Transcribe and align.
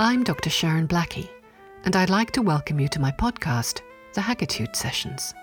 I'm 0.00 0.22
Dr. 0.22 0.48
Sharon 0.48 0.86
Blackie, 0.86 1.28
and 1.84 1.96
I'd 1.96 2.08
like 2.08 2.30
to 2.30 2.40
welcome 2.40 2.78
you 2.78 2.86
to 2.90 3.00
my 3.00 3.10
podcast, 3.10 3.80
The 4.14 4.20
Hagitude 4.20 4.76
Sessions. 4.76 5.34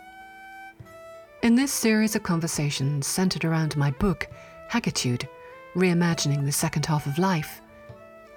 In 1.43 1.55
this 1.55 1.73
series 1.73 2.15
of 2.15 2.23
conversations 2.23 3.05
centered 3.05 3.43
around 3.43 3.75
my 3.75 3.91
book, 3.91 4.29
Hagitude 4.69 5.27
Reimagining 5.75 6.45
the 6.45 6.53
Second 6.53 6.85
Half 6.85 7.05
of 7.05 7.17
Life, 7.17 7.61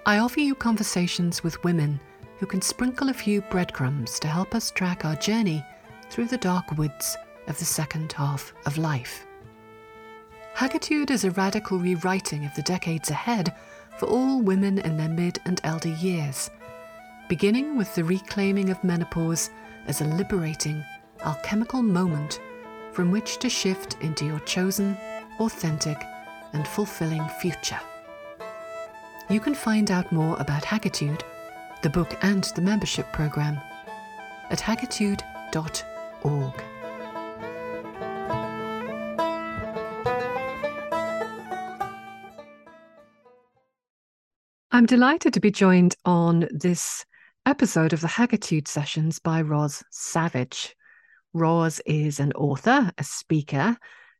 I 0.05 0.17
offer 0.17 0.41
you 0.41 0.55
conversations 0.55 1.41
with 1.41 1.63
women 1.63 2.01
who 2.39 2.45
can 2.45 2.61
sprinkle 2.61 3.07
a 3.07 3.13
few 3.13 3.39
breadcrumbs 3.43 4.19
to 4.19 4.27
help 4.27 4.53
us 4.53 4.71
track 4.71 5.05
our 5.05 5.15
journey 5.15 5.63
through 6.09 6.27
the 6.27 6.37
dark 6.37 6.77
woods 6.77 7.15
of 7.47 7.57
the 7.59 7.63
second 7.63 8.11
half 8.11 8.53
of 8.65 8.77
life. 8.77 9.25
Hagitude 10.53 11.11
is 11.11 11.23
a 11.23 11.31
radical 11.31 11.79
rewriting 11.79 12.43
of 12.43 12.53
the 12.55 12.63
decades 12.63 13.09
ahead 13.09 13.55
for 13.99 14.05
all 14.05 14.41
women 14.41 14.79
in 14.79 14.95
their 14.95 15.09
mid 15.09 15.39
and 15.45 15.59
elder 15.65 15.89
years, 15.89 16.49
beginning 17.27 17.77
with 17.77 17.93
the 17.95 18.03
reclaiming 18.03 18.69
of 18.69 18.81
menopause 18.81 19.49
as 19.87 19.99
a 19.99 20.05
liberating, 20.05 20.81
alchemical 21.25 21.81
moment 21.81 22.39
from 22.93 23.11
which 23.11 23.37
to 23.39 23.49
shift 23.49 23.97
into 24.01 24.25
your 24.25 24.39
chosen, 24.41 24.97
authentic, 25.39 26.01
and 26.53 26.65
fulfilling 26.65 27.27
future. 27.41 27.79
You 29.29 29.41
can 29.41 29.53
find 29.53 29.91
out 29.91 30.11
more 30.11 30.35
about 30.39 30.63
Hagitude, 30.63 31.23
the 31.81 31.89
book, 31.89 32.17
and 32.21 32.45
the 32.55 32.61
membership 32.61 33.11
program 33.11 33.59
at 34.49 34.59
hagitude.org. 34.59 36.53
I'm 44.71 44.85
delighted 44.85 45.33
to 45.33 45.39
be 45.39 45.49
joined 45.49 45.95
on 46.05 46.47
this 46.51 47.03
episode 47.47 47.91
of 47.91 48.01
the 48.01 48.07
Hagitude 48.07 48.67
Sessions 48.67 49.17
by 49.17 49.41
Roz 49.41 49.83
Savage. 49.89 50.75
Roz 51.33 51.81
is 51.87 52.19
an 52.19 52.31
author, 52.33 52.91
a 52.95 53.03
speaker, 53.03 53.77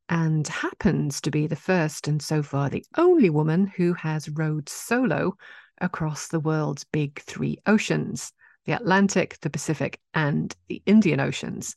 and 0.10 0.48
happens 0.48 1.22
to 1.22 1.30
be 1.30 1.46
the 1.46 1.56
first 1.56 2.08
and 2.08 2.20
so 2.20 2.42
far 2.42 2.68
the 2.68 2.84
only 2.98 3.30
woman 3.30 3.68
who 3.78 3.94
has 3.94 4.28
rowed 4.28 4.68
solo 4.70 5.38
across 5.82 6.30
the 6.30 6.40
world's 6.40 6.84
big 6.84 7.22
three 7.22 7.60
oceans 7.68 8.34
the 8.66 8.74
Atlantic, 8.74 9.38
the 9.42 9.52
Pacific, 9.52 10.00
and 10.16 10.56
the 10.68 10.82
Indian 10.88 11.20
Oceans. 11.20 11.76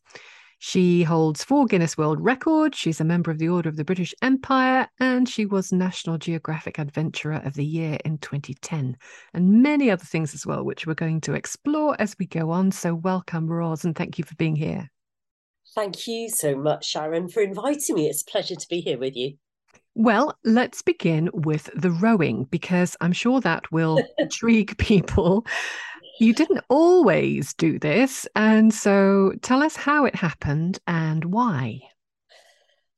She 0.65 1.03
holds 1.03 1.43
four 1.43 1.67
Guinness 1.67 1.99
World 1.99 2.21
Records. 2.21 2.79
She's 2.79 3.01
a 3.01 3.05
member 3.05 3.33
of 3.33 3.39
the 3.39 3.49
Order 3.49 3.69
of 3.69 3.75
the 3.75 3.85
British 3.85 4.15
Empire, 4.23 4.89
and 5.01 5.29
she 5.29 5.45
was 5.45 5.73
National 5.73 6.19
Geographic 6.19 6.79
Adventurer 6.79 7.43
of 7.45 7.55
the 7.55 7.67
Year 7.67 7.99
in 8.05 8.19
2010, 8.19 8.97
and 9.35 9.61
many 9.61 9.91
other 9.91 10.05
things 10.05 10.35
as 10.35 10.47
well, 10.47 10.63
which 10.63 10.87
we're 10.87 10.95
going 10.95 11.21
to 11.23 11.35
explore 11.35 12.01
as 12.01 12.15
we 12.17 12.27
go 12.27 12.53
on. 12.53 12.71
So, 12.71 12.95
welcome, 12.95 13.49
Roz, 13.49 13.85
and 13.85 13.97
thank 13.97 14.19
you 14.19 14.25
for 14.25 14.37
being 14.37 14.55
here. 14.55 14.89
Thank 15.75 16.07
you 16.07 16.29
so 16.29 16.55
much, 16.55 16.87
Sharon, 16.87 17.27
for 17.27 17.43
inviting 17.43 17.97
me. 17.97 18.09
It's 18.09 18.23
a 18.23 18.31
pleasure 18.31 18.55
to 18.55 18.69
be 18.69 18.81
here 18.81 18.99
with 18.99 19.17
you. 19.17 19.39
Well, 19.97 20.39
let's 20.45 20.81
begin 20.81 21.29
with 21.35 21.71
the 21.75 21.91
rowing 21.91 22.45
because 22.45 22.97
I'm 23.01 23.13
sure 23.13 23.41
that 23.41 23.73
will 23.73 24.01
intrigue 24.19 24.79
people 24.79 25.45
you 26.23 26.33
didn't 26.33 26.65
always 26.69 27.53
do 27.55 27.79
this. 27.79 28.27
And 28.37 28.73
so 28.73 29.33
tell 29.43 29.63
us 29.63 29.77
how 29.77 30.05
it 30.05 30.15
happened 30.15 30.79
and 30.87 31.25
why. 31.27 31.81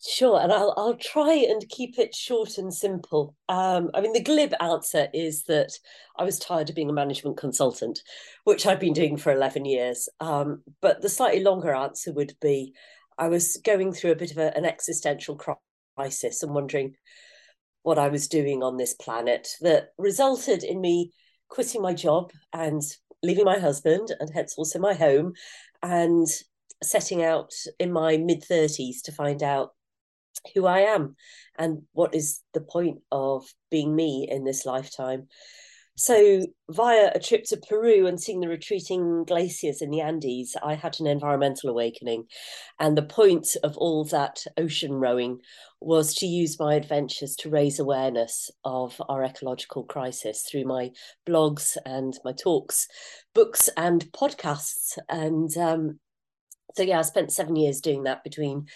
Sure, 0.07 0.39
and 0.39 0.53
I'll 0.53 0.75
I'll 0.77 0.97
try 0.97 1.33
and 1.33 1.67
keep 1.71 1.99
it 1.99 2.15
short 2.15 2.59
and 2.59 2.73
simple. 2.75 3.35
Um, 3.49 3.91
I 3.95 4.03
mean, 4.03 4.13
the 4.13 4.23
glib 4.23 4.53
answer 4.61 5.09
is 5.15 5.45
that 5.45 5.73
I 6.19 6.25
was 6.25 6.39
tired 6.39 6.69
of 6.69 6.77
being 6.77 6.91
a 6.91 6.93
management 6.93 7.39
consultant, 7.39 8.03
which 8.45 8.67
I've 8.67 8.81
been 8.81 8.93
doing 8.93 9.17
for 9.17 9.33
eleven 9.33 9.65
years. 9.65 10.11
Um, 10.21 10.63
but 10.83 11.01
the 11.01 11.09
slightly 11.09 11.43
longer 11.43 11.75
answer 11.75 12.13
would 12.13 12.35
be, 12.43 12.75
I 13.17 13.29
was 13.29 13.57
going 13.65 13.95
through 13.95 14.13
a 14.13 14.17
bit 14.17 14.31
of 14.31 14.37
a, 14.37 14.55
an 14.55 14.67
existential 14.67 15.41
crisis 15.97 16.43
and 16.43 16.53
wondering 16.53 16.97
what 17.83 17.99
I 17.99 18.09
was 18.09 18.29
doing 18.29 18.63
on 18.63 18.77
this 18.77 18.93
planet 18.93 19.49
that 19.63 19.89
resulted 19.97 20.65
in 20.65 20.83
me 20.83 21.13
quitting 21.49 21.81
my 21.81 21.95
job 21.95 22.31
and 22.53 22.83
leaving 23.25 23.45
my 23.45 23.59
husband 23.59 24.13
and 24.21 24.31
hence 24.33 24.55
also 24.57 24.79
my 24.79 24.95
home 24.95 25.33
and 25.83 26.27
setting 26.83 27.23
out 27.23 27.53
in 27.79 27.93
my 27.93 28.17
mid 28.17 28.43
30s 28.43 29.03
to 29.05 29.13
find 29.13 29.43
out 29.43 29.71
who 30.55 30.67
I 30.67 30.81
am 30.81 31.17
and 31.59 31.83
what 31.93 32.15
is 32.15 32.41
the 32.53 32.61
point 32.61 32.99
of 33.11 33.47
being 33.71 33.95
me 33.95 34.29
in 34.31 34.45
this 34.45 34.67
lifetime. 34.67 35.29
So, 35.97 36.45
via 36.69 37.13
a 37.15 37.21
trip 37.21 37.45
to 37.45 37.57
Peru 37.57 38.09
and 38.09 38.21
seeing 38.21 38.41
the 38.41 38.49
retreating 38.49 39.23
glaciers 39.25 39.81
in 39.81 39.91
the 39.91 40.01
Andes, 40.01 40.57
I 40.61 40.75
had 40.75 40.99
an 40.99 41.07
environmental 41.07 41.71
awakening. 41.71 42.25
And 42.81 42.99
the 42.99 43.03
point 43.03 43.57
of 43.63 43.77
all 43.77 44.05
that 44.07 44.45
ocean 44.57 44.95
rowing 44.95 45.39
was 45.81 46.13
to 46.17 46.27
use 46.27 46.59
my 46.59 46.75
adventures 46.75 47.37
to 47.37 47.51
raise 47.51 47.79
awareness 47.79 48.51
of 48.65 49.01
our 49.09 49.23
ecological 49.23 49.85
crisis 49.85 50.43
through 50.43 50.65
my 50.65 50.91
blogs 51.29 51.77
and 51.87 52.19
my 52.25 52.33
talks, 52.33 52.89
books, 53.33 53.71
and 53.77 54.05
podcasts. 54.11 54.99
And 55.09 55.57
um, 55.57 56.01
so, 56.75 56.83
yeah, 56.83 56.99
I 56.99 57.03
spent 57.03 57.33
seven 57.33 57.55
years 57.55 57.81
doing 57.81 58.03
that 58.03 58.25
between 58.25 58.67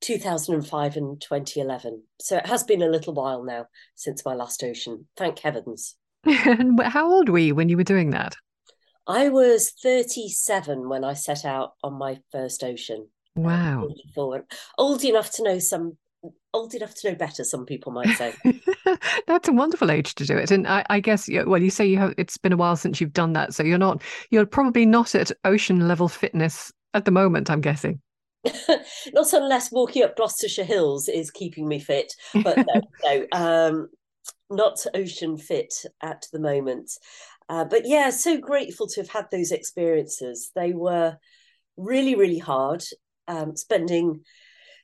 2005 0.00 0.96
and 0.96 1.20
2011. 1.20 2.02
So, 2.18 2.38
it 2.38 2.46
has 2.46 2.64
been 2.64 2.80
a 2.80 2.88
little 2.88 3.12
while 3.12 3.44
now 3.44 3.66
since 3.94 4.24
my 4.24 4.32
last 4.32 4.64
ocean. 4.64 5.06
Thank 5.18 5.40
heavens. 5.40 5.96
and 6.46 6.80
how 6.82 7.10
old 7.10 7.28
were 7.28 7.38
you 7.38 7.54
when 7.54 7.68
you 7.68 7.76
were 7.76 7.84
doing 7.84 8.10
that? 8.10 8.36
I 9.06 9.28
was 9.28 9.72
37 9.82 10.88
when 10.88 11.04
I 11.04 11.14
set 11.14 11.44
out 11.44 11.72
on 11.82 11.94
my 11.94 12.18
first 12.30 12.62
ocean. 12.62 13.08
Wow. 13.34 13.88
Old 14.78 15.04
enough 15.04 15.32
to 15.32 15.42
know 15.42 15.58
some 15.58 15.96
old 16.54 16.74
enough 16.74 16.94
to 16.94 17.10
know 17.10 17.16
better 17.16 17.42
some 17.42 17.66
people 17.66 17.90
might 17.90 18.16
say 18.16 18.32
that's 19.26 19.48
a 19.48 19.52
wonderful 19.52 19.90
age 19.90 20.14
to 20.14 20.24
do 20.24 20.36
it 20.36 20.50
and 20.50 20.68
I, 20.68 20.84
I, 20.88 21.00
guess 21.00 21.28
well 21.28 21.60
you 21.60 21.70
say 21.70 21.86
you 21.86 21.98
have 21.98 22.14
it's 22.16 22.38
been 22.38 22.52
a 22.52 22.56
while 22.56 22.76
since 22.76 23.00
you've 23.00 23.12
done 23.12 23.32
that 23.32 23.54
so 23.54 23.64
you're 23.64 23.78
not 23.78 24.02
you're 24.30 24.46
probably 24.46 24.86
not 24.86 25.16
at 25.16 25.32
ocean 25.44 25.88
level 25.88 26.08
fitness 26.08 26.72
at 26.94 27.06
the 27.06 27.10
moment 27.10 27.50
i'm 27.50 27.60
guessing 27.60 28.00
not 29.12 29.32
unless 29.32 29.72
walking 29.72 30.04
up 30.04 30.14
gloucestershire 30.14 30.64
hills 30.64 31.08
is 31.08 31.30
keeping 31.30 31.66
me 31.66 31.80
fit 31.80 32.12
but 32.44 32.56
no 32.56 32.82
no 33.04 33.26
um 33.32 33.88
not 34.52 34.84
ocean 34.94 35.36
fit 35.36 35.74
at 36.00 36.26
the 36.32 36.40
moment. 36.40 36.90
Uh, 37.48 37.64
but 37.64 37.86
yeah, 37.86 38.10
so 38.10 38.38
grateful 38.38 38.86
to 38.86 39.00
have 39.00 39.10
had 39.10 39.26
those 39.30 39.50
experiences. 39.50 40.50
They 40.54 40.72
were 40.72 41.16
really, 41.76 42.14
really 42.14 42.38
hard, 42.38 42.82
um, 43.28 43.56
spending 43.56 44.22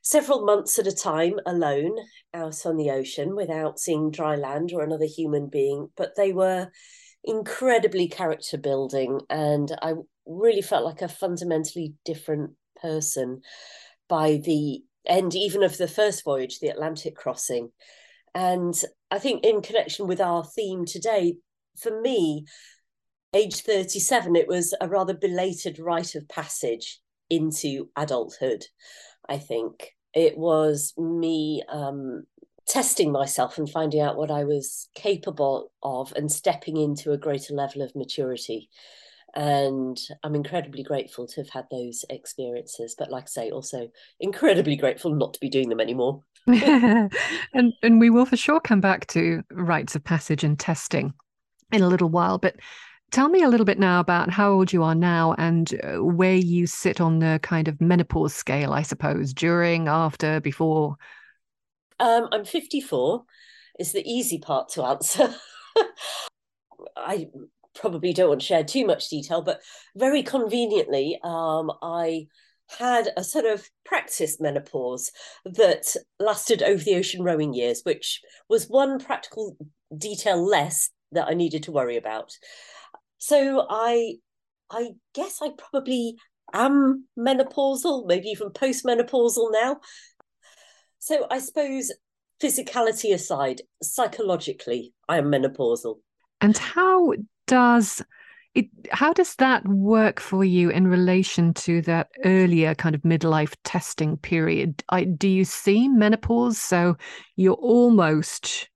several 0.01 0.45
months 0.45 0.79
at 0.79 0.87
a 0.87 0.91
time 0.91 1.39
alone 1.45 1.95
out 2.33 2.65
on 2.65 2.77
the 2.77 2.91
ocean 2.91 3.35
without 3.35 3.79
seeing 3.79 4.11
dry 4.11 4.35
land 4.35 4.71
or 4.73 4.83
another 4.83 5.05
human 5.05 5.47
being. 5.47 5.89
But 5.95 6.15
they 6.15 6.31
were 6.33 6.69
incredibly 7.23 8.07
character 8.07 8.57
building, 8.57 9.21
and 9.29 9.75
I 9.81 9.93
really 10.25 10.61
felt 10.61 10.85
like 10.85 11.01
a 11.01 11.07
fundamentally 11.07 11.95
different 12.05 12.51
person 12.81 13.41
by 14.07 14.41
the 14.43 14.83
end, 15.05 15.35
even 15.35 15.63
of 15.63 15.77
the 15.77 15.87
first 15.87 16.23
voyage, 16.23 16.59
the 16.59 16.69
Atlantic 16.69 17.15
crossing. 17.15 17.71
And 18.33 18.75
I 19.11 19.19
think, 19.19 19.45
in 19.45 19.61
connection 19.61 20.07
with 20.07 20.21
our 20.21 20.43
theme 20.43 20.85
today, 20.85 21.35
for 21.77 22.01
me, 22.01 22.45
age 23.33 23.61
37, 23.61 24.35
it 24.35 24.47
was 24.47 24.73
a 24.79 24.87
rather 24.87 25.13
belated 25.13 25.79
rite 25.79 26.15
of 26.15 26.27
passage 26.27 26.99
into 27.29 27.89
adulthood. 27.95 28.65
I 29.27 29.37
think 29.37 29.95
it 30.13 30.37
was 30.37 30.93
me 30.97 31.63
um, 31.69 32.23
testing 32.67 33.11
myself 33.11 33.57
and 33.57 33.69
finding 33.69 34.01
out 34.01 34.17
what 34.17 34.31
I 34.31 34.43
was 34.43 34.89
capable 34.95 35.71
of 35.83 36.13
and 36.15 36.31
stepping 36.31 36.77
into 36.77 37.11
a 37.11 37.17
greater 37.17 37.53
level 37.53 37.81
of 37.81 37.95
maturity. 37.95 38.69
And 39.35 39.99
I'm 40.23 40.35
incredibly 40.35 40.83
grateful 40.83 41.27
to 41.27 41.41
have 41.41 41.49
had 41.49 41.65
those 41.71 42.03
experiences. 42.09 42.95
But 42.97 43.11
like 43.11 43.23
I 43.23 43.27
say, 43.27 43.51
also 43.51 43.89
incredibly 44.19 44.75
grateful 44.75 45.13
not 45.13 45.33
to 45.33 45.39
be 45.39 45.49
doing 45.49 45.69
them 45.69 45.79
anymore. 45.79 46.23
and 46.47 47.11
and 47.53 47.99
we 47.99 48.09
will 48.09 48.25
for 48.25 48.37
sure 48.37 48.59
come 48.59 48.81
back 48.81 49.07
to 49.07 49.43
rites 49.51 49.95
of 49.95 50.03
passage 50.03 50.43
and 50.43 50.57
testing 50.57 51.13
in 51.71 51.81
a 51.81 51.87
little 51.87 52.09
while. 52.09 52.37
But 52.37 52.55
tell 53.11 53.29
me 53.29 53.43
a 53.43 53.49
little 53.49 53.65
bit 53.65 53.79
now 53.79 53.99
about 53.99 54.29
how 54.29 54.51
old 54.51 54.73
you 54.73 54.83
are 54.83 54.95
now 54.95 55.35
and 55.37 55.73
uh, 55.83 56.03
where 56.03 56.35
you 56.35 56.67
sit 56.67 57.01
on 57.01 57.19
the 57.19 57.39
kind 57.43 57.67
of 57.67 57.79
menopause 57.81 58.33
scale, 58.33 58.73
I 58.73 58.81
suppose, 58.81 59.33
during, 59.33 59.87
after, 59.87 60.39
before. 60.39 60.95
Um, 61.99 62.27
I'm 62.31 62.45
54. 62.45 63.23
Is 63.79 63.93
the 63.93 64.05
easy 64.05 64.39
part 64.39 64.69
to 64.69 64.83
answer. 64.83 65.33
I 66.97 67.27
probably 67.75 68.13
don't 68.13 68.29
want 68.29 68.41
to 68.41 68.47
share 68.47 68.63
too 68.63 68.85
much 68.85 69.09
detail, 69.09 69.41
but 69.41 69.61
very 69.95 70.23
conveniently, 70.23 71.19
um, 71.23 71.71
I 71.81 72.27
had 72.77 73.09
a 73.17 73.23
sort 73.23 73.45
of 73.45 73.67
practice 73.85 74.39
menopause 74.39 75.11
that 75.45 75.95
lasted 76.19 76.61
over 76.61 76.83
the 76.83 76.95
ocean 76.95 77.23
rowing 77.23 77.53
years, 77.53 77.81
which 77.83 78.21
was 78.47 78.67
one 78.67 78.99
practical 78.99 79.57
detail 79.97 80.43
less 80.45 80.91
that 81.11 81.27
I 81.27 81.33
needed 81.33 81.63
to 81.63 81.71
worry 81.71 81.97
about. 81.97 82.31
So 83.17 83.65
I 83.69 84.15
I 84.69 84.91
guess 85.15 85.39
I 85.41 85.49
probably 85.57 86.15
am 86.53 87.07
menopausal, 87.17 88.05
maybe 88.05 88.29
even 88.29 88.49
postmenopausal 88.49 89.51
now. 89.51 89.79
So 90.99 91.25
I 91.31 91.39
suppose 91.39 91.91
physicality 92.41 93.13
aside, 93.13 93.61
psychologically, 93.81 94.93
I 95.07 95.17
am 95.17 95.25
menopausal. 95.25 95.99
And 96.41 96.57
how 96.57 97.13
does 97.49 98.01
it 98.53 98.67
how 98.91 99.11
does 99.13 99.35
that 99.35 99.67
work 99.67 100.19
for 100.19 100.43
you 100.43 100.69
in 100.69 100.87
relation 100.87 101.53
to 101.53 101.81
that 101.83 102.09
earlier 102.23 102.75
kind 102.75 102.95
of 102.95 103.01
midlife 103.01 103.55
testing 103.63 104.17
period? 104.17 104.83
I, 104.89 105.03
do 105.03 105.27
you 105.27 105.45
see 105.45 105.87
menopause? 105.87 106.59
So 106.59 106.95
you're 107.35 107.53
almost 107.53 108.69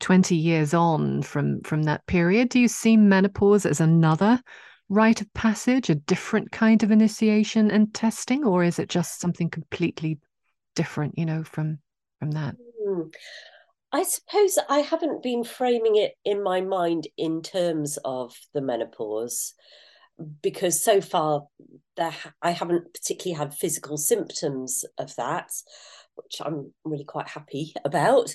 20 0.00 0.36
years 0.36 0.72
on 0.74 1.22
from 1.22 1.60
from 1.62 1.82
that 1.84 2.06
period. 2.06 2.48
Do 2.48 2.60
you 2.60 2.68
see 2.68 2.96
menopause 2.96 3.66
as 3.66 3.80
another 3.80 4.40
rite 4.88 5.20
of 5.20 5.32
passage, 5.34 5.90
a 5.90 5.94
different 5.94 6.50
kind 6.52 6.82
of 6.82 6.90
initiation 6.90 7.70
and 7.70 7.92
testing, 7.92 8.44
or 8.44 8.64
is 8.64 8.78
it 8.78 8.88
just 8.88 9.20
something 9.20 9.50
completely 9.50 10.18
different, 10.74 11.16
you 11.18 11.26
know, 11.26 11.44
from 11.44 11.78
from 12.18 12.30
that? 12.32 12.56
Mm. 12.86 13.12
I 13.92 14.04
suppose 14.04 14.58
I 14.68 14.80
haven't 14.80 15.22
been 15.22 15.42
framing 15.42 15.96
it 15.96 16.12
in 16.24 16.42
my 16.42 16.60
mind 16.60 17.08
in 17.16 17.42
terms 17.42 17.98
of 18.04 18.36
the 18.54 18.60
menopause 18.60 19.54
because 20.42 20.82
so 20.82 21.00
far 21.00 21.46
there 21.96 22.14
I 22.40 22.52
haven't 22.52 22.94
particularly 22.94 23.38
had 23.38 23.54
physical 23.54 23.96
symptoms 23.96 24.84
of 24.98 25.14
that, 25.16 25.50
which 26.14 26.40
I'm 26.44 26.72
really 26.84 27.04
quite 27.04 27.28
happy 27.28 27.74
about. 27.84 28.34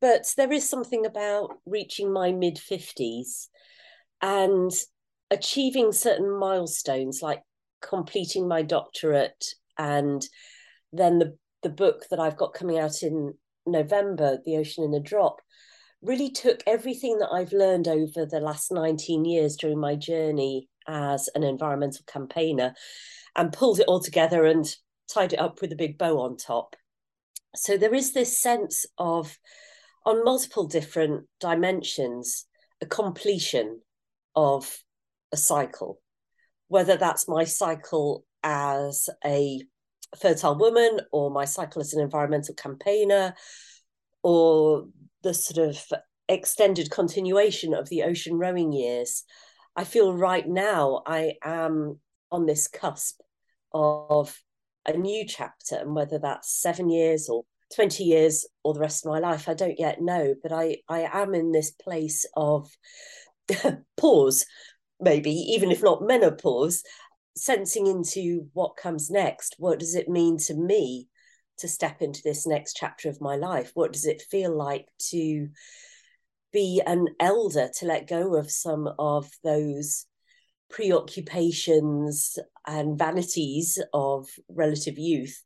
But 0.00 0.32
there 0.36 0.50
is 0.50 0.68
something 0.68 1.06
about 1.06 1.50
reaching 1.66 2.12
my 2.12 2.32
mid 2.32 2.56
50s 2.56 3.48
and 4.22 4.72
achieving 5.30 5.92
certain 5.92 6.30
milestones 6.30 7.20
like 7.22 7.42
completing 7.80 8.48
my 8.48 8.62
doctorate 8.62 9.54
and 9.78 10.26
then 10.92 11.18
the 11.18 11.36
the 11.62 11.70
book 11.70 12.06
that 12.10 12.18
I've 12.18 12.38
got 12.38 12.54
coming 12.54 12.78
out 12.78 13.02
in 13.02 13.34
November, 13.66 14.38
The 14.44 14.56
Ocean 14.56 14.84
in 14.84 14.94
a 14.94 15.00
Drop, 15.00 15.40
really 16.02 16.30
took 16.30 16.62
everything 16.66 17.18
that 17.18 17.30
I've 17.30 17.52
learned 17.52 17.86
over 17.86 18.24
the 18.24 18.40
last 18.40 18.72
19 18.72 19.24
years 19.24 19.56
during 19.56 19.78
my 19.78 19.96
journey 19.96 20.68
as 20.88 21.28
an 21.34 21.42
environmental 21.42 22.04
campaigner 22.06 22.74
and 23.36 23.52
pulled 23.52 23.80
it 23.80 23.86
all 23.86 24.00
together 24.00 24.44
and 24.44 24.66
tied 25.12 25.32
it 25.32 25.38
up 25.38 25.60
with 25.60 25.72
a 25.72 25.76
big 25.76 25.98
bow 25.98 26.20
on 26.20 26.36
top. 26.36 26.74
So 27.54 27.76
there 27.76 27.94
is 27.94 28.12
this 28.12 28.38
sense 28.38 28.86
of, 28.96 29.38
on 30.06 30.24
multiple 30.24 30.66
different 30.66 31.26
dimensions, 31.40 32.46
a 32.80 32.86
completion 32.86 33.80
of 34.34 34.82
a 35.32 35.36
cycle, 35.36 36.00
whether 36.68 36.96
that's 36.96 37.28
my 37.28 37.44
cycle 37.44 38.24
as 38.42 39.08
a 39.24 39.60
fertile 40.18 40.56
woman 40.56 41.00
or 41.12 41.30
my 41.30 41.44
cycle 41.44 41.80
as 41.80 41.92
an 41.92 42.00
environmental 42.00 42.54
campaigner 42.54 43.34
or 44.22 44.86
the 45.22 45.34
sort 45.34 45.68
of 45.68 45.82
extended 46.28 46.90
continuation 46.90 47.74
of 47.74 47.88
the 47.88 48.02
ocean 48.02 48.38
rowing 48.38 48.72
years 48.72 49.24
i 49.76 49.84
feel 49.84 50.12
right 50.12 50.48
now 50.48 51.02
i 51.06 51.32
am 51.42 51.98
on 52.30 52.46
this 52.46 52.68
cusp 52.68 53.20
of 53.72 54.40
a 54.86 54.92
new 54.92 55.24
chapter 55.26 55.76
and 55.76 55.94
whether 55.94 56.18
that's 56.18 56.60
seven 56.60 56.88
years 56.88 57.28
or 57.28 57.44
20 57.74 58.02
years 58.02 58.46
or 58.64 58.74
the 58.74 58.80
rest 58.80 59.04
of 59.04 59.12
my 59.12 59.18
life 59.18 59.48
i 59.48 59.54
don't 59.54 59.78
yet 59.78 60.00
know 60.00 60.34
but 60.42 60.52
i 60.52 60.76
i 60.88 61.08
am 61.12 61.34
in 61.34 61.52
this 61.52 61.70
place 61.70 62.26
of 62.36 62.70
pause 63.96 64.44
maybe 65.00 65.30
even 65.30 65.70
if 65.70 65.82
not 65.82 66.02
menopause 66.02 66.82
sensing 67.36 67.86
into 67.86 68.48
what 68.52 68.76
comes 68.76 69.10
next. 69.10 69.56
What 69.58 69.78
does 69.78 69.94
it 69.94 70.08
mean 70.08 70.38
to 70.38 70.54
me 70.54 71.08
to 71.58 71.68
step 71.68 72.02
into 72.02 72.20
this 72.24 72.46
next 72.46 72.74
chapter 72.74 73.08
of 73.08 73.20
my 73.20 73.36
life? 73.36 73.70
What 73.74 73.92
does 73.92 74.06
it 74.06 74.22
feel 74.30 74.56
like 74.56 74.86
to 75.10 75.48
be 76.52 76.82
an 76.84 77.06
elder, 77.20 77.70
to 77.78 77.86
let 77.86 78.08
go 78.08 78.34
of 78.34 78.50
some 78.50 78.88
of 78.98 79.30
those 79.44 80.06
preoccupations 80.68 82.38
and 82.66 82.98
vanities 82.98 83.78
of 83.92 84.28
relative 84.48 84.98
youth 84.98 85.42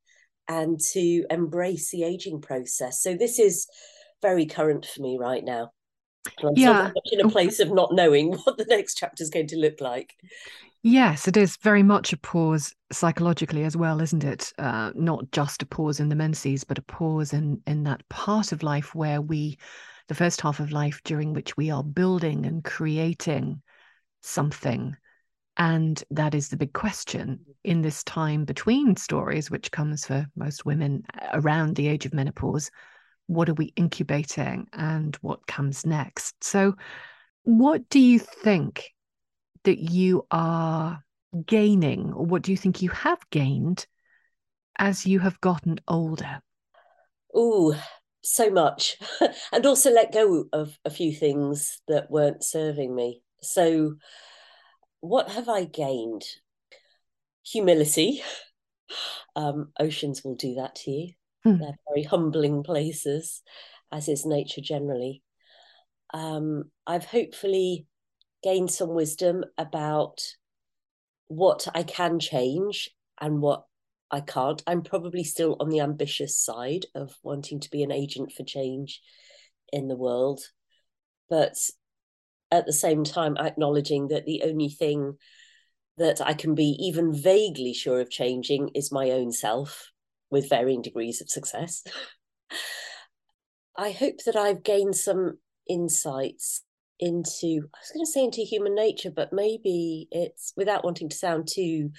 and 0.49 0.79
to 0.93 1.25
embrace 1.31 1.91
the 1.91 2.05
aging 2.05 2.41
process? 2.41 3.03
So, 3.03 3.17
this 3.17 3.39
is 3.39 3.67
very 4.23 4.47
current 4.47 4.87
for 4.87 5.03
me 5.03 5.19
right 5.21 5.45
now. 5.45 5.73
I'm 6.43 6.55
yeah. 6.57 6.91
in 7.13 7.21
a 7.21 7.29
place 7.29 7.61
of 7.61 7.71
not 7.71 7.93
knowing 7.93 8.33
what 8.45 8.57
the 8.57 8.65
next 8.65 8.95
chapter 8.95 9.23
is 9.23 9.31
going 9.31 9.49
to 9.49 9.59
look 9.59 9.81
like. 9.81 10.15
Yes, 10.87 11.27
it 11.27 11.39
is 11.39 11.57
very 11.57 11.83
much 11.83 12.13
a 12.13 12.19
pause 12.19 12.75
psychologically 12.93 13.65
as 13.65 13.75
well, 13.75 14.03
isn't 14.03 14.23
it? 14.23 14.53
Uh, 14.59 14.93
not 14.95 15.31
just 15.33 15.63
a 15.63 15.67
pause 15.67 15.99
in 15.99 16.11
the 16.11 16.15
menses, 16.15 16.63
but 16.63 16.77
a 16.77 16.83
pause 16.83 17.33
in 17.33 17.63
in 17.67 17.85
that 17.85 18.07
part 18.11 18.53
of 18.53 18.63
life 18.63 18.95
where 18.95 19.23
we, 19.23 19.57
the 20.09 20.15
first 20.15 20.43
half 20.43 20.61
of 20.61 20.73
life 20.73 21.01
during 21.03 21.33
which 21.33 21.57
we 21.57 21.71
are 21.71 21.83
building 21.83 22.45
and 22.45 22.63
creating 22.65 23.63
something. 24.21 24.95
And 25.57 26.05
that 26.11 26.35
is 26.35 26.51
the 26.51 26.59
big 26.59 26.75
question 26.75 27.41
in 27.65 27.81
this 27.81 28.05
time 28.05 28.45
between 28.45 28.95
stories, 28.97 29.51
which 29.51 29.71
comes 29.71 30.05
for 30.05 30.27
most 30.37 30.67
women 30.67 31.05
around 31.33 31.77
the 31.77 31.89
age 31.89 32.05
of 32.05 32.13
menopause. 32.13 32.71
What 33.27 33.49
are 33.49 33.55
we 33.55 33.73
incubating 33.75 34.69
and 34.75 35.17
what 35.23 35.47
comes 35.47 35.87
next? 35.87 36.45
So, 36.45 36.75
what 37.45 37.89
do 37.89 37.99
you 37.99 38.19
think 38.19 38.85
that 39.65 39.79
you 39.79 40.27
are 40.31 41.03
gaining, 41.47 42.13
or 42.13 42.25
what 42.25 42.43
do 42.43 42.51
you 42.51 42.57
think 42.57 42.83
you 42.83 42.91
have 42.91 43.19
gained 43.31 43.87
as 44.79 45.07
you 45.07 45.21
have 45.21 45.41
gotten 45.41 45.81
older? 45.89 46.41
Oh, 47.35 47.79
so 48.23 48.51
much. 48.51 48.97
and 49.53 49.67
also 49.67 49.91
let 49.91 50.13
go 50.13 50.47
of 50.53 50.79
a 50.85 50.91
few 50.91 51.13
things 51.13 51.81
that 51.89 52.11
weren't 52.11 52.45
serving 52.45 52.95
me. 52.95 53.23
So, 53.41 53.97
what 55.01 55.31
have 55.31 55.49
I 55.49 55.65
gained? 55.65 56.25
Humility. 57.47 58.23
Um, 59.37 59.73
oceans 59.81 60.23
will 60.23 60.37
do 60.37 60.55
that 60.57 60.77
to 60.77 60.91
you. 60.93 61.13
Hmm. 61.43 61.59
They're 61.59 61.79
very 61.89 62.05
humbling 62.05 62.63
places, 62.63 63.43
as 63.91 64.09
is 64.09 64.25
nature 64.25 64.61
generally. 64.61 65.23
Um, 66.13 66.71
I've 66.87 67.07
hopefully 67.07 67.89
gain 68.45 68.69
some 68.69 68.91
wisdom 68.91 69.43
about 69.57 70.23
what 71.29 71.67
I 71.75 71.83
can 71.83 72.21
change 72.21 72.91
and 73.19 73.41
what 73.41 73.65
I 74.11 74.21
can't. 74.21 74.63
I'm 74.67 74.83
probably 74.83 75.25
still 75.25 75.57
on 75.59 75.71
the 75.71 75.81
ambitious 75.81 76.39
side 76.39 76.85
of 76.95 77.17
wanting 77.23 77.59
to 77.61 77.71
be 77.71 77.83
an 77.83 77.91
agent 77.91 78.33
for 78.33 78.45
change 78.45 79.01
in 79.73 79.89
the 79.89 79.97
world. 79.97 80.43
But 81.31 81.57
at 82.51 82.67
the 82.67 82.73
same 82.73 83.03
time, 83.03 83.39
acknowledging 83.39 84.09
that 84.09 84.27
the 84.27 84.43
only 84.45 84.69
thing 84.69 85.15
that 85.97 86.21
I 86.21 86.35
can 86.35 86.55
be 86.55 86.77
even 86.79 87.15
vaguely 87.15 87.73
sure 87.73 88.01
of 88.01 88.11
changing 88.11 88.71
is 88.75 88.93
my 88.93 89.11
own 89.11 89.33
self 89.33 89.91
with 90.31 90.51
varying 90.51 90.83
degrees 90.83 91.23
of 91.23 91.31
success. 91.31 91.83
I 93.77 93.91
hope 93.91 94.19
that 94.27 94.37
I've 94.37 94.63
gained 94.63 94.97
some 94.97 95.39
insights 95.69 96.63
into 97.01 97.69
i 97.75 97.79
was 97.81 97.91
going 97.93 98.05
to 98.05 98.11
say 98.11 98.25
into 98.25 98.41
human 98.43 98.75
nature 98.75 99.11
but 99.11 99.33
maybe 99.33 100.09
it's 100.11 100.53
without 100.57 100.85
wanting 100.85 101.09
to 101.09 101.17
sound 101.17 101.49
too 101.49 101.91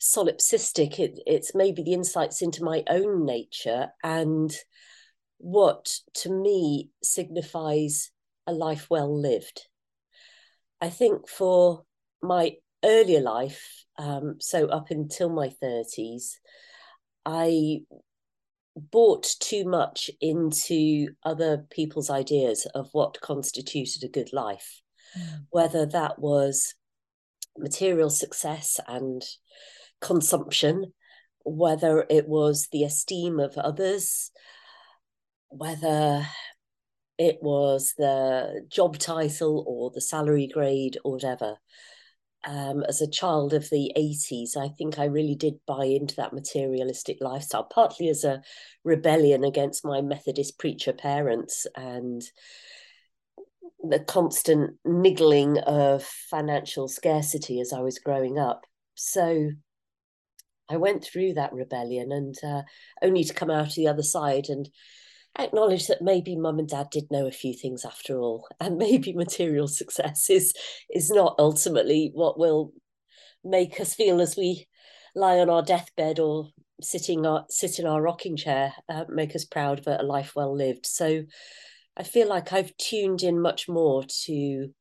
solipsistic 0.00 0.98
it, 0.98 1.20
it's 1.26 1.54
maybe 1.54 1.82
the 1.82 1.92
insights 1.92 2.42
into 2.42 2.64
my 2.64 2.82
own 2.88 3.24
nature 3.24 3.88
and 4.02 4.52
what 5.42 5.92
to 6.14 6.30
me 6.30 6.90
signifies 7.02 8.10
a 8.46 8.52
life 8.52 8.86
well 8.88 9.20
lived. 9.20 9.66
I 10.80 10.88
think 10.88 11.28
for 11.28 11.84
my 12.22 12.52
earlier 12.84 13.20
life 13.20 13.84
um, 13.98 14.36
so 14.40 14.66
up 14.66 14.90
until 14.90 15.28
my 15.28 15.48
30s 15.62 16.38
i 17.24 17.78
bought 18.76 19.34
too 19.40 19.64
much 19.64 20.10
into 20.20 21.08
other 21.24 21.66
people's 21.70 22.10
ideas 22.10 22.66
of 22.74 22.88
what 22.92 23.20
constituted 23.20 24.02
a 24.04 24.08
good 24.08 24.32
life, 24.32 24.82
mm. 25.18 25.46
whether 25.50 25.86
that 25.86 26.18
was 26.18 26.74
material 27.58 28.10
success 28.10 28.80
and 28.88 29.22
consumption, 30.00 30.92
whether 31.44 32.06
it 32.08 32.28
was 32.28 32.68
the 32.72 32.84
esteem 32.84 33.38
of 33.38 33.56
others, 33.58 34.30
whether 35.48 36.26
it 37.18 37.38
was 37.42 37.94
the 37.98 38.66
job 38.68 38.98
title 38.98 39.64
or 39.66 39.90
the 39.90 40.00
salary 40.00 40.46
grade 40.46 40.98
or 41.04 41.12
whatever 41.12 41.58
um, 42.44 42.82
as 42.88 43.00
a 43.00 43.10
child 43.10 43.54
of 43.54 43.68
the 43.70 43.92
80s, 43.96 44.56
I 44.56 44.68
think 44.68 44.98
I 44.98 45.04
really 45.04 45.34
did 45.34 45.54
buy 45.66 45.84
into 45.84 46.16
that 46.16 46.32
materialistic 46.32 47.18
lifestyle, 47.20 47.64
partly 47.64 48.08
as 48.08 48.24
a 48.24 48.42
rebellion 48.84 49.44
against 49.44 49.84
my 49.84 50.00
Methodist 50.00 50.58
preacher 50.58 50.92
parents 50.92 51.66
and 51.76 52.22
the 53.82 54.00
constant 54.00 54.76
niggling 54.84 55.58
of 55.58 56.04
financial 56.04 56.88
scarcity 56.88 57.60
as 57.60 57.72
I 57.72 57.80
was 57.80 57.98
growing 57.98 58.38
up. 58.38 58.64
So 58.94 59.50
I 60.68 60.76
went 60.76 61.04
through 61.04 61.34
that 61.34 61.52
rebellion 61.52 62.12
and 62.12 62.34
uh, 62.44 62.62
only 63.02 63.24
to 63.24 63.34
come 63.34 63.50
out 63.50 63.72
the 63.72 63.88
other 63.88 64.02
side 64.02 64.48
and 64.48 64.68
acknowledge 65.38 65.86
that 65.86 66.02
maybe 66.02 66.36
mum 66.36 66.58
and 66.58 66.68
dad 66.68 66.88
did 66.90 67.10
know 67.10 67.26
a 67.26 67.32
few 67.32 67.54
things 67.54 67.84
after 67.84 68.18
all 68.18 68.46
and 68.60 68.76
maybe 68.76 69.12
material 69.12 69.68
success 69.68 70.28
is 70.30 70.52
is 70.94 71.10
not 71.10 71.34
ultimately 71.38 72.10
what 72.14 72.38
will 72.38 72.72
make 73.44 73.80
us 73.80 73.94
feel 73.94 74.20
as 74.20 74.36
we 74.36 74.66
lie 75.14 75.38
on 75.38 75.50
our 75.50 75.62
deathbed 75.62 76.18
or 76.18 76.48
sitting 76.80 77.26
our, 77.26 77.44
sit 77.48 77.78
in 77.78 77.86
our 77.86 78.00
rocking 78.00 78.36
chair 78.36 78.72
uh, 78.88 79.04
make 79.08 79.34
us 79.34 79.44
proud 79.44 79.78
of 79.78 79.86
a 79.86 80.02
life 80.02 80.32
well 80.34 80.56
lived. 80.56 80.86
So 80.86 81.24
i 81.94 82.02
feel 82.02 82.26
like 82.26 82.54
i've 82.54 82.74
tuned 82.78 83.22
in 83.22 83.38
much 83.38 83.68
more 83.68 84.02
to 84.24 84.72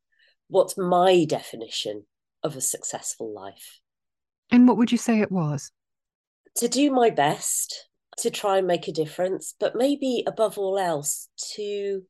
what's 0.47 0.77
my 0.77 1.25
definition 1.25 2.05
of 2.43 2.55
a 2.55 2.61
successful 2.61 3.33
life. 3.33 3.79
And 4.51 4.67
what 4.67 4.77
would 4.77 4.91
you 4.91 4.97
say 4.97 5.21
it 5.21 5.31
was? 5.31 5.71
To 6.57 6.67
do 6.67 6.91
my 6.91 7.09
best 7.09 7.87
to 8.17 8.29
try 8.29 8.57
and 8.57 8.67
make 8.67 8.87
a 8.87 8.93
difference, 8.93 9.55
but 9.59 9.75
maybe 9.75 10.23
above 10.27 10.57
all 10.57 10.77
else, 10.77 11.29
to 11.55 12.03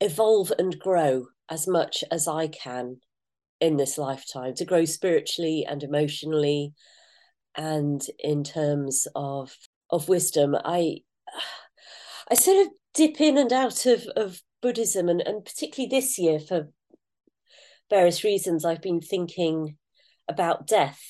evolve 0.00 0.52
and 0.58 0.78
grow 0.78 1.26
as 1.50 1.66
much 1.66 2.04
as 2.10 2.28
I 2.28 2.48
can 2.48 3.00
in 3.60 3.76
this 3.76 3.96
lifetime, 3.96 4.54
to 4.54 4.64
grow 4.64 4.84
spiritually 4.84 5.64
and 5.68 5.82
emotionally 5.82 6.74
and 7.56 8.04
in 8.18 8.44
terms 8.44 9.06
of 9.14 9.56
of 9.90 10.08
wisdom. 10.08 10.56
I 10.64 10.98
I 12.30 12.34
sort 12.34 12.66
of 12.66 12.72
dip 12.94 13.20
in 13.20 13.38
and 13.38 13.52
out 13.52 13.86
of, 13.86 14.06
of 14.16 14.42
Buddhism 14.60 15.08
and, 15.08 15.20
and 15.20 15.44
particularly 15.44 15.88
this 15.88 16.18
year 16.18 16.40
for 16.40 16.68
various 17.88 18.24
reasons 18.24 18.64
I've 18.64 18.82
been 18.82 19.00
thinking 19.00 19.76
about 20.28 20.66
death 20.66 21.00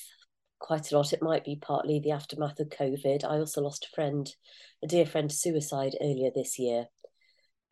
quite 0.59 0.91
a 0.91 0.97
lot. 0.97 1.13
It 1.13 1.21
might 1.21 1.45
be 1.45 1.55
partly 1.55 1.99
the 1.99 2.11
aftermath 2.11 2.59
of 2.59 2.69
COVID. 2.69 3.23
I 3.23 3.37
also 3.37 3.61
lost 3.61 3.85
a 3.85 3.95
friend, 3.95 4.29
a 4.83 4.87
dear 4.87 5.05
friend, 5.05 5.29
to 5.29 5.35
suicide 5.35 5.95
earlier 6.01 6.31
this 6.33 6.57
year. 6.59 6.85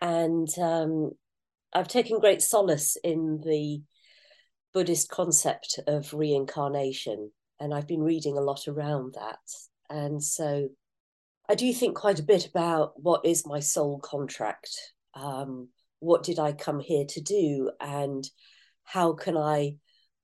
And 0.02 0.48
um, 0.60 1.12
I've 1.74 1.88
taken 1.88 2.20
great 2.20 2.42
solace 2.42 2.98
in 3.04 3.42
the 3.46 3.82
Buddhist 4.74 5.10
concept 5.10 5.80
of 5.88 6.14
reincarnation. 6.14 7.32
And 7.60 7.74
I've 7.74 7.88
been 7.88 8.04
reading 8.04 8.38
a 8.38 8.42
lot 8.42 8.68
around 8.68 9.14
that. 9.16 9.40
And 9.90 10.24
so 10.24 10.70
I 11.48 11.56
do 11.56 11.72
think 11.74 11.96
quite 11.96 12.20
a 12.20 12.24
bit 12.24 12.48
about 12.48 12.94
what 13.02 13.26
is 13.26 13.46
my 13.46 13.60
soul 13.60 14.00
contract? 14.00 14.70
Um, 15.14 15.70
what 16.00 16.24
did 16.24 16.40
I 16.40 16.52
come 16.52 16.80
here 16.80 17.06
to 17.10 17.22
do? 17.22 17.72
And 17.80 18.28
how 18.84 19.14
can 19.14 19.38
I 19.38 19.76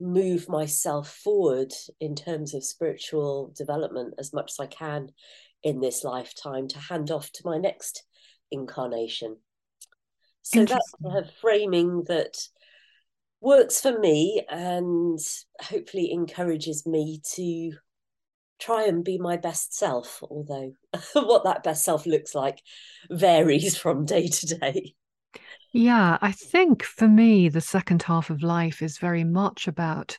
move 0.01 0.49
myself 0.49 1.09
forward 1.09 1.71
in 1.99 2.15
terms 2.15 2.53
of 2.53 2.63
spiritual 2.63 3.53
development 3.55 4.15
as 4.17 4.33
much 4.33 4.51
as 4.51 4.59
I 4.59 4.67
can 4.67 5.09
in 5.63 5.79
this 5.79 6.03
lifetime 6.03 6.67
to 6.69 6.79
hand 6.79 7.11
off 7.11 7.31
to 7.33 7.41
my 7.45 7.57
next 7.57 8.03
incarnation. 8.51 9.37
So 10.41 10.65
that's 10.65 10.93
a 11.05 11.23
framing 11.39 12.03
that 12.07 12.35
works 13.41 13.81
for 13.81 13.97
me 13.97 14.43
and 14.49 15.19
hopefully 15.61 16.11
encourages 16.11 16.85
me 16.85 17.21
to 17.35 17.73
try 18.59 18.85
and 18.85 19.03
be 19.03 19.17
my 19.17 19.37
best 19.37 19.75
self, 19.75 20.23
although 20.23 20.73
what 21.13 21.43
that 21.43 21.63
best 21.63 21.83
self 21.83 22.05
looks 22.05 22.33
like 22.33 22.61
varies 23.09 23.77
from 23.77 24.05
day 24.05 24.27
to 24.27 24.45
day. 24.57 24.95
Yeah, 25.73 26.17
I 26.21 26.33
think 26.33 26.83
for 26.83 27.07
me, 27.07 27.47
the 27.47 27.61
second 27.61 28.03
half 28.03 28.29
of 28.29 28.43
life 28.43 28.81
is 28.81 28.97
very 28.97 29.23
much 29.23 29.67
about 29.67 30.17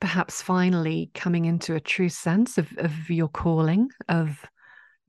perhaps 0.00 0.40
finally 0.40 1.10
coming 1.14 1.44
into 1.44 1.74
a 1.74 1.80
true 1.80 2.08
sense 2.08 2.56
of, 2.56 2.72
of 2.78 3.10
your 3.10 3.28
calling, 3.28 3.90
of 4.08 4.44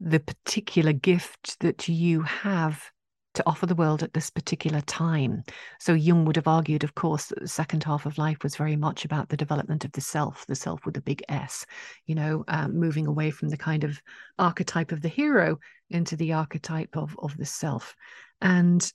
the 0.01 0.19
particular 0.19 0.91
gift 0.91 1.57
that 1.61 1.87
you 1.87 2.23
have 2.23 2.91
to 3.35 3.43
offer 3.45 3.65
the 3.65 3.75
world 3.75 4.03
at 4.03 4.13
this 4.13 4.29
particular 4.29 4.81
time. 4.81 5.43
So 5.79 5.93
Jung 5.93 6.25
would 6.25 6.35
have 6.35 6.49
argued, 6.49 6.83
of 6.83 6.95
course, 6.95 7.27
that 7.27 7.39
the 7.39 7.47
second 7.47 7.85
half 7.85 8.05
of 8.05 8.17
life 8.17 8.43
was 8.43 8.57
very 8.57 8.75
much 8.75 9.05
about 9.05 9.29
the 9.29 9.37
development 9.37 9.85
of 9.85 9.93
the 9.93 10.01
self, 10.01 10.45
the 10.47 10.55
self 10.55 10.85
with 10.85 10.97
a 10.97 11.01
big 11.01 11.23
S, 11.29 11.65
you 12.05 12.15
know, 12.15 12.43
um, 12.49 12.77
moving 12.77 13.07
away 13.07 13.31
from 13.31 13.47
the 13.47 13.55
kind 13.55 13.85
of 13.85 14.01
archetype 14.37 14.91
of 14.91 15.01
the 15.01 15.07
hero 15.07 15.57
into 15.89 16.17
the 16.17 16.33
archetype 16.33 16.97
of, 16.97 17.15
of 17.19 17.37
the 17.37 17.45
self. 17.45 17.95
And 18.41 18.91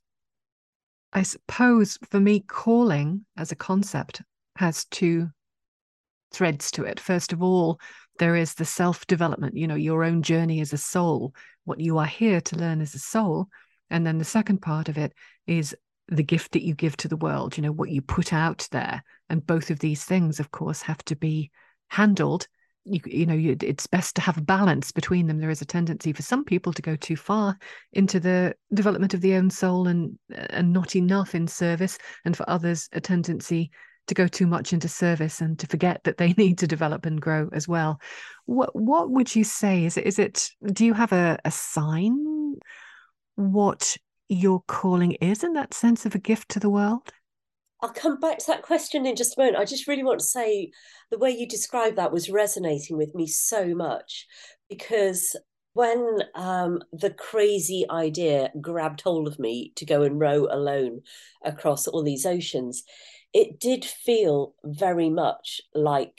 I 1.12 1.22
suppose 1.22 1.98
for 2.10 2.20
me, 2.20 2.40
calling 2.40 3.24
as 3.36 3.52
a 3.52 3.56
concept 3.56 4.22
has 4.56 4.84
two 4.86 5.30
threads 6.32 6.70
to 6.72 6.84
it. 6.84 7.00
First 7.00 7.32
of 7.32 7.42
all, 7.42 7.80
there 8.18 8.36
is 8.36 8.54
the 8.54 8.64
self 8.64 9.06
development, 9.06 9.56
you 9.56 9.66
know, 9.66 9.74
your 9.74 10.04
own 10.04 10.22
journey 10.22 10.60
as 10.60 10.72
a 10.72 10.78
soul, 10.78 11.34
what 11.64 11.80
you 11.80 11.98
are 11.98 12.06
here 12.06 12.40
to 12.40 12.56
learn 12.56 12.80
as 12.80 12.94
a 12.94 12.98
soul. 12.98 13.48
And 13.90 14.06
then 14.06 14.18
the 14.18 14.24
second 14.24 14.62
part 14.62 14.88
of 14.88 14.98
it 14.98 15.12
is 15.46 15.76
the 16.08 16.22
gift 16.22 16.52
that 16.52 16.64
you 16.64 16.74
give 16.74 16.96
to 16.98 17.08
the 17.08 17.16
world, 17.16 17.56
you 17.56 17.62
know, 17.62 17.72
what 17.72 17.90
you 17.90 18.00
put 18.00 18.32
out 18.32 18.68
there. 18.70 19.02
And 19.28 19.46
both 19.46 19.70
of 19.70 19.78
these 19.78 20.04
things, 20.04 20.40
of 20.40 20.50
course, 20.50 20.82
have 20.82 21.04
to 21.06 21.16
be 21.16 21.50
handled 21.88 22.46
you, 22.86 23.00
you 23.04 23.26
know 23.26 23.34
you, 23.34 23.56
it's 23.60 23.86
best 23.86 24.14
to 24.16 24.22
have 24.22 24.38
a 24.38 24.42
balance 24.42 24.92
between 24.92 25.26
them. 25.26 25.38
There 25.38 25.50
is 25.50 25.60
a 25.60 25.66
tendency 25.66 26.12
for 26.12 26.22
some 26.22 26.44
people 26.44 26.72
to 26.72 26.82
go 26.82 26.96
too 26.96 27.16
far 27.16 27.58
into 27.92 28.20
the 28.20 28.54
development 28.72 29.12
of 29.12 29.20
the 29.20 29.34
own 29.34 29.50
soul 29.50 29.88
and 29.88 30.18
uh, 30.32 30.46
and 30.50 30.72
not 30.72 30.96
enough 30.96 31.34
in 31.34 31.48
service 31.48 31.98
and 32.24 32.36
for 32.36 32.48
others 32.48 32.88
a 32.92 33.00
tendency 33.00 33.70
to 34.06 34.14
go 34.14 34.28
too 34.28 34.46
much 34.46 34.72
into 34.72 34.88
service 34.88 35.40
and 35.40 35.58
to 35.58 35.66
forget 35.66 36.04
that 36.04 36.16
they 36.16 36.32
need 36.38 36.58
to 36.58 36.66
develop 36.66 37.06
and 37.06 37.20
grow 37.20 37.48
as 37.52 37.66
well. 37.66 38.00
What 38.46 38.74
what 38.74 39.10
would 39.10 39.34
you 39.34 39.44
say? 39.44 39.84
Is 39.84 39.96
it 39.96 40.06
is 40.06 40.18
it 40.18 40.50
do 40.72 40.84
you 40.84 40.94
have 40.94 41.12
a, 41.12 41.38
a 41.44 41.50
sign 41.50 42.54
what 43.34 43.96
your 44.28 44.62
calling 44.66 45.12
is 45.12 45.44
in 45.44 45.52
that 45.52 45.74
sense 45.74 46.06
of 46.06 46.14
a 46.14 46.18
gift 46.18 46.48
to 46.50 46.60
the 46.60 46.70
world 46.70 47.12
I'll 47.82 47.92
come 47.92 48.18
back 48.18 48.38
to 48.38 48.46
that 48.48 48.62
question 48.62 49.06
in 49.06 49.16
just 49.16 49.36
a 49.36 49.40
moment. 49.40 49.58
I 49.58 49.64
just 49.64 49.86
really 49.86 50.02
want 50.02 50.20
to 50.20 50.26
say 50.26 50.70
the 51.10 51.18
way 51.18 51.30
you 51.30 51.46
described 51.46 51.96
that 51.96 52.12
was 52.12 52.30
resonating 52.30 52.96
with 52.96 53.14
me 53.14 53.26
so 53.26 53.74
much 53.74 54.26
because 54.68 55.36
when 55.74 56.22
um, 56.34 56.80
the 56.92 57.10
crazy 57.10 57.84
idea 57.90 58.50
grabbed 58.62 59.02
hold 59.02 59.28
of 59.28 59.38
me 59.38 59.72
to 59.76 59.84
go 59.84 60.02
and 60.02 60.18
row 60.18 60.48
alone 60.50 61.02
across 61.44 61.86
all 61.86 62.02
these 62.02 62.24
oceans, 62.24 62.82
it 63.34 63.60
did 63.60 63.84
feel 63.84 64.54
very 64.64 65.10
much 65.10 65.60
like 65.74 66.18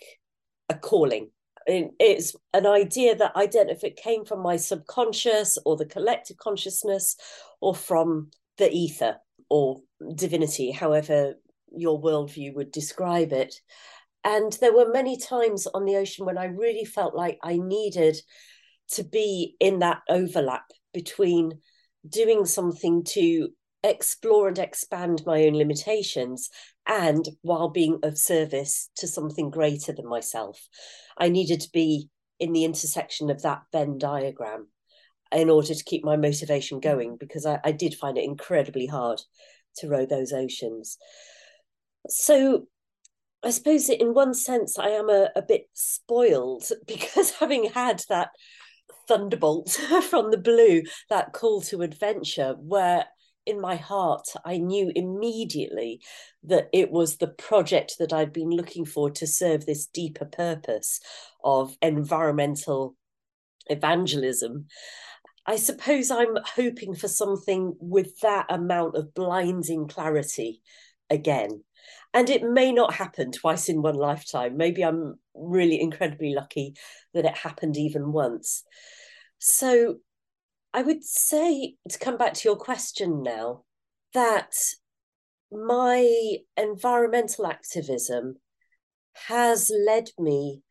a 0.70 0.76
calling. 0.76 1.32
It's 1.66 2.36
an 2.54 2.68
idea 2.68 3.16
that 3.16 3.32
I 3.36 3.48
don't 3.48 3.68
know 3.68 3.74
if 3.74 3.84
it 3.84 3.96
came 3.96 4.26
from 4.26 4.42
my 4.42 4.58
subconscious 4.58 5.58
or 5.66 5.76
the 5.76 5.88
collective 5.88 6.38
consciousness 6.38 7.18
or 7.60 7.74
from 7.74 8.30
the 8.60 8.72
ether 8.72 9.18
or 9.50 9.82
divinity, 10.16 10.70
however 10.72 11.34
your 11.76 12.02
worldview 12.02 12.54
would 12.56 12.72
describe 12.72 13.32
it. 13.32 13.56
And 14.24 14.52
there 14.60 14.76
were 14.76 14.92
many 14.92 15.18
times 15.18 15.68
on 15.68 15.86
the 15.86 15.96
ocean 15.96 16.26
when 16.26 16.38
I 16.38 16.46
really 16.46 16.86
felt 16.86 17.16
like 17.16 17.40
I 17.44 17.58
needed 17.58 18.18
to 18.92 19.04
be 19.04 19.56
in 19.60 19.80
that 19.80 20.02
overlap 20.10 20.66
between 20.94 21.60
doing 22.08 22.46
something 22.46 23.04
to 23.04 23.50
explore 23.84 24.48
and 24.48 24.60
expand 24.60 25.24
my 25.26 25.44
own 25.44 25.54
limitations 25.54 26.50
and 26.86 27.28
while 27.42 27.70
being 27.70 28.00
of 28.04 28.18
service 28.18 28.90
to 28.98 29.08
something 29.08 29.50
greater 29.50 29.94
than 29.94 30.08
myself. 30.08 30.68
I 31.18 31.30
needed 31.30 31.62
to 31.62 31.72
be 31.72 32.10
in 32.40 32.54
the 32.54 32.66
intersection 32.66 33.30
of 33.30 33.42
that 33.44 33.64
Venn 33.72 33.98
diagram 33.98 34.68
in 35.32 35.50
order 35.50 35.74
to 35.74 35.84
keep 35.84 36.04
my 36.04 36.16
motivation 36.16 36.80
going 36.80 37.18
because 37.18 37.46
I, 37.46 37.60
I 37.64 37.72
did 37.72 37.96
find 37.96 38.18
it 38.18 38.24
incredibly 38.24 38.88
hard 38.88 39.22
to 39.78 39.90
row 39.90 40.06
those 40.06 40.32
oceans. 40.32 40.98
So 42.10 42.68
I 43.44 43.52
suppose 43.52 43.90
in 43.90 44.14
one 44.14 44.34
sense 44.34 44.80
I 44.80 44.90
am 44.90 45.10
a, 45.10 45.30
a 45.36 45.42
bit 45.42 45.70
spoiled 45.74 46.70
because 46.88 47.32
having 47.32 47.70
had 47.70 48.04
that 48.10 48.30
thunderbolt 49.08 49.70
from 50.10 50.32
the 50.32 50.38
blue, 50.38 50.84
that 51.10 51.34
call 51.34 51.62
to 51.62 51.82
adventure, 51.82 52.56
where 52.60 53.06
in 53.46 53.62
my 53.62 53.76
heart 53.76 54.28
I 54.44 54.58
knew 54.58 54.92
immediately 54.94 56.02
that 56.44 56.68
it 56.74 56.92
was 56.92 57.18
the 57.18 57.30
project 57.30 57.96
that 58.00 58.12
I'd 58.12 58.34
been 58.34 58.50
looking 58.50 58.86
for 58.86 59.10
to 59.12 59.26
serve 59.26 59.66
this 59.66 59.86
deeper 59.86 60.26
purpose 60.26 61.00
of 61.44 61.78
environmental 61.82 62.96
evangelism. 63.68 64.66
I 65.46 65.56
suppose 65.56 66.12
I'm 66.12 66.38
hoping 66.56 66.94
for 66.94 67.08
something 67.08 67.78
with 67.80 68.20
that 68.20 68.48
amount 68.50 68.98
of 68.98 69.14
blinding 69.14 69.88
clarity 69.88 70.62
again 71.10 71.64
and 72.18 72.32
it 72.32 72.42
may 72.42 72.72
not 72.72 72.96
happen 72.96 73.32
twice 73.32 73.70
in 73.70 73.84
one 73.84 73.96
lifetime 73.96 74.58
maybe 74.58 74.84
i'm 74.84 75.20
really 75.36 75.80
incredibly 75.80 76.34
lucky 76.34 76.74
that 77.14 77.26
it 77.26 77.38
happened 77.38 77.78
even 77.78 78.12
once 78.12 78.64
so 79.38 79.98
i 80.74 80.82
would 80.82 81.04
say 81.04 81.76
to 81.88 82.00
come 82.00 82.18
back 82.18 82.34
to 82.34 82.50
your 82.50 82.58
question 82.58 83.22
now 83.22 83.64
that 84.14 84.56
my 85.52 86.38
environmental 86.58 87.46
activism 87.46 88.36
has 89.28 89.72
led 89.86 90.10
me 90.18 90.64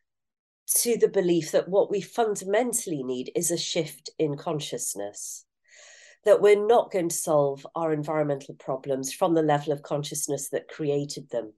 to 0.67 0.99
the 0.99 1.09
belief 1.09 1.53
that 1.53 1.69
what 1.69 1.91
we 1.91 2.01
fundamentally 2.01 3.03
need 3.03 3.31
is 3.35 3.51
a 3.51 3.57
shift 3.57 4.11
in 4.19 4.37
consciousness. 4.37 5.46
That 6.27 6.43
we're 6.43 6.67
not 6.67 6.93
going 6.93 7.09
to 7.09 7.17
solve 7.17 7.67
our 7.75 7.93
environmental 7.93 8.55
problems 8.57 9.13
from 9.13 9.35
the 9.35 9.43
level 9.43 9.73
of 9.73 9.83
consciousness 9.83 10.51
that 10.51 10.69
created 10.69 11.31
them. 11.31 11.55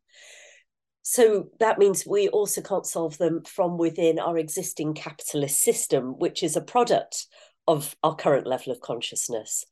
So 1.03 1.49
that 1.59 1.79
means 1.79 2.07
we 2.07 2.29
also 2.29 2.61
can't 2.61 2.87
solve 2.87 3.19
them 3.19 3.43
from 3.45 3.79
within 3.79 4.19
our 4.19 4.39
existing 4.39 4.95
capitalist 4.95 5.59
system, 5.59 6.19
which 6.19 6.43
is 6.43 6.55
a 6.55 6.61
product 6.61 7.27
of 7.67 7.97
our 8.03 8.15
current 8.15 8.47
level 8.47 8.73
of 8.73 8.81
consciousness. 8.81 9.65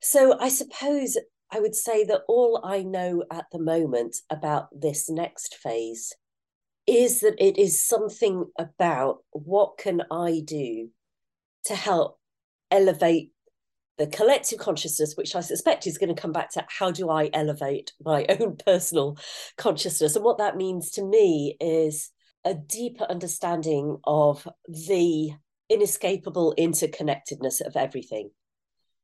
So 0.00 0.38
I 0.40 0.48
suppose 0.48 1.16
I 1.50 1.60
would 1.60 1.74
say 1.74 2.04
that 2.04 2.22
all 2.26 2.60
I 2.64 2.82
know 2.82 3.24
at 3.30 3.44
the 3.52 3.58
moment 3.58 4.16
about 4.30 4.68
this 4.72 5.10
next 5.10 5.56
phase 5.56 6.14
is 6.86 7.20
that 7.20 7.34
it 7.38 7.58
is 7.58 7.86
something 7.86 8.46
about 8.58 9.18
what 9.30 9.76
can 9.78 10.02
I 10.10 10.42
do 10.44 10.88
to 11.66 11.74
help 11.74 12.18
elevate 12.70 13.32
the 14.02 14.08
collective 14.08 14.58
consciousness, 14.58 15.16
which 15.16 15.36
I 15.36 15.40
suspect 15.40 15.86
is 15.86 15.96
going 15.96 16.12
to 16.12 16.20
come 16.20 16.32
back 16.32 16.50
to 16.54 16.64
how 16.68 16.90
do 16.90 17.08
I 17.08 17.30
elevate 17.32 17.92
my 18.04 18.26
own 18.40 18.56
personal 18.56 19.16
consciousness. 19.56 20.16
And 20.16 20.24
what 20.24 20.38
that 20.38 20.56
means 20.56 20.90
to 20.92 21.04
me 21.04 21.56
is 21.60 22.10
a 22.44 22.52
deeper 22.52 23.04
understanding 23.04 23.98
of 24.02 24.48
the 24.66 25.30
inescapable 25.68 26.52
interconnectedness 26.58 27.64
of 27.64 27.76
everything, 27.76 28.30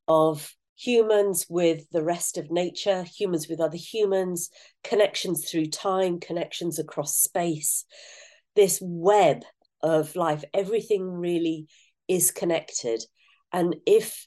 of 0.08 0.52
humans 0.74 1.46
with 1.48 1.88
the 1.92 2.02
rest 2.02 2.36
of 2.36 2.50
nature, 2.50 3.04
humans 3.04 3.46
with 3.48 3.60
other 3.60 3.76
humans, 3.76 4.50
connections 4.82 5.48
through 5.48 5.66
time, 5.66 6.18
connections 6.18 6.80
across 6.80 7.16
space, 7.16 7.84
this 8.56 8.80
web 8.82 9.44
of 9.80 10.16
life, 10.16 10.42
everything 10.52 11.04
really 11.08 11.68
is 12.08 12.32
connected. 12.32 13.04
And 13.52 13.76
if 13.86 14.26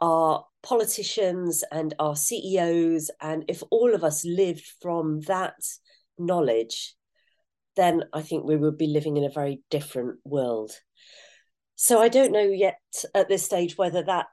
our 0.00 0.44
politicians 0.62 1.64
and 1.70 1.94
our 1.98 2.16
CEOs, 2.16 3.10
and 3.20 3.44
if 3.48 3.62
all 3.70 3.94
of 3.94 4.04
us 4.04 4.24
lived 4.24 4.64
from 4.80 5.20
that 5.22 5.54
knowledge, 6.18 6.94
then 7.76 8.04
I 8.12 8.22
think 8.22 8.44
we 8.44 8.56
would 8.56 8.76
be 8.76 8.86
living 8.86 9.16
in 9.16 9.24
a 9.24 9.30
very 9.30 9.62
different 9.70 10.18
world. 10.24 10.72
So 11.76 12.00
I 12.00 12.08
don't 12.08 12.32
know 12.32 12.40
yet 12.40 12.80
at 13.14 13.28
this 13.28 13.44
stage 13.44 13.78
whether 13.78 14.02
that 14.02 14.26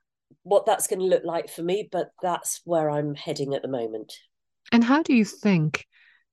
what 0.43 0.65
that's 0.65 0.87
going 0.87 0.99
to 0.99 1.05
look 1.05 1.23
like 1.23 1.49
for 1.49 1.63
me, 1.63 1.87
but 1.91 2.09
that's 2.21 2.61
where 2.65 2.89
I'm 2.89 3.15
heading 3.15 3.53
at 3.53 3.61
the 3.61 3.67
moment. 3.67 4.13
And 4.71 4.83
how 4.83 5.01
do 5.01 5.13
you 5.13 5.23
think 5.23 5.85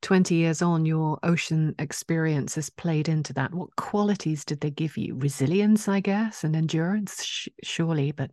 20 0.03 0.35
years 0.35 0.63
on 0.63 0.85
your 0.85 1.19
ocean 1.23 1.75
experience 1.79 2.57
has 2.57 2.71
played 2.71 3.09
into 3.09 3.33
that? 3.35 3.55
What 3.55 3.77
qualities 3.77 4.45
did 4.45 4.61
they 4.61 4.71
give 4.71 4.97
you? 4.97 5.17
Resilience, 5.17 5.89
I 5.89 6.01
guess, 6.01 6.45
and 6.45 6.57
endurance, 6.57 7.23
sh- 7.25 7.49
surely, 7.63 8.13
but 8.13 8.31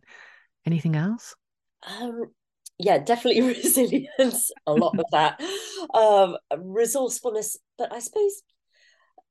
anything 0.66 0.96
else? 0.96 1.34
Um, 1.82 2.32
yeah, 2.78 2.98
definitely 2.98 3.42
resilience, 3.54 4.50
a 4.66 4.72
lot 4.72 4.98
of 4.98 5.06
that. 5.12 5.40
Um, 5.94 6.36
resourcefulness, 6.58 7.58
but 7.78 7.92
I 7.92 7.98
suppose 7.98 8.42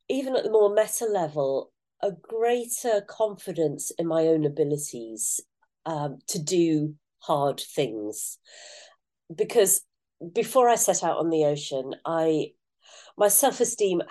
even 0.09 0.35
at 0.35 0.43
the 0.43 0.51
more 0.51 0.73
meta 0.73 1.05
level, 1.05 1.71
a 2.01 2.11
greater 2.11 3.01
confidence 3.07 3.91
in 3.97 4.07
my 4.07 4.27
own 4.27 4.45
abilities 4.45 5.39
um, 5.85 6.19
to 6.27 6.39
do 6.39 6.95
hard 7.19 7.59
things 7.59 8.39
because 9.35 9.81
before 10.33 10.69
I 10.69 10.75
set 10.75 11.03
out 11.03 11.17
on 11.17 11.29
the 11.29 11.45
ocean, 11.45 11.95
I 12.05 12.51
my 13.17 13.27
self-esteem 13.27 14.01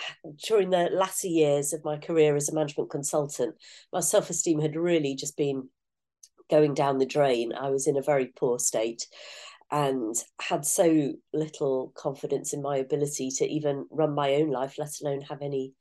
during 0.47 0.71
the 0.71 0.89
latter 0.93 1.27
years 1.27 1.73
of 1.73 1.85
my 1.85 1.99
career 1.99 2.37
as 2.37 2.49
a 2.49 2.55
management 2.55 2.91
consultant, 2.91 3.55
my 3.93 4.01
self-esteem 4.01 4.61
had 4.61 4.77
really 4.77 5.15
just 5.15 5.37
been 5.37 5.69
going 6.51 6.75
down 6.75 6.99
the 6.99 7.07
drain. 7.07 7.53
I 7.53 7.71
was 7.71 7.87
in 7.87 7.97
a 7.97 8.03
very 8.03 8.27
poor 8.27 8.59
state 8.59 9.07
and 9.71 10.15
had 10.41 10.67
so 10.67 11.13
little 11.33 11.93
confidence 11.97 12.53
in 12.53 12.61
my 12.61 12.79
ability 12.79 13.31
to 13.39 13.47
even 13.47 13.87
run 13.91 14.15
my 14.15 14.35
own 14.35 14.51
life, 14.51 14.77
let 14.79 15.01
alone 15.01 15.21
have 15.23 15.43
any 15.43 15.73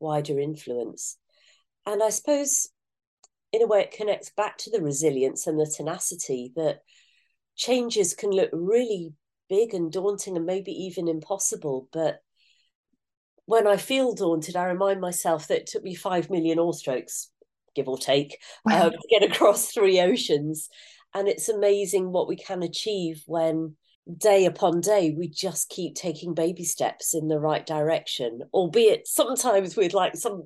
wider 0.00 0.40
influence. 0.40 1.16
And 1.86 2.02
I 2.02 2.10
suppose 2.10 2.68
in 3.52 3.62
a 3.62 3.66
way 3.66 3.80
it 3.80 3.96
connects 3.96 4.30
back 4.30 4.58
to 4.58 4.70
the 4.70 4.82
resilience 4.82 5.46
and 5.46 5.58
the 5.58 5.66
tenacity 5.66 6.52
that 6.56 6.80
changes 7.54 8.14
can 8.14 8.30
look 8.30 8.50
really 8.52 9.14
big 9.48 9.72
and 9.72 9.92
daunting 9.92 10.36
and 10.36 10.44
maybe 10.44 10.72
even 10.72 11.08
impossible 11.08 11.88
but 11.92 12.18
when 13.46 13.66
i 13.66 13.76
feel 13.76 14.12
daunted 14.12 14.56
i 14.56 14.64
remind 14.64 15.00
myself 15.00 15.46
that 15.46 15.60
it 15.60 15.66
took 15.66 15.82
me 15.82 15.94
5 15.94 16.28
million 16.30 16.58
oar 16.58 16.74
strokes 16.74 17.30
give 17.76 17.88
or 17.88 17.98
take 17.98 18.38
wow. 18.64 18.86
um, 18.86 18.90
to 18.92 19.08
get 19.08 19.22
across 19.22 19.70
three 19.72 20.00
oceans 20.00 20.68
and 21.14 21.28
it's 21.28 21.48
amazing 21.48 22.10
what 22.10 22.28
we 22.28 22.36
can 22.36 22.62
achieve 22.62 23.22
when 23.26 23.76
day 24.18 24.46
upon 24.46 24.80
day 24.80 25.14
we 25.16 25.28
just 25.28 25.68
keep 25.68 25.94
taking 25.94 26.34
baby 26.34 26.64
steps 26.64 27.14
in 27.14 27.28
the 27.28 27.38
right 27.38 27.66
direction 27.66 28.40
albeit 28.52 29.06
sometimes 29.06 29.76
with 29.76 29.92
like 29.94 30.16
some 30.16 30.44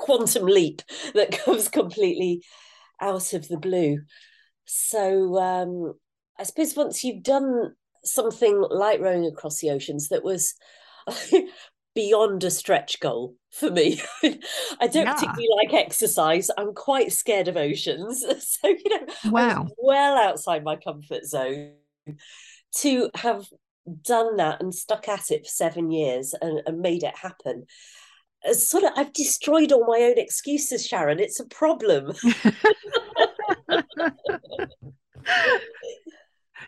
quantum 0.00 0.46
leap 0.46 0.82
that 1.14 1.38
comes 1.44 1.68
completely 1.68 2.42
out 3.00 3.32
of 3.32 3.48
the 3.48 3.58
blue. 3.58 4.00
So 4.64 5.38
um, 5.38 5.94
I 6.38 6.44
suppose 6.44 6.76
once 6.76 7.04
you've 7.04 7.22
done 7.22 7.74
something 8.04 8.64
like 8.70 9.00
rowing 9.00 9.26
across 9.26 9.58
the 9.58 9.70
oceans 9.70 10.08
that 10.08 10.24
was 10.24 10.54
beyond 11.94 12.44
a 12.44 12.50
stretch 12.50 13.00
goal 13.00 13.34
for 13.50 13.70
me. 13.70 14.00
I 14.22 14.86
don't 14.86 15.06
yeah. 15.06 15.14
particularly 15.14 15.48
like 15.56 15.74
exercise. 15.74 16.50
I'm 16.56 16.74
quite 16.74 17.12
scared 17.12 17.48
of 17.48 17.56
oceans. 17.56 18.24
So, 18.40 18.68
you 18.68 18.90
know, 18.90 19.06
wow. 19.26 19.68
well 19.78 20.16
outside 20.16 20.64
my 20.64 20.76
comfort 20.76 21.24
zone 21.24 21.72
to 22.76 23.10
have 23.14 23.46
done 24.02 24.36
that 24.36 24.60
and 24.60 24.74
stuck 24.74 25.08
at 25.08 25.30
it 25.30 25.44
for 25.46 25.50
seven 25.50 25.90
years 25.90 26.34
and, 26.40 26.62
and 26.66 26.80
made 26.80 27.02
it 27.02 27.16
happen 27.16 27.66
uh, 28.48 28.54
sort 28.54 28.84
of 28.84 28.92
I've 28.96 29.12
destroyed 29.12 29.72
all 29.72 29.86
my 29.86 30.02
own 30.02 30.18
excuses, 30.18 30.86
Sharon. 30.86 31.20
It's 31.20 31.40
a 31.40 31.46
problem. 31.46 32.12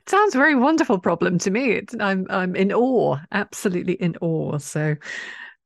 sounds 0.07 0.35
a 0.35 0.39
very 0.39 0.55
wonderful 0.55 0.99
problem 0.99 1.39
to 1.39 1.51
me. 1.51 1.73
It's, 1.73 1.95
I'm 1.99 2.27
I'm 2.29 2.55
in 2.57 2.73
awe, 2.73 3.19
absolutely 3.33 3.95
in 3.95 4.17
awe. 4.21 4.59
So 4.59 4.97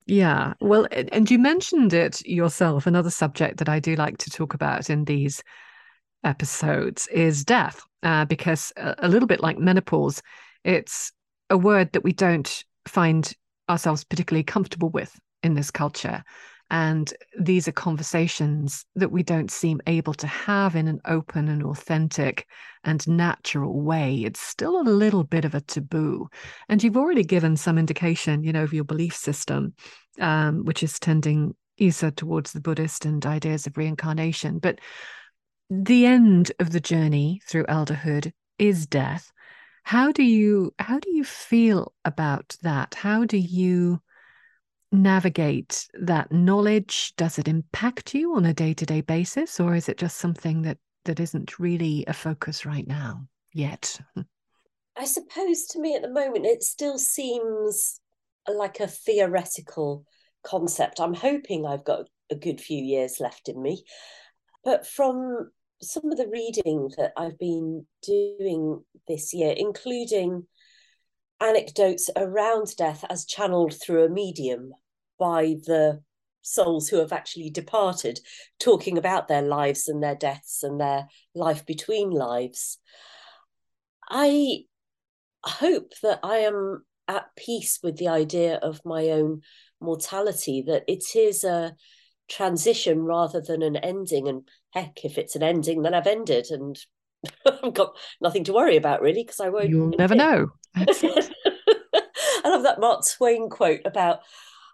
yeah, 0.06 0.54
well, 0.60 0.86
and 0.92 1.30
you 1.30 1.38
mentioned 1.38 1.92
it 1.92 2.24
yourself. 2.24 2.86
Another 2.86 3.10
subject 3.10 3.58
that 3.58 3.68
I 3.68 3.80
do 3.80 3.96
like 3.96 4.18
to 4.18 4.30
talk 4.30 4.54
about 4.54 4.88
in 4.88 5.04
these 5.04 5.42
episodes 6.22 7.08
is 7.08 7.44
death, 7.44 7.82
uh, 8.04 8.24
because 8.24 8.72
a, 8.76 8.94
a 8.98 9.08
little 9.08 9.26
bit 9.26 9.40
like 9.40 9.58
menopause, 9.58 10.22
it's 10.64 11.12
a 11.50 11.58
word 11.58 11.92
that 11.92 12.04
we 12.04 12.12
don't 12.12 12.64
find 12.86 13.32
ourselves 13.68 14.04
particularly 14.04 14.44
comfortable 14.44 14.90
with 14.90 15.12
in 15.42 15.54
this 15.54 15.72
culture. 15.72 16.22
And 16.68 17.12
these 17.38 17.68
are 17.68 17.72
conversations 17.72 18.84
that 18.96 19.12
we 19.12 19.22
don't 19.22 19.50
seem 19.50 19.80
able 19.86 20.14
to 20.14 20.26
have 20.26 20.74
in 20.74 20.88
an 20.88 21.00
open 21.04 21.48
and 21.48 21.62
authentic 21.62 22.46
and 22.82 23.06
natural 23.06 23.80
way. 23.80 24.22
It's 24.24 24.40
still 24.40 24.80
a 24.80 24.82
little 24.82 25.22
bit 25.22 25.44
of 25.44 25.54
a 25.54 25.60
taboo. 25.60 26.28
And 26.68 26.82
you've 26.82 26.96
already 26.96 27.22
given 27.22 27.56
some 27.56 27.78
indication, 27.78 28.42
you 28.42 28.52
know, 28.52 28.64
of 28.64 28.74
your 28.74 28.84
belief 28.84 29.14
system, 29.14 29.74
um, 30.20 30.64
which 30.64 30.82
is 30.82 30.98
tending 30.98 31.54
Isa 31.78 32.10
towards 32.10 32.52
the 32.52 32.60
Buddhist 32.60 33.04
and 33.04 33.24
ideas 33.24 33.66
of 33.66 33.76
reincarnation. 33.76 34.58
But 34.58 34.80
the 35.70 36.06
end 36.06 36.52
of 36.58 36.70
the 36.70 36.80
journey 36.80 37.40
through 37.46 37.66
elderhood 37.66 38.32
is 38.58 38.86
death. 38.86 39.30
How 39.84 40.10
do 40.10 40.24
you 40.24 40.74
how 40.80 40.98
do 40.98 41.10
you 41.10 41.22
feel 41.22 41.94
about 42.04 42.56
that? 42.62 42.94
How 42.94 43.24
do 43.24 43.36
you 43.36 44.00
navigate 44.92 45.88
that 45.94 46.30
knowledge? 46.32 47.14
Does 47.16 47.38
it 47.38 47.48
impact 47.48 48.14
you 48.14 48.36
on 48.36 48.46
a 48.46 48.54
day 48.54 48.74
to 48.74 48.86
day 48.86 49.00
basis, 49.00 49.60
or 49.60 49.74
is 49.74 49.88
it 49.88 49.98
just 49.98 50.16
something 50.18 50.62
that 50.62 50.78
that 51.04 51.20
isn't 51.20 51.58
really 51.58 52.04
a 52.06 52.12
focus 52.12 52.66
right 52.66 52.86
now 52.86 53.26
yet? 53.52 54.00
I 54.96 55.04
suppose 55.04 55.66
to 55.66 55.80
me 55.80 55.94
at 55.94 56.02
the 56.02 56.10
moment 56.10 56.46
it 56.46 56.62
still 56.62 56.98
seems 56.98 58.00
like 58.48 58.80
a 58.80 58.86
theoretical 58.86 60.04
concept. 60.44 61.00
I'm 61.00 61.14
hoping 61.14 61.66
I've 61.66 61.84
got 61.84 62.08
a 62.30 62.34
good 62.34 62.60
few 62.60 62.82
years 62.82 63.20
left 63.20 63.48
in 63.48 63.60
me. 63.60 63.84
But 64.64 64.86
from 64.86 65.50
some 65.82 66.10
of 66.10 66.18
the 66.18 66.28
reading 66.28 66.90
that 66.96 67.12
I've 67.16 67.38
been 67.38 67.86
doing 68.02 68.82
this 69.06 69.34
year, 69.34 69.54
including 69.56 70.46
anecdotes 71.40 72.10
around 72.16 72.74
death 72.76 73.04
as 73.10 73.24
channeled 73.24 73.74
through 73.80 74.04
a 74.04 74.08
medium 74.08 74.72
by 75.18 75.56
the 75.66 76.02
souls 76.42 76.88
who 76.88 76.98
have 76.98 77.12
actually 77.12 77.50
departed, 77.50 78.20
talking 78.58 78.96
about 78.96 79.28
their 79.28 79.42
lives 79.42 79.88
and 79.88 80.02
their 80.02 80.14
deaths 80.14 80.62
and 80.62 80.80
their 80.80 81.08
life 81.34 81.66
between 81.66 82.10
lives. 82.10 82.78
I 84.08 84.64
hope 85.44 85.92
that 86.02 86.20
I 86.22 86.38
am 86.38 86.84
at 87.08 87.34
peace 87.36 87.80
with 87.82 87.96
the 87.96 88.08
idea 88.08 88.56
of 88.56 88.80
my 88.84 89.10
own 89.10 89.42
mortality, 89.80 90.62
that 90.66 90.84
it 90.86 91.16
is 91.16 91.44
a 91.44 91.74
transition 92.28 93.02
rather 93.02 93.40
than 93.40 93.62
an 93.62 93.76
ending. 93.76 94.28
And 94.28 94.48
heck, 94.72 95.04
if 95.04 95.18
it's 95.18 95.36
an 95.36 95.42
ending, 95.42 95.82
then 95.82 95.94
I've 95.94 96.06
ended 96.06 96.46
and 96.50 96.78
I've 97.62 97.74
got 97.74 97.96
nothing 98.20 98.44
to 98.44 98.52
worry 98.52 98.76
about 98.76 99.02
really 99.02 99.22
because 99.22 99.40
I 99.40 99.48
won't. 99.48 99.68
You'll 99.68 99.94
never 99.98 100.14
know. 100.14 100.52
I 100.76 100.88
love 102.44 102.62
that 102.62 102.80
Mark 102.80 103.02
Twain 103.06 103.48
quote 103.48 103.80
about 103.84 104.20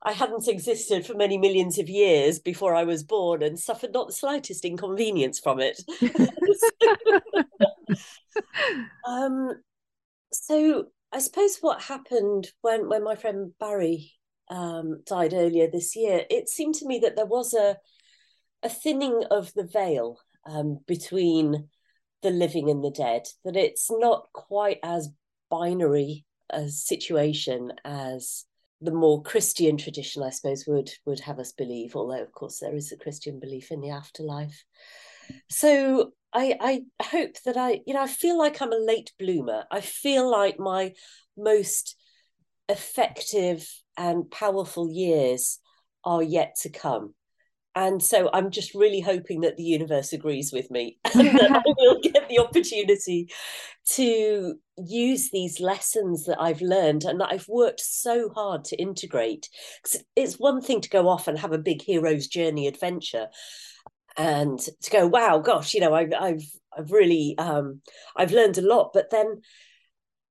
I 0.04 0.12
hadn't 0.12 0.48
existed 0.48 1.06
for 1.06 1.14
many 1.14 1.38
millions 1.38 1.78
of 1.78 1.88
years 1.88 2.40
before 2.40 2.74
I 2.74 2.84
was 2.84 3.04
born 3.04 3.42
and 3.42 3.58
suffered 3.58 3.92
not 3.92 4.08
the 4.08 4.12
slightest 4.12 4.64
inconvenience 4.64 5.38
from 5.38 5.60
it. 5.60 5.80
um, 9.06 9.62
so 10.32 10.86
I 11.12 11.20
suppose 11.20 11.58
what 11.60 11.82
happened 11.82 12.48
when 12.62 12.88
when 12.88 13.04
my 13.04 13.14
friend 13.14 13.52
Barry 13.60 14.12
um, 14.50 15.02
died 15.06 15.34
earlier 15.34 15.68
this 15.70 15.94
year, 15.94 16.24
it 16.28 16.48
seemed 16.48 16.74
to 16.76 16.86
me 16.86 16.98
that 17.00 17.14
there 17.14 17.26
was 17.26 17.54
a 17.54 17.76
a 18.64 18.68
thinning 18.68 19.22
of 19.30 19.52
the 19.54 19.64
veil 19.64 20.18
um, 20.46 20.80
between 20.86 21.68
the 22.22 22.30
living 22.30 22.70
and 22.70 22.82
the 22.84 22.90
dead. 22.90 23.26
That 23.44 23.56
it's 23.56 23.90
not 23.90 24.28
quite 24.32 24.78
as 24.82 25.10
binary 25.50 26.24
a 26.50 26.68
situation 26.68 27.72
as 27.84 28.44
the 28.80 28.92
more 28.92 29.22
Christian 29.22 29.76
tradition, 29.76 30.22
I 30.22 30.30
suppose, 30.30 30.64
would 30.66 30.90
would 31.06 31.20
have 31.20 31.38
us 31.38 31.52
believe. 31.52 31.94
Although, 31.94 32.22
of 32.22 32.32
course, 32.32 32.58
there 32.58 32.74
is 32.74 32.92
a 32.92 32.96
Christian 32.96 33.38
belief 33.38 33.70
in 33.70 33.80
the 33.80 33.90
afterlife. 33.90 34.64
So 35.48 36.12
I 36.32 36.56
I 36.60 37.04
hope 37.04 37.40
that 37.44 37.56
I 37.56 37.80
you 37.86 37.94
know 37.94 38.02
I 38.02 38.08
feel 38.08 38.36
like 38.38 38.60
I'm 38.60 38.72
a 38.72 38.76
late 38.76 39.12
bloomer. 39.18 39.64
I 39.70 39.80
feel 39.80 40.28
like 40.28 40.58
my 40.58 40.92
most 41.36 41.96
effective 42.68 43.68
and 43.96 44.30
powerful 44.30 44.90
years 44.90 45.58
are 46.04 46.22
yet 46.22 46.56
to 46.62 46.70
come. 46.70 47.14
And 47.74 48.02
so 48.02 48.28
I'm 48.32 48.50
just 48.50 48.74
really 48.74 49.00
hoping 49.00 49.40
that 49.40 49.56
the 49.56 49.62
universe 49.62 50.12
agrees 50.12 50.52
with 50.52 50.70
me 50.70 50.98
and 51.14 51.28
that 51.38 51.50
I 51.50 51.62
will 51.78 52.00
get 52.02 52.28
the 52.28 52.38
opportunity 52.38 53.28
to 53.92 54.54
use 54.76 55.30
these 55.30 55.60
lessons 55.60 56.26
that 56.26 56.40
I've 56.40 56.60
learned 56.60 57.04
and 57.04 57.20
that 57.20 57.30
I've 57.32 57.48
worked 57.48 57.80
so 57.80 58.28
hard 58.30 58.64
to 58.66 58.76
integrate. 58.76 59.48
It's 60.14 60.38
one 60.38 60.60
thing 60.60 60.80
to 60.82 60.90
go 60.90 61.08
off 61.08 61.28
and 61.28 61.38
have 61.38 61.52
a 61.52 61.58
big 61.58 61.82
hero's 61.82 62.26
journey 62.26 62.66
adventure 62.66 63.28
and 64.16 64.58
to 64.58 64.90
go, 64.90 65.06
wow, 65.06 65.38
gosh, 65.38 65.74
you 65.74 65.80
know, 65.80 65.94
I've 65.94 66.12
I've 66.18 66.44
I've 66.76 66.92
really 66.92 67.34
um 67.38 67.80
I've 68.16 68.32
learned 68.32 68.58
a 68.58 68.62
lot. 68.66 68.90
But 68.92 69.10
then 69.10 69.40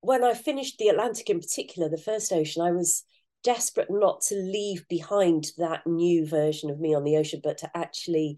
when 0.02 0.24
I 0.24 0.34
finished 0.34 0.78
the 0.78 0.90
Atlantic 0.90 1.30
in 1.30 1.40
particular, 1.40 1.90
the 1.90 1.98
first 1.98 2.32
ocean, 2.32 2.62
I 2.62 2.72
was 2.72 3.04
desperate 3.44 3.88
not 3.90 4.22
to 4.22 4.36
leave 4.36 4.88
behind 4.88 5.48
that 5.58 5.86
new 5.86 6.26
version 6.26 6.70
of 6.70 6.80
me 6.80 6.94
on 6.94 7.04
the 7.04 7.18
ocean, 7.18 7.42
but 7.44 7.58
to 7.60 7.72
actually 7.76 8.38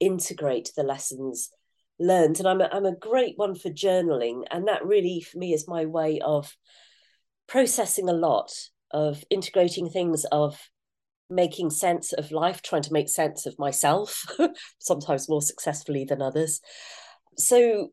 integrate 0.00 0.72
the 0.76 0.82
lessons 0.82 1.50
learned. 1.98 2.38
And 2.38 2.48
I'm 2.48 2.60
a, 2.60 2.68
I'm 2.72 2.86
a 2.86 2.96
great 2.96 3.34
one 3.36 3.54
for 3.54 3.70
journaling. 3.70 4.42
And 4.50 4.68
that 4.68 4.84
really, 4.84 5.20
for 5.20 5.38
me, 5.38 5.52
is 5.52 5.68
my 5.68 5.86
way 5.86 6.20
of 6.20 6.54
processing 7.46 8.08
a 8.08 8.14
lot, 8.14 8.52
of 8.90 9.24
integrating 9.30 9.88
things, 9.88 10.24
of 10.26 10.58
making 11.30 11.70
sense 11.70 12.12
of 12.12 12.30
life, 12.30 12.62
trying 12.62 12.82
to 12.82 12.92
make 12.92 13.08
sense 13.08 13.46
of 13.46 13.58
myself, 13.58 14.24
sometimes 14.78 15.28
more 15.28 15.42
successfully 15.42 16.04
than 16.04 16.20
others. 16.20 16.60
So 17.38 17.88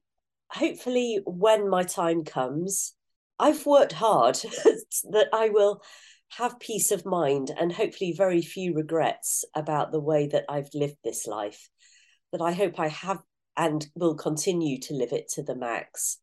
hopefully, 0.52 1.20
when 1.26 1.70
my 1.70 1.84
time 1.84 2.24
comes, 2.24 2.94
I've 3.40 3.66
worked 3.66 3.94
hard 3.94 4.36
that 5.12 5.28
I 5.32 5.50
will 5.50 5.82
have 6.38 6.60
peace 6.60 6.92
of 6.92 7.06
mind 7.06 7.52
and 7.60 7.72
hopefully 7.72 8.14
very 8.16 8.42
few 8.42 8.74
regrets 8.74 9.46
about 9.56 9.92
the 9.92 10.00
way 10.00 10.28
that 10.28 10.46
I've 10.48 10.70
lived 10.74 10.98
this 11.04 11.28
life. 11.28 11.70
That 12.32 12.42
I 12.42 12.52
hope 12.52 12.80
I 12.80 12.90
have 12.90 13.20
and 13.58 13.86
will 13.96 14.16
continue 14.16 14.80
to 14.80 14.94
live 14.94 15.12
it 15.12 15.28
to 15.30 15.44
the 15.44 15.56
max 15.56 16.18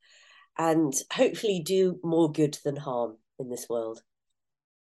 and 0.57 0.95
hopefully 1.12 1.61
do 1.64 2.01
more 2.03 2.33
good 2.33 2.57
than 2.64 2.77
harm 2.77 3.19
in 3.38 3.51
this 3.51 3.66
world. 3.69 4.01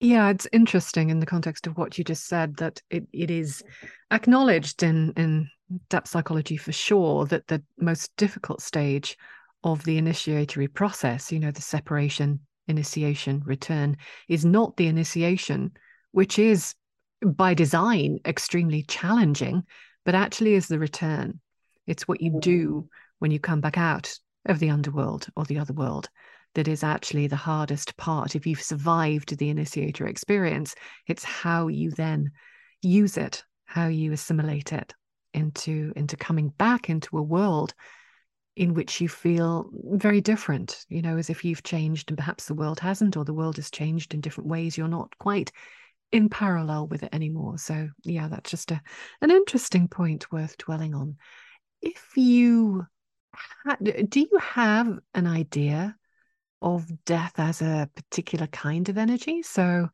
Yeah, 0.01 0.29
it's 0.29 0.47
interesting 0.51 1.11
in 1.11 1.19
the 1.19 1.25
context 1.25 1.67
of 1.67 1.77
what 1.77 1.97
you 1.97 2.03
just 2.03 2.27
said 2.27 2.57
that 2.57 2.81
it, 2.89 3.07
it 3.13 3.29
is 3.29 3.63
acknowledged 4.09 4.83
in, 4.83 5.13
in 5.15 5.47
depth 5.89 6.09
psychology 6.09 6.57
for 6.57 6.71
sure 6.71 7.25
that 7.27 7.47
the 7.47 7.63
most 7.79 8.11
difficult 8.17 8.61
stage 8.61 9.15
of 9.63 9.83
the 9.83 9.97
initiatory 9.97 10.67
process, 10.67 11.31
you 11.31 11.39
know, 11.39 11.51
the 11.51 11.61
separation 11.61 12.39
initiation 12.71 13.43
return 13.45 13.97
is 14.27 14.43
not 14.43 14.77
the 14.77 14.87
initiation, 14.87 15.71
which 16.11 16.39
is 16.39 16.73
by 17.23 17.53
design 17.53 18.17
extremely 18.25 18.81
challenging, 18.81 19.63
but 20.03 20.15
actually 20.15 20.55
is 20.55 20.67
the 20.67 20.79
return. 20.79 21.39
It's 21.85 22.07
what 22.07 22.21
you 22.21 22.31
mm-hmm. 22.31 22.39
do 22.39 22.89
when 23.19 23.29
you 23.29 23.39
come 23.39 23.61
back 23.61 23.77
out 23.77 24.17
of 24.47 24.57
the 24.57 24.71
underworld 24.71 25.27
or 25.35 25.45
the 25.45 25.59
other 25.59 25.73
world 25.73 26.09
that 26.55 26.67
is 26.67 26.83
actually 26.83 27.27
the 27.27 27.35
hardest 27.35 27.95
part. 27.97 28.35
If 28.35 28.45
you've 28.45 28.61
survived 28.61 29.37
the 29.37 29.49
initiator 29.49 30.07
experience, 30.07 30.75
it's 31.07 31.23
how 31.23 31.67
you 31.67 31.91
then 31.91 32.31
use 32.81 33.17
it, 33.17 33.43
how 33.65 33.87
you 33.87 34.11
assimilate 34.11 34.73
it 34.73 34.93
into 35.33 35.93
into 35.95 36.17
coming 36.17 36.49
back 36.57 36.89
into 36.89 37.17
a 37.17 37.21
world 37.21 37.73
in 38.55 38.73
which 38.73 38.99
you 38.99 39.07
feel 39.07 39.69
very 39.73 40.21
different, 40.21 40.85
you 40.89 41.01
know, 41.01 41.17
as 41.17 41.29
if 41.29 41.45
you've 41.45 41.63
changed 41.63 42.09
and 42.09 42.17
perhaps 42.17 42.45
the 42.45 42.53
world 42.53 42.79
hasn't, 42.79 43.15
or 43.15 43.23
the 43.23 43.33
world 43.33 43.55
has 43.55 43.71
changed 43.71 44.13
in 44.13 44.21
different 44.21 44.49
ways. 44.49 44.77
You're 44.77 44.87
not 44.87 45.17
quite 45.17 45.51
in 46.11 46.27
parallel 46.27 46.87
with 46.87 47.03
it 47.03 47.13
anymore. 47.13 47.57
So, 47.57 47.89
yeah, 48.03 48.27
that's 48.27 48.51
just 48.51 48.71
a, 48.71 48.81
an 49.21 49.31
interesting 49.31 49.87
point 49.87 50.31
worth 50.31 50.57
dwelling 50.57 50.93
on. 50.93 51.17
If 51.81 52.03
you 52.15 52.85
do 53.81 54.19
you 54.19 54.37
have 54.41 54.99
an 55.13 55.25
idea 55.25 55.95
of 56.61 56.85
death 57.05 57.33
as 57.37 57.61
a 57.61 57.89
particular 57.95 58.47
kind 58.47 58.89
of 58.89 58.97
energy? 58.97 59.41
So, 59.41 59.87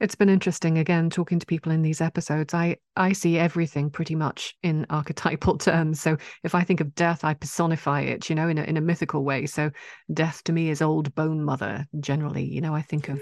it's 0.00 0.14
been 0.14 0.28
interesting 0.28 0.78
again 0.78 1.10
talking 1.10 1.38
to 1.38 1.46
people 1.46 1.72
in 1.72 1.82
these 1.82 2.00
episodes. 2.00 2.54
I 2.54 2.76
I 2.96 3.12
see 3.12 3.38
everything 3.38 3.90
pretty 3.90 4.14
much 4.14 4.56
in 4.62 4.86
archetypal 4.90 5.58
terms. 5.58 6.00
So 6.00 6.16
if 6.44 6.54
I 6.54 6.62
think 6.62 6.80
of 6.80 6.94
death, 6.94 7.24
I 7.24 7.34
personify 7.34 8.02
it, 8.02 8.28
you 8.28 8.36
know, 8.36 8.48
in 8.48 8.58
a 8.58 8.62
in 8.62 8.76
a 8.76 8.82
mythical 8.82 9.24
way. 9.24 9.46
So 9.46 9.70
death 10.12 10.44
to 10.44 10.52
me 10.52 10.70
is 10.70 10.82
old 10.82 11.14
bone 11.14 11.42
mother. 11.42 11.86
Generally, 12.00 12.44
you 12.44 12.60
know, 12.60 12.74
I 12.74 12.82
think 12.82 13.08
of 13.08 13.20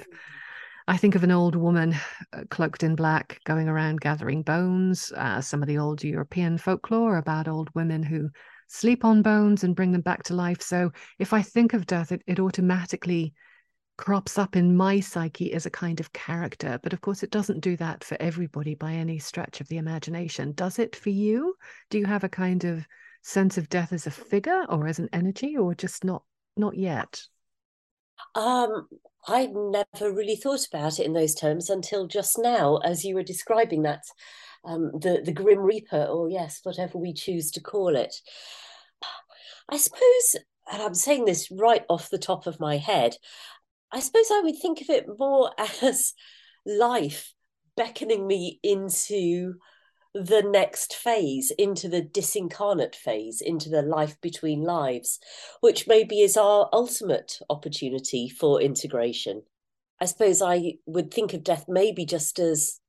I 0.88 0.96
think 0.96 1.14
of 1.16 1.24
an 1.24 1.32
old 1.32 1.56
woman 1.56 1.96
uh, 2.32 2.42
cloaked 2.48 2.82
in 2.84 2.94
black 2.94 3.40
going 3.44 3.68
around 3.68 4.00
gathering 4.00 4.42
bones. 4.42 5.12
Uh, 5.16 5.40
some 5.40 5.62
of 5.62 5.68
the 5.68 5.78
old 5.78 6.04
European 6.04 6.58
folklore 6.58 7.16
about 7.16 7.48
old 7.48 7.70
women 7.74 8.02
who 8.02 8.30
sleep 8.68 9.04
on 9.04 9.22
bones 9.22 9.64
and 9.64 9.74
bring 9.74 9.92
them 9.92 10.00
back 10.00 10.22
to 10.24 10.34
life. 10.34 10.62
So 10.62 10.92
if 11.18 11.32
I 11.32 11.42
think 11.42 11.72
of 11.72 11.86
death, 11.86 12.12
it, 12.12 12.22
it 12.26 12.38
automatically 12.38 13.34
crops 13.96 14.38
up 14.38 14.56
in 14.56 14.76
my 14.76 15.00
psyche 15.00 15.52
as 15.52 15.66
a 15.66 15.70
kind 15.70 16.00
of 16.00 16.12
character. 16.12 16.78
But 16.82 16.92
of 16.92 17.00
course, 17.00 17.22
it 17.22 17.30
doesn't 17.30 17.60
do 17.60 17.76
that 17.78 18.04
for 18.04 18.16
everybody 18.20 18.74
by 18.74 18.92
any 18.92 19.18
stretch 19.18 19.60
of 19.60 19.68
the 19.68 19.78
imagination. 19.78 20.52
Does 20.52 20.78
it 20.78 20.94
for 20.94 21.10
you? 21.10 21.54
Do 21.90 21.98
you 21.98 22.06
have 22.06 22.24
a 22.24 22.28
kind 22.28 22.64
of 22.64 22.86
sense 23.22 23.58
of 23.58 23.68
death 23.68 23.92
as 23.92 24.06
a 24.06 24.10
figure 24.10 24.64
or 24.68 24.86
as 24.86 24.98
an 24.98 25.08
energy, 25.12 25.56
or 25.56 25.74
just 25.74 26.04
not 26.04 26.22
not 26.56 26.76
yet? 26.76 27.20
Um, 28.34 28.86
I 29.26 29.46
never 29.46 30.12
really 30.12 30.36
thought 30.36 30.66
about 30.72 30.98
it 31.00 31.06
in 31.06 31.12
those 31.12 31.34
terms 31.34 31.70
until 31.70 32.06
just 32.06 32.38
now, 32.38 32.76
as 32.78 33.04
you 33.04 33.14
were 33.14 33.22
describing 33.22 33.82
that, 33.82 34.02
um, 34.64 34.92
the 34.92 35.22
the 35.24 35.32
Grim 35.32 35.58
Reaper, 35.58 36.04
or 36.04 36.28
yes, 36.28 36.60
whatever 36.62 36.98
we 36.98 37.12
choose 37.12 37.50
to 37.52 37.60
call 37.60 37.96
it. 37.96 38.14
I 39.68 39.78
suppose, 39.78 40.36
and 40.70 40.82
I'm 40.82 40.94
saying 40.94 41.24
this 41.24 41.50
right 41.50 41.84
off 41.88 42.10
the 42.10 42.18
top 42.18 42.46
of 42.46 42.60
my 42.60 42.76
head, 42.76 43.16
I 43.92 44.00
suppose 44.00 44.30
I 44.30 44.40
would 44.40 44.58
think 44.58 44.80
of 44.80 44.90
it 44.90 45.06
more 45.18 45.52
as 45.82 46.14
life 46.64 47.32
beckoning 47.76 48.26
me 48.26 48.58
into 48.62 49.54
the 50.14 50.42
next 50.42 50.94
phase, 50.94 51.50
into 51.58 51.88
the 51.88 52.00
disincarnate 52.00 52.94
phase, 52.94 53.42
into 53.42 53.68
the 53.68 53.82
life 53.82 54.18
between 54.22 54.62
lives, 54.62 55.20
which 55.60 55.86
maybe 55.86 56.22
is 56.22 56.36
our 56.36 56.70
ultimate 56.72 57.38
opportunity 57.50 58.28
for 58.28 58.60
integration. 58.60 59.42
I 60.00 60.06
suppose 60.06 60.40
I 60.40 60.74
would 60.86 61.12
think 61.12 61.34
of 61.34 61.44
death 61.44 61.66
maybe 61.68 62.06
just 62.06 62.38
as 62.38 62.80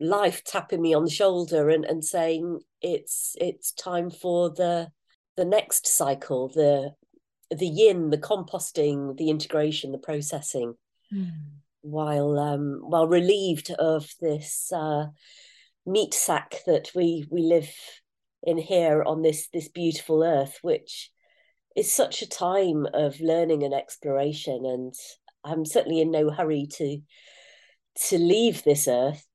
life 0.00 0.42
tapping 0.44 0.82
me 0.82 0.94
on 0.94 1.04
the 1.04 1.10
shoulder 1.10 1.68
and, 1.68 1.84
and 1.84 2.04
saying 2.04 2.60
it's 2.80 3.36
it's 3.40 3.72
time 3.72 4.10
for 4.10 4.50
the 4.50 4.90
the 5.36 5.44
next 5.44 5.86
cycle, 5.86 6.48
the 6.48 6.94
the 7.54 7.66
yin, 7.66 8.10
the 8.10 8.18
composting, 8.18 9.16
the 9.16 9.30
integration, 9.30 9.92
the 9.92 9.98
processing, 9.98 10.74
mm. 11.12 11.32
while 11.80 12.38
um, 12.38 12.80
while 12.82 13.08
relieved 13.08 13.70
of 13.72 14.10
this 14.20 14.72
uh, 14.72 15.06
meat 15.86 16.14
sack 16.14 16.56
that 16.66 16.90
we 16.94 17.26
we 17.30 17.42
live 17.42 17.70
in 18.42 18.58
here 18.58 19.02
on 19.02 19.22
this 19.22 19.48
this 19.52 19.68
beautiful 19.68 20.22
earth, 20.22 20.58
which 20.62 21.10
is 21.76 21.90
such 21.90 22.22
a 22.22 22.28
time 22.28 22.86
of 22.92 23.20
learning 23.20 23.62
and 23.62 23.74
exploration, 23.74 24.64
and 24.64 24.94
I'm 25.44 25.64
certainly 25.64 26.00
in 26.00 26.10
no 26.10 26.30
hurry 26.30 26.66
to 26.72 27.00
to 28.08 28.18
leave 28.18 28.62
this 28.62 28.88
earth. 28.88 29.26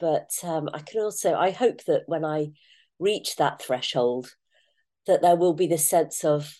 But 0.00 0.30
um, 0.44 0.68
I 0.72 0.80
can 0.80 1.00
also 1.00 1.34
I 1.34 1.50
hope 1.50 1.84
that 1.84 2.02
when 2.06 2.24
I 2.24 2.52
reach 2.98 3.36
that 3.36 3.62
threshold, 3.62 4.34
that 5.06 5.22
there 5.22 5.36
will 5.36 5.54
be 5.54 5.66
this 5.66 5.88
sense 5.88 6.24
of, 6.24 6.54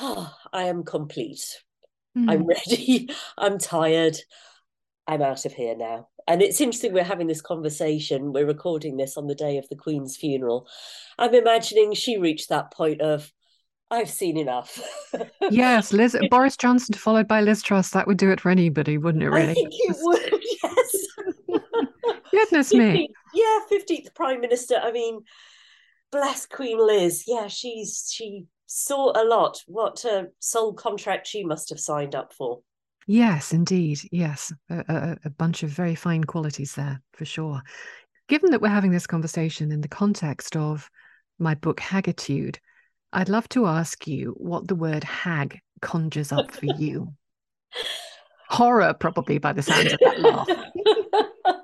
oh, 0.00 0.34
I 0.52 0.64
am 0.64 0.84
complete. 0.84 1.44
Mm. 2.16 2.30
I'm 2.30 2.46
ready. 2.46 3.08
I'm 3.38 3.58
tired. 3.58 4.16
I'm 5.06 5.22
out 5.22 5.46
of 5.46 5.52
here 5.52 5.76
now. 5.76 6.08
And 6.26 6.42
it's 6.42 6.60
interesting 6.60 6.92
we're 6.92 7.04
having 7.04 7.26
this 7.26 7.40
conversation. 7.40 8.34
We're 8.34 8.46
recording 8.46 8.98
this 8.98 9.16
on 9.16 9.26
the 9.26 9.34
day 9.34 9.56
of 9.56 9.66
the 9.70 9.76
Queen's 9.76 10.16
funeral. 10.16 10.68
I'm 11.18 11.34
imagining 11.34 11.94
she 11.94 12.18
reached 12.18 12.50
that 12.50 12.70
point 12.70 13.00
of, 13.00 13.32
I've 13.90 14.10
seen 14.10 14.36
enough. 14.36 14.78
yes, 15.50 15.94
Liz 15.94 16.14
Boris 16.30 16.58
Johnson 16.58 16.94
followed 16.94 17.26
by 17.26 17.40
Liz 17.40 17.62
Truss. 17.62 17.90
That 17.90 18.06
would 18.06 18.18
do 18.18 18.30
it 18.30 18.42
for 18.42 18.50
anybody, 18.50 18.98
wouldn't 18.98 19.24
it? 19.24 19.30
Really? 19.30 19.50
I 19.50 19.54
think 19.54 19.70
it 19.72 19.96
would. 20.00 20.34
Yes. 20.62 21.06
Goodness 22.30 22.74
me. 22.74 23.08
Yeah, 23.32 23.60
fifteenth 23.68 24.14
Prime 24.14 24.40
Minister. 24.40 24.74
I 24.76 24.92
mean, 24.92 25.20
bless 26.12 26.44
Queen 26.44 26.78
Liz. 26.78 27.24
Yeah, 27.26 27.48
she's 27.48 28.10
she 28.12 28.44
saw 28.68 29.10
a 29.20 29.24
lot. 29.24 29.62
What 29.66 30.04
uh, 30.04 30.08
a 30.08 30.26
soul 30.38 30.72
contract 30.74 31.26
she 31.26 31.42
must 31.42 31.70
have 31.70 31.80
signed 31.80 32.14
up 32.14 32.32
for. 32.32 32.60
Yes, 33.06 33.52
indeed. 33.52 33.98
Yes, 34.12 34.52
a, 34.70 34.84
a, 34.88 35.16
a 35.24 35.30
bunch 35.30 35.62
of 35.62 35.70
very 35.70 35.94
fine 35.94 36.24
qualities 36.24 36.74
there 36.74 37.00
for 37.14 37.24
sure. 37.24 37.62
Given 38.28 38.50
that 38.50 38.60
we're 38.60 38.68
having 38.68 38.90
this 38.90 39.06
conversation 39.06 39.72
in 39.72 39.80
the 39.80 39.88
context 39.88 40.54
of 40.54 40.88
my 41.38 41.54
book 41.54 41.80
Hagitude, 41.80 42.60
I'd 43.12 43.30
love 43.30 43.48
to 43.50 43.66
ask 43.66 44.06
you 44.06 44.34
what 44.36 44.68
the 44.68 44.74
word 44.74 45.02
hag 45.02 45.58
conjures 45.80 46.30
up 46.30 46.52
for 46.52 46.66
you. 46.66 47.14
Horror, 48.50 48.94
probably, 48.94 49.38
by 49.38 49.54
the 49.54 49.62
sounds 49.62 49.94
of 49.94 49.98
that 50.00 50.20
laugh. 50.20 50.48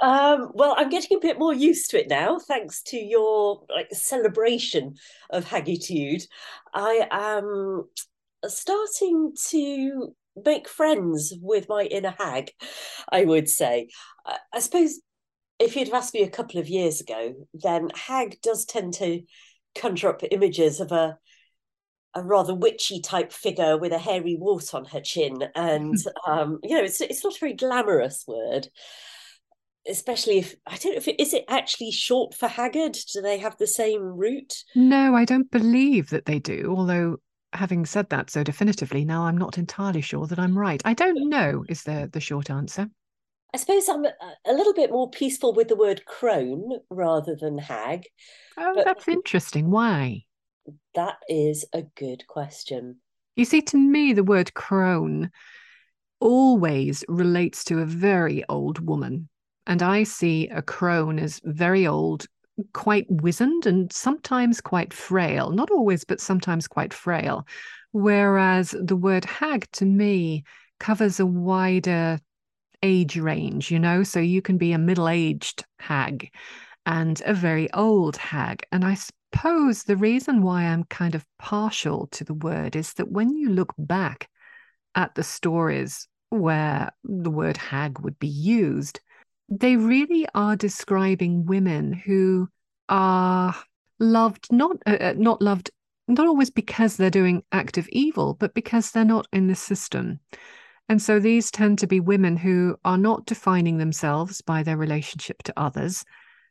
um, 0.00 0.50
well, 0.54 0.74
I'm 0.76 0.90
getting 0.90 1.16
a 1.16 1.20
bit 1.20 1.38
more 1.38 1.54
used 1.54 1.90
to 1.90 2.00
it 2.00 2.08
now, 2.08 2.38
thanks 2.38 2.82
to 2.84 2.96
your 2.96 3.64
like 3.68 3.88
celebration 3.92 4.94
of 5.30 5.44
Hagitude. 5.44 6.22
I 6.72 7.06
am 7.10 7.88
starting 8.46 9.34
to 9.48 10.14
make 10.44 10.68
friends 10.68 11.34
with 11.40 11.68
my 11.68 11.84
inner 11.84 12.14
hag, 12.18 12.52
I 13.10 13.24
would 13.24 13.48
say. 13.48 13.88
I, 14.24 14.38
I 14.54 14.60
suppose 14.60 15.00
if 15.58 15.74
you'd 15.74 15.88
have 15.88 16.02
asked 16.02 16.14
me 16.14 16.22
a 16.22 16.30
couple 16.30 16.60
of 16.60 16.68
years 16.68 17.00
ago, 17.00 17.34
then 17.52 17.90
hag 17.94 18.40
does 18.42 18.64
tend 18.64 18.94
to 18.94 19.22
conjure 19.74 20.10
up 20.10 20.22
images 20.30 20.80
of 20.80 20.92
a 20.92 21.18
a 22.14 22.22
rather 22.22 22.54
witchy 22.54 23.00
type 23.00 23.32
figure 23.32 23.76
with 23.76 23.92
a 23.92 23.98
hairy 23.98 24.34
wart 24.34 24.74
on 24.74 24.84
her 24.86 25.00
chin, 25.00 25.44
and 25.54 25.96
um, 26.26 26.58
you 26.62 26.76
know, 26.76 26.82
it's 26.82 27.00
it's 27.00 27.24
not 27.24 27.36
a 27.36 27.40
very 27.40 27.54
glamorous 27.54 28.24
word. 28.26 28.68
Especially 29.88 30.38
if 30.38 30.54
I 30.66 30.76
don't 30.76 30.92
know 30.92 30.98
if 30.98 31.08
it 31.08 31.20
is 31.20 31.32
it 31.32 31.44
actually 31.48 31.90
short 31.90 32.34
for 32.34 32.46
haggard? 32.46 32.96
Do 33.12 33.22
they 33.22 33.38
have 33.38 33.56
the 33.56 33.66
same 33.66 34.02
root? 34.02 34.62
No, 34.74 35.14
I 35.16 35.24
don't 35.24 35.50
believe 35.50 36.10
that 36.10 36.26
they 36.26 36.38
do. 36.38 36.74
Although 36.76 37.16
having 37.52 37.86
said 37.86 38.10
that 38.10 38.30
so 38.30 38.44
definitively, 38.44 39.04
now 39.04 39.24
I'm 39.24 39.38
not 39.38 39.58
entirely 39.58 40.00
sure 40.00 40.26
that 40.26 40.38
I'm 40.38 40.58
right. 40.58 40.82
I 40.84 40.94
don't 40.94 41.28
know, 41.28 41.64
is 41.68 41.82
the, 41.82 42.08
the 42.12 42.20
short 42.20 42.50
answer. 42.50 42.88
I 43.54 43.56
suppose 43.56 43.88
I'm 43.88 44.04
a, 44.04 44.52
little 44.52 44.74
bit 44.74 44.90
more 44.90 45.10
peaceful 45.10 45.54
with 45.54 45.68
the 45.68 45.76
word 45.76 46.04
crone 46.04 46.80
rather 46.90 47.34
than 47.34 47.56
hag. 47.56 48.04
Oh, 48.58 48.82
that's 48.84 49.08
interesting. 49.08 49.70
Why? 49.70 50.24
That 50.94 51.16
is 51.28 51.64
a 51.72 51.84
good 51.96 52.26
question. 52.26 52.96
You 53.36 53.46
see, 53.46 53.62
to 53.62 53.78
me, 53.78 54.12
the 54.12 54.24
word 54.24 54.52
crone 54.52 55.30
always 56.20 57.04
relates 57.08 57.64
to 57.64 57.78
a 57.78 57.86
very 57.86 58.44
old 58.50 58.86
woman. 58.86 59.30
And 59.68 59.82
I 59.82 60.02
see 60.02 60.48
a 60.48 60.62
crone 60.62 61.18
as 61.18 61.40
very 61.44 61.86
old, 61.86 62.26
quite 62.72 63.06
wizened 63.08 63.66
and 63.66 63.92
sometimes 63.92 64.62
quite 64.62 64.94
frail. 64.94 65.50
Not 65.50 65.70
always, 65.70 66.04
but 66.04 66.22
sometimes 66.22 66.66
quite 66.66 66.94
frail. 66.94 67.46
Whereas 67.92 68.74
the 68.80 68.96
word 68.96 69.26
hag 69.26 69.70
to 69.72 69.84
me 69.84 70.44
covers 70.80 71.20
a 71.20 71.26
wider 71.26 72.18
age 72.82 73.18
range, 73.18 73.70
you 73.70 73.78
know? 73.78 74.02
So 74.02 74.20
you 74.20 74.40
can 74.40 74.56
be 74.56 74.72
a 74.72 74.78
middle 74.78 75.08
aged 75.08 75.66
hag 75.78 76.32
and 76.86 77.20
a 77.26 77.34
very 77.34 77.70
old 77.74 78.16
hag. 78.16 78.64
And 78.72 78.86
I 78.86 78.94
suppose 78.94 79.82
the 79.82 79.96
reason 79.96 80.40
why 80.40 80.62
I'm 80.62 80.84
kind 80.84 81.14
of 81.14 81.26
partial 81.38 82.06
to 82.12 82.24
the 82.24 82.34
word 82.34 82.74
is 82.74 82.94
that 82.94 83.12
when 83.12 83.36
you 83.36 83.50
look 83.50 83.74
back 83.76 84.30
at 84.94 85.14
the 85.14 85.22
stories 85.22 86.08
where 86.30 86.90
the 87.04 87.30
word 87.30 87.58
hag 87.58 88.00
would 88.00 88.18
be 88.18 88.28
used, 88.28 89.00
they 89.48 89.76
really 89.76 90.26
are 90.34 90.56
describing 90.56 91.46
women 91.46 91.92
who 91.92 92.48
are 92.88 93.54
loved 93.98 94.46
not 94.52 94.76
uh, 94.86 94.96
uh, 95.00 95.14
not 95.16 95.42
loved 95.42 95.70
not 96.06 96.26
always 96.26 96.50
because 96.50 96.96
they're 96.96 97.10
doing 97.10 97.42
active 97.52 97.88
evil 97.90 98.34
but 98.34 98.54
because 98.54 98.90
they're 98.90 99.04
not 99.04 99.26
in 99.32 99.46
the 99.46 99.54
system. 99.54 100.20
And 100.90 101.02
so 101.02 101.20
these 101.20 101.50
tend 101.50 101.78
to 101.80 101.86
be 101.86 102.00
women 102.00 102.36
who 102.36 102.76
are 102.84 102.96
not 102.96 103.26
defining 103.26 103.76
themselves 103.76 104.40
by 104.40 104.62
their 104.62 104.78
relationship 104.78 105.42
to 105.42 105.52
others 105.58 106.02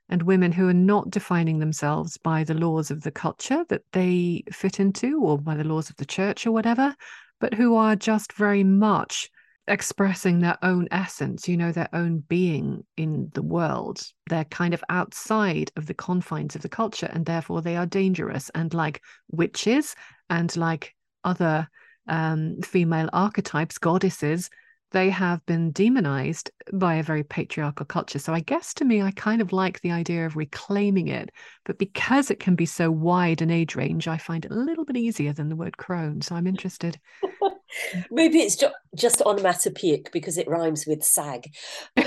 and 0.09 0.21
women 0.21 0.51
who 0.51 0.67
are 0.69 0.73
not 0.73 1.09
defining 1.09 1.57
themselves 1.59 2.17
by 2.17 2.43
the 2.43 2.53
laws 2.53 2.91
of 2.91 3.01
the 3.01 3.11
culture 3.11 3.65
that 3.69 3.81
they 3.93 4.43
fit 4.51 4.79
into 4.79 5.21
or 5.23 5.39
by 5.39 5.55
the 5.55 5.63
laws 5.63 5.89
of 5.89 5.95
the 5.97 6.05
church 6.05 6.45
or 6.45 6.51
whatever 6.51 6.95
but 7.39 7.53
who 7.53 7.75
are 7.75 7.95
just 7.95 8.33
very 8.33 8.63
much 8.63 9.29
expressing 9.67 10.39
their 10.39 10.57
own 10.61 10.87
essence, 10.91 11.47
you 11.47 11.57
know, 11.57 11.71
their 11.71 11.89
own 11.93 12.19
being 12.19 12.85
in 12.95 13.29
the 13.33 13.41
world. 13.41 14.01
They're 14.29 14.45
kind 14.45 14.73
of 14.73 14.83
outside 14.89 15.71
of 15.75 15.85
the 15.85 15.93
confines 15.93 16.55
of 16.55 16.61
the 16.61 16.69
culture, 16.69 17.09
and 17.11 17.25
therefore 17.25 17.61
they 17.61 17.75
are 17.75 17.85
dangerous. 17.85 18.49
And 18.55 18.73
like 18.73 19.01
witches 19.31 19.95
and 20.29 20.55
like 20.55 20.95
other 21.23 21.69
um, 22.07 22.61
female 22.61 23.09
archetypes, 23.11 23.77
goddesses, 23.77 24.49
they 24.91 25.09
have 25.09 25.45
been 25.45 25.71
demonized 25.71 26.49
by 26.71 26.95
a 26.95 27.03
very 27.03 27.23
patriarchal 27.23 27.85
culture. 27.85 28.19
So 28.19 28.33
I 28.33 28.39
guess 28.39 28.73
to 28.75 28.85
me, 28.85 29.01
I 29.01 29.11
kind 29.11 29.41
of 29.41 29.51
like 29.51 29.81
the 29.81 29.91
idea 29.91 30.25
of 30.25 30.35
reclaiming 30.35 31.09
it. 31.09 31.29
But 31.65 31.77
because 31.77 32.31
it 32.31 32.39
can 32.39 32.55
be 32.55 32.65
so 32.65 32.89
wide 32.89 33.41
an 33.41 33.51
age 33.51 33.75
range, 33.75 34.07
I 34.07 34.17
find 34.17 34.45
it 34.45 34.51
a 34.51 34.55
little 34.55 34.85
bit 34.85 34.97
easier 34.97 35.33
than 35.33 35.49
the 35.49 35.55
word 35.55 35.77
crone. 35.77 36.21
So 36.21 36.35
I'm 36.35 36.47
interested. 36.47 36.99
Maybe 38.11 38.39
it's 38.39 38.55
ju- 38.55 38.67
just 38.95 39.21
onomatopoeic 39.21 40.11
because 40.11 40.37
it 40.37 40.47
rhymes 40.47 40.85
with 40.87 41.03
sag. 41.03 41.53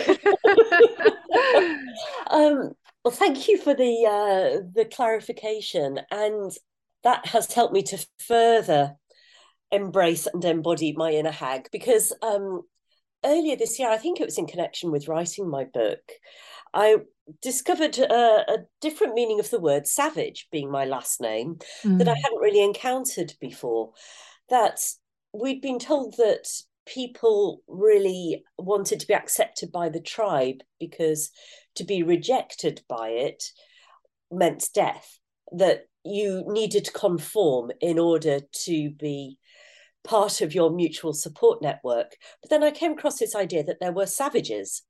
um, 2.31 2.73
well, 3.05 3.13
thank 3.13 3.47
you 3.49 3.59
for 3.59 3.75
the 3.75 4.07
uh, 4.07 4.63
the 4.75 4.87
clarification, 4.91 6.01
and 6.11 6.51
that 7.05 7.27
has 7.27 7.53
helped 7.53 7.75
me 7.75 7.83
to 7.85 8.07
further 8.19 8.97
embrace 9.71 10.27
and 10.27 10.45
embody 10.45 10.93
my 10.97 11.13
inner 11.13 11.31
hag 11.31 11.69
because 11.71 12.13
um, 12.23 12.63
earlier 13.25 13.57
this 13.57 13.79
year, 13.79 13.91
I 13.91 13.99
think 13.99 14.21
it 14.21 14.27
was 14.27 14.39
in 14.39 14.47
connection 14.47 14.91
with 14.91 15.09
writing 15.09 15.49
my 15.49 15.65
book, 15.65 16.01
I 16.73 16.99
discovered 17.43 17.99
a, 17.99 18.53
a 18.53 18.59
different 18.81 19.15
meaning 19.15 19.41
of 19.41 19.51
the 19.51 19.61
word 19.61 19.87
savage 19.87 20.49
being 20.51 20.71
my 20.71 20.85
last 20.85 21.21
name 21.21 21.59
mm. 21.83 21.99
that 21.99 22.09
I 22.09 22.15
mm. 22.15 22.23
hadn't 22.23 22.41
really 22.41 22.63
encountered 22.63 23.35
before. 23.41 23.93
That 24.49 24.81
we'd 25.33 25.61
been 25.61 25.79
told 25.79 26.17
that 26.17 26.47
people 26.87 27.63
really 27.69 28.45
wanted 28.59 29.01
to 29.01 29.07
be 29.07 29.15
accepted 29.15 29.71
by 29.71 29.89
the 29.89 30.01
tribe 30.01 30.63
because 30.79 31.31
to 31.77 31.85
be 31.85 32.03
rejected 32.03 32.83
by 32.89 33.11
it 33.11 33.45
meant 34.31 34.69
death, 34.75 35.19
that 35.53 35.87
you 36.05 36.45
needed 36.49 36.85
to 36.85 36.93
conform 36.93 37.71
in 37.81 37.99
order 37.99 38.41
to 38.65 38.91
be 38.91 39.39
part 40.05 40.41
of 40.41 40.55
your 40.55 40.71
mutual 40.71 41.13
support 41.13 41.63
network. 41.63 42.17
But 42.41 42.51
then 42.51 42.63
I 42.63 42.71
came 42.71 42.93
across 42.93 43.19
this 43.19 43.35
idea 43.35 43.63
that 43.65 43.81
there 43.81 43.93
were 43.93 44.07
savages, 44.07 44.83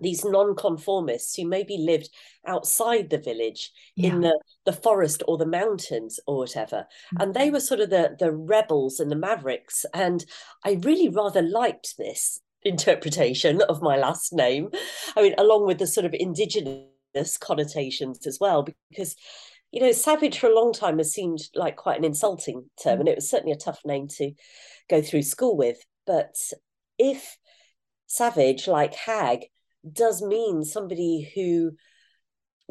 these 0.00 0.24
non-conformists 0.24 1.36
who 1.36 1.46
maybe 1.46 1.76
lived 1.76 2.08
outside 2.46 3.10
the 3.10 3.18
village 3.18 3.70
yeah. 3.94 4.10
in 4.10 4.20
the, 4.22 4.40
the 4.64 4.72
forest 4.72 5.22
or 5.28 5.36
the 5.36 5.46
mountains 5.46 6.18
or 6.26 6.38
whatever. 6.38 6.86
Mm-hmm. 7.14 7.22
And 7.22 7.34
they 7.34 7.50
were 7.50 7.60
sort 7.60 7.80
of 7.80 7.90
the, 7.90 8.16
the 8.18 8.32
rebels 8.32 9.00
and 9.00 9.10
the 9.10 9.16
mavericks. 9.16 9.84
And 9.92 10.24
I 10.64 10.80
really 10.82 11.08
rather 11.08 11.42
liked 11.42 11.96
this 11.98 12.40
interpretation 12.62 13.60
of 13.62 13.82
my 13.82 13.96
last 13.96 14.32
name. 14.32 14.70
I 15.16 15.22
mean, 15.22 15.34
along 15.36 15.66
with 15.66 15.78
the 15.78 15.86
sort 15.86 16.06
of 16.06 16.14
indigenous 16.14 17.36
connotations 17.38 18.26
as 18.26 18.38
well, 18.40 18.66
because 18.90 19.14
you 19.72 19.80
know, 19.80 19.92
savage 19.92 20.38
for 20.38 20.48
a 20.48 20.54
long 20.54 20.72
time 20.72 20.98
has 20.98 21.12
seemed 21.12 21.40
like 21.54 21.76
quite 21.76 21.98
an 21.98 22.04
insulting 22.04 22.70
term, 22.82 22.98
mm. 22.98 23.00
and 23.00 23.08
it 23.08 23.16
was 23.16 23.30
certainly 23.30 23.52
a 23.52 23.56
tough 23.56 23.80
name 23.84 24.06
to 24.08 24.32
go 24.88 25.02
through 25.02 25.22
school 25.22 25.56
with. 25.56 25.78
But 26.06 26.36
if 26.98 27.36
savage, 28.06 28.68
like 28.68 28.94
hag, 28.94 29.46
does 29.90 30.22
mean 30.22 30.62
somebody 30.62 31.32
who 31.34 31.72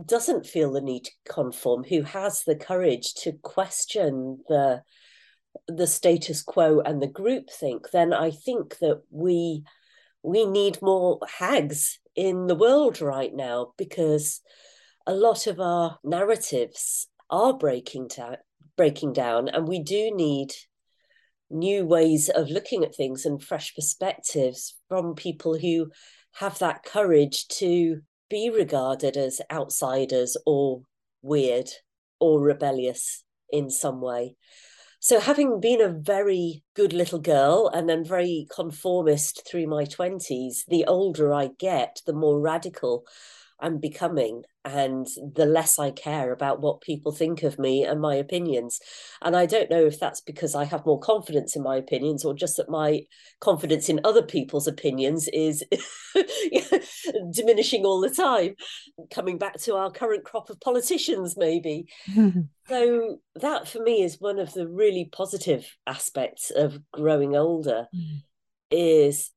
doesn't 0.05 0.45
feel 0.45 0.71
the 0.71 0.81
need 0.81 1.05
to 1.05 1.11
conform, 1.27 1.83
who 1.83 2.03
has 2.03 2.43
the 2.43 2.55
courage 2.55 3.13
to 3.15 3.33
question 3.33 4.43
the 4.47 4.83
the 5.67 5.87
status 5.87 6.43
quo 6.43 6.79
and 6.79 7.01
the 7.01 7.07
group 7.07 7.49
think, 7.49 7.91
then 7.91 8.13
I 8.13 8.31
think 8.31 8.77
that 8.79 9.01
we 9.09 9.63
we 10.23 10.45
need 10.45 10.81
more 10.81 11.19
hags 11.39 11.99
in 12.15 12.47
the 12.47 12.55
world 12.55 13.01
right 13.01 13.33
now 13.33 13.73
because 13.77 14.41
a 15.07 15.13
lot 15.13 15.47
of 15.47 15.59
our 15.59 15.99
narratives 16.03 17.07
are 17.29 17.53
breaking 17.53 18.07
down 18.07 18.37
breaking 18.77 19.13
down 19.13 19.49
and 19.49 19.67
we 19.67 19.79
do 19.79 20.11
need 20.13 20.51
new 21.49 21.85
ways 21.85 22.29
of 22.29 22.49
looking 22.49 22.83
at 22.83 22.95
things 22.95 23.25
and 23.25 23.43
fresh 23.43 23.75
perspectives 23.75 24.77
from 24.87 25.13
people 25.13 25.57
who 25.57 25.91
have 26.35 26.57
that 26.59 26.83
courage 26.83 27.47
to 27.47 28.01
be 28.29 28.49
regarded 28.49 29.17
as 29.17 29.41
outsiders 29.51 30.37
or 30.45 30.81
weird 31.21 31.69
or 32.19 32.39
rebellious 32.39 33.23
in 33.51 33.69
some 33.69 33.99
way. 33.99 34.35
So, 34.99 35.19
having 35.19 35.59
been 35.59 35.81
a 35.81 35.89
very 35.89 36.63
good 36.75 36.93
little 36.93 37.19
girl 37.19 37.69
and 37.73 37.89
then 37.89 38.05
very 38.05 38.47
conformist 38.55 39.45
through 39.47 39.65
my 39.65 39.83
20s, 39.83 40.59
the 40.67 40.85
older 40.85 41.33
I 41.33 41.49
get, 41.59 42.01
the 42.05 42.13
more 42.13 42.39
radical 42.39 43.03
I'm 43.61 43.77
becoming 43.77 44.43
and 44.63 45.07
the 45.35 45.45
less 45.45 45.79
I 45.79 45.91
care 45.91 46.31
about 46.31 46.61
what 46.61 46.81
people 46.81 47.11
think 47.11 47.43
of 47.43 47.57
me 47.57 47.83
and 47.83 47.99
my 47.99 48.15
opinions. 48.15 48.79
And 49.21 49.35
I 49.35 49.45
don't 49.45 49.69
know 49.69 49.85
if 49.85 49.99
that's 49.99 50.21
because 50.21 50.53
I 50.53 50.65
have 50.65 50.85
more 50.85 50.99
confidence 50.99 51.55
in 51.55 51.63
my 51.63 51.77
opinions 51.77 52.23
or 52.23 52.33
just 52.33 52.57
that 52.57 52.69
my 52.69 53.01
confidence 53.39 53.89
in 53.89 54.01
other 54.03 54.21
people's 54.21 54.67
opinions 54.67 55.27
is 55.29 55.63
diminishing 57.33 57.85
all 57.85 58.01
the 58.01 58.09
time. 58.09 58.55
Coming 59.11 59.37
back 59.37 59.57
to 59.61 59.75
our 59.75 59.91
current 59.91 60.25
crop 60.25 60.49
of 60.49 60.59
politicians, 60.59 61.35
maybe. 61.37 61.85
so, 62.67 63.17
that 63.35 63.67
for 63.67 63.81
me 63.81 64.03
is 64.03 64.19
one 64.19 64.37
of 64.39 64.53
the 64.53 64.67
really 64.67 65.09
positive 65.11 65.75
aspects 65.87 66.51
of 66.51 66.79
growing 66.91 67.35
older. 67.35 67.87
Mm. 67.95 68.23
Is 68.73 69.31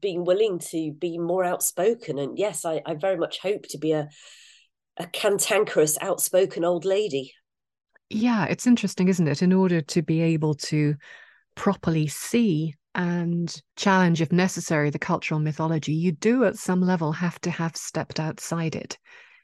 being 0.00 0.24
willing 0.24 0.58
to 0.70 0.92
be 0.92 1.18
more 1.18 1.44
outspoken. 1.44 2.18
And 2.18 2.38
yes, 2.38 2.64
I, 2.64 2.82
I 2.86 2.94
very 2.94 3.16
much 3.16 3.38
hope 3.40 3.66
to 3.70 3.78
be 3.78 3.92
a 3.92 4.08
a 4.98 5.06
cantankerous, 5.06 5.96
outspoken 6.00 6.64
old 6.64 6.84
lady. 6.84 7.32
Yeah, 8.10 8.46
it's 8.46 8.66
interesting, 8.66 9.08
isn't 9.08 9.28
it? 9.28 9.42
In 9.42 9.52
order 9.52 9.80
to 9.80 10.02
be 10.02 10.20
able 10.20 10.54
to 10.54 10.96
properly 11.54 12.06
see 12.06 12.74
and 12.94 13.62
challenge, 13.76 14.20
if 14.20 14.32
necessary, 14.32 14.90
the 14.90 14.98
cultural 14.98 15.40
mythology, 15.40 15.92
you 15.92 16.12
do 16.12 16.44
at 16.44 16.56
some 16.56 16.80
level 16.80 17.12
have 17.12 17.40
to 17.42 17.50
have 17.50 17.76
stepped 17.76 18.18
outside 18.18 18.74
it. 18.74 18.98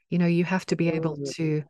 You 0.09 0.19
know, 0.19 0.25
you 0.25 0.43
have 0.43 0.65
to 0.67 0.75
be 0.75 0.89
able 0.89 1.17
mm. 1.17 1.35
to 1.35 1.63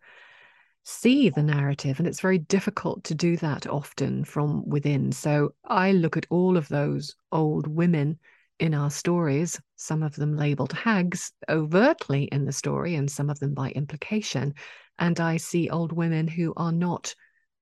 see 0.83 1.29
the 1.29 1.43
narrative, 1.43 1.99
and 1.99 2.07
it's 2.07 2.21
very 2.21 2.37
difficult 2.37 3.03
to 3.05 3.15
do 3.15 3.37
that 3.37 3.67
often 3.67 4.23
from 4.23 4.67
within. 4.67 5.11
So 5.11 5.53
I 5.65 5.91
look 5.91 6.15
at 6.17 6.27
all 6.29 6.57
of 6.57 6.67
those 6.69 7.15
old 7.31 7.67
women 7.67 8.19
in 8.59 8.73
our 8.73 8.89
stories, 8.89 9.59
some 9.75 10.03
of 10.03 10.15
them 10.15 10.35
labeled 10.35 10.73
hags 10.73 11.31
overtly 11.49 12.25
in 12.25 12.45
the 12.45 12.51
story, 12.51 12.95
and 12.95 13.09
some 13.09 13.29
of 13.29 13.39
them 13.39 13.53
by 13.53 13.71
implication. 13.71 14.53
And 14.97 15.19
I 15.19 15.37
see 15.37 15.69
old 15.69 15.91
women 15.91 16.27
who 16.27 16.53
are 16.55 16.71
not 16.71 17.13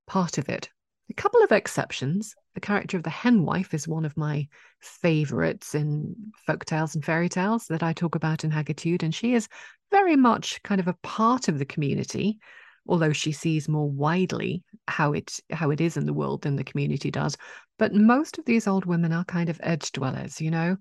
part 0.06 0.38
of 0.38 0.48
it. 0.48 0.68
A 1.10 1.14
couple 1.14 1.42
of 1.42 1.52
exceptions. 1.52 2.34
The 2.54 2.60
character 2.60 2.96
of 2.96 3.02
the 3.02 3.10
henwife 3.10 3.74
is 3.74 3.88
one 3.88 4.04
of 4.04 4.16
my 4.16 4.48
favorites 4.80 5.74
in 5.74 6.14
folk 6.46 6.64
tales 6.64 6.94
and 6.94 7.04
fairy 7.04 7.28
tales 7.28 7.66
that 7.66 7.82
I 7.82 7.92
talk 7.92 8.14
about 8.14 8.44
in 8.44 8.50
Hagitude, 8.50 9.02
and 9.02 9.14
she 9.14 9.34
is 9.34 9.48
very 9.90 10.16
much 10.16 10.62
kind 10.62 10.80
of 10.80 10.88
a 10.88 10.96
part 11.02 11.48
of 11.48 11.58
the 11.58 11.66
community 11.66 12.38
although 12.86 13.12
she 13.12 13.32
sees 13.32 13.68
more 13.68 13.90
widely 13.90 14.62
how 14.88 15.12
it 15.12 15.40
how 15.50 15.70
it 15.70 15.80
is 15.80 15.96
in 15.96 16.06
the 16.06 16.12
world 16.12 16.42
than 16.42 16.56
the 16.56 16.64
community 16.64 17.10
does. 17.10 17.36
But 17.78 17.92
most 17.92 18.38
of 18.38 18.44
these 18.44 18.66
old 18.66 18.84
women 18.84 19.12
are 19.12 19.24
kind 19.24 19.48
of 19.48 19.60
edge 19.62 19.92
dwellers, 19.92 20.40
you 20.40 20.50
know, 20.50 20.76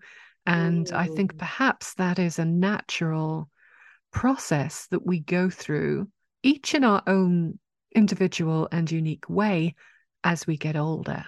and 0.45 0.91
I 0.91 1.08
think 1.08 1.34
mm. 1.34 1.38
perhaps 1.39 1.93
that 1.95 2.19
is 2.19 2.38
a 2.38 2.45
natural 2.45 3.49
process 4.12 4.88
that 4.91 5.06
we 5.06 5.19
go 5.19 5.49
through, 5.49 6.10
each 6.43 6.75
in 6.75 6.84
our 6.84 7.01
own 7.08 7.60
individual 7.95 8.67
and 8.71 8.91
unique 8.91 9.29
way, 9.29 9.75
as 10.23 10.45
we 10.45 10.58
get 10.58 10.75
older. 10.75 11.25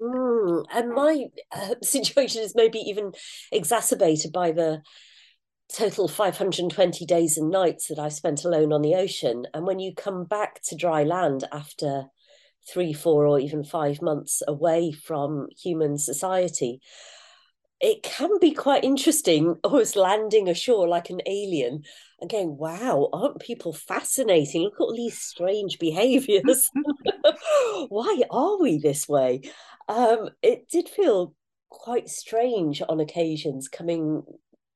Mm, 0.00 0.64
and 0.74 0.92
my 0.92 1.26
uh, 1.52 1.74
situation 1.82 2.42
is 2.42 2.54
maybe 2.54 2.78
even 2.78 3.12
exacerbated 3.52 4.32
by 4.32 4.52
the 4.52 4.82
total 5.72 6.06
520 6.06 7.04
days 7.06 7.36
and 7.36 7.50
nights 7.50 7.88
that 7.88 7.98
I 7.98 8.08
spent 8.08 8.44
alone 8.44 8.72
on 8.72 8.82
the 8.82 8.94
ocean. 8.94 9.46
And 9.52 9.66
when 9.66 9.78
you 9.78 9.94
come 9.94 10.24
back 10.24 10.60
to 10.64 10.76
dry 10.76 11.02
land 11.02 11.44
after 11.50 12.06
three, 12.68 12.92
four, 12.92 13.26
or 13.26 13.38
even 13.38 13.64
five 13.64 14.02
months 14.02 14.42
away 14.46 14.92
from 14.92 15.48
human 15.56 15.98
society, 15.98 16.80
it 17.80 18.02
can 18.02 18.38
be 18.40 18.52
quite 18.52 18.84
interesting 18.84 19.56
almost 19.64 19.96
landing 19.96 20.48
ashore 20.48 20.88
like 20.88 21.10
an 21.10 21.20
alien 21.26 21.82
and 22.20 22.30
going, 22.30 22.56
wow, 22.56 23.08
aren't 23.12 23.40
people 23.40 23.72
fascinating? 23.72 24.62
Look 24.62 24.74
at 24.74 24.80
all 24.80 24.96
these 24.96 25.18
strange 25.18 25.78
behaviors. 25.80 26.70
Why 27.88 28.22
are 28.30 28.58
we 28.60 28.78
this 28.78 29.08
way? 29.08 29.42
Um, 29.88 30.30
it 30.42 30.68
did 30.68 30.88
feel 30.88 31.34
quite 31.68 32.08
strange 32.08 32.82
on 32.88 33.00
occasions 33.00 33.68
coming 33.68 34.22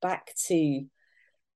back 0.01 0.33
to 0.47 0.85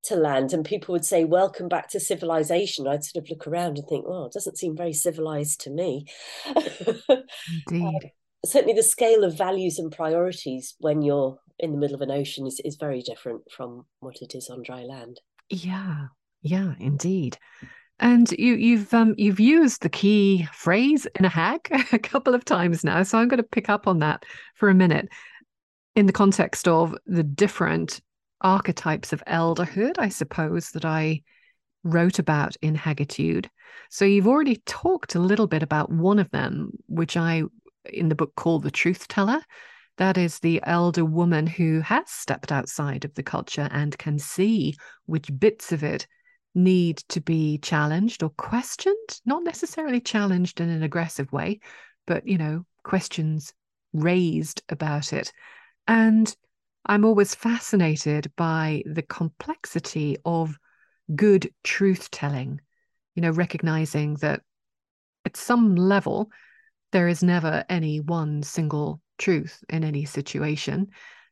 to 0.05 0.15
land 0.15 0.53
and 0.53 0.65
people 0.65 0.93
would 0.93 1.05
say 1.05 1.23
welcome 1.23 1.67
back 1.67 1.89
to 1.89 1.99
civilization. 1.99 2.87
I'd 2.87 3.03
sort 3.03 3.23
of 3.23 3.29
look 3.29 3.47
around 3.47 3.77
and 3.77 3.87
think 3.87 4.05
oh 4.07 4.25
it 4.25 4.33
doesn't 4.33 4.57
seem 4.57 4.75
very 4.75 4.93
civilized 4.93 5.61
to 5.61 5.69
me. 5.69 6.05
Indeed. 6.55 7.83
um, 7.85 7.99
certainly 8.45 8.73
the 8.73 8.83
scale 8.83 9.23
of 9.23 9.37
values 9.37 9.79
and 9.79 9.91
priorities 9.91 10.75
when 10.79 11.01
you're 11.01 11.39
in 11.59 11.71
the 11.71 11.77
middle 11.77 11.95
of 11.95 12.01
an 12.01 12.11
ocean 12.11 12.45
is, 12.45 12.59
is 12.63 12.75
very 12.75 13.01
different 13.01 13.41
from 13.51 13.85
what 13.99 14.21
it 14.21 14.35
is 14.35 14.49
on 14.49 14.61
dry 14.63 14.81
land. 14.81 15.19
Yeah. 15.49 16.07
Yeah 16.41 16.73
indeed. 16.79 17.37
And 17.99 18.29
you 18.33 18.55
you've 18.55 18.93
um 18.93 19.15
you've 19.17 19.39
used 19.39 19.81
the 19.81 19.89
key 19.89 20.47
phrase 20.53 21.07
in 21.17 21.25
a 21.25 21.29
hack 21.29 21.69
a 21.93 21.99
couple 21.99 22.35
of 22.35 22.43
times 22.43 22.83
now 22.83 23.03
so 23.03 23.17
i'm 23.17 23.29
going 23.29 23.37
to 23.37 23.43
pick 23.43 23.69
up 23.69 23.87
on 23.87 23.99
that 23.99 24.25
for 24.55 24.67
a 24.67 24.73
minute 24.73 25.07
in 25.95 26.05
the 26.05 26.11
context 26.11 26.67
of 26.67 26.93
the 27.05 27.23
different 27.23 28.01
archetypes 28.41 29.13
of 29.13 29.23
elderhood, 29.25 29.95
I 29.97 30.09
suppose, 30.09 30.71
that 30.71 30.85
I 30.85 31.21
wrote 31.83 32.19
about 32.19 32.55
in 32.61 32.75
Hagitude. 32.75 33.49
So 33.89 34.05
you've 34.05 34.27
already 34.27 34.61
talked 34.65 35.15
a 35.15 35.19
little 35.19 35.47
bit 35.47 35.63
about 35.63 35.91
one 35.91 36.19
of 36.19 36.29
them, 36.31 36.71
which 36.87 37.15
I 37.15 37.43
in 37.85 38.09
the 38.09 38.15
book 38.15 38.35
call 38.35 38.59
the 38.59 38.71
truth 38.71 39.07
teller. 39.07 39.41
That 39.97 40.17
is 40.17 40.39
the 40.39 40.59
elder 40.63 41.05
woman 41.05 41.47
who 41.47 41.79
has 41.81 42.09
stepped 42.09 42.51
outside 42.51 43.05
of 43.05 43.13
the 43.13 43.23
culture 43.23 43.69
and 43.71 43.97
can 43.97 44.19
see 44.19 44.75
which 45.05 45.29
bits 45.39 45.71
of 45.71 45.83
it 45.83 46.07
need 46.53 46.97
to 47.09 47.21
be 47.21 47.57
challenged 47.59 48.23
or 48.23 48.29
questioned, 48.31 49.21
not 49.25 49.43
necessarily 49.43 50.01
challenged 50.01 50.59
in 50.59 50.69
an 50.69 50.83
aggressive 50.83 51.31
way, 51.31 51.59
but, 52.07 52.27
you 52.27 52.37
know, 52.37 52.65
questions 52.83 53.53
raised 53.93 54.63
about 54.69 55.13
it. 55.13 55.31
And 55.87 56.35
I'm 56.85 57.05
always 57.05 57.33
fascinated 57.33 58.31
by 58.35 58.83
the 58.85 59.01
complexity 59.01 60.17
of 60.25 60.57
good 61.15 61.51
truth 61.63 62.11
telling, 62.11 62.61
you 63.15 63.21
know, 63.21 63.31
recognizing 63.31 64.15
that 64.15 64.41
at 65.25 65.37
some 65.37 65.75
level, 65.75 66.29
there 66.91 67.07
is 67.07 67.23
never 67.23 67.65
any 67.69 67.99
one 67.99 68.43
single 68.43 69.01
truth 69.17 69.63
in 69.69 69.83
any 69.83 70.05
situation. 70.05 70.87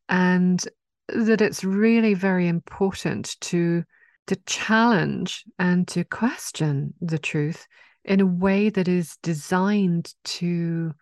And 0.09 0.65
that 1.09 1.41
it's 1.41 1.63
really 1.63 2.13
very 2.13 2.47
important 2.47 3.35
to 3.41 3.83
to 4.27 4.35
challenge 4.45 5.43
and 5.59 5.85
to 5.89 6.03
question 6.05 6.93
the 7.01 7.19
truth 7.19 7.67
in 8.05 8.21
a 8.21 8.25
way 8.25 8.69
that 8.69 8.87
is 8.87 9.17
designed 9.21 10.13
to 10.23 10.93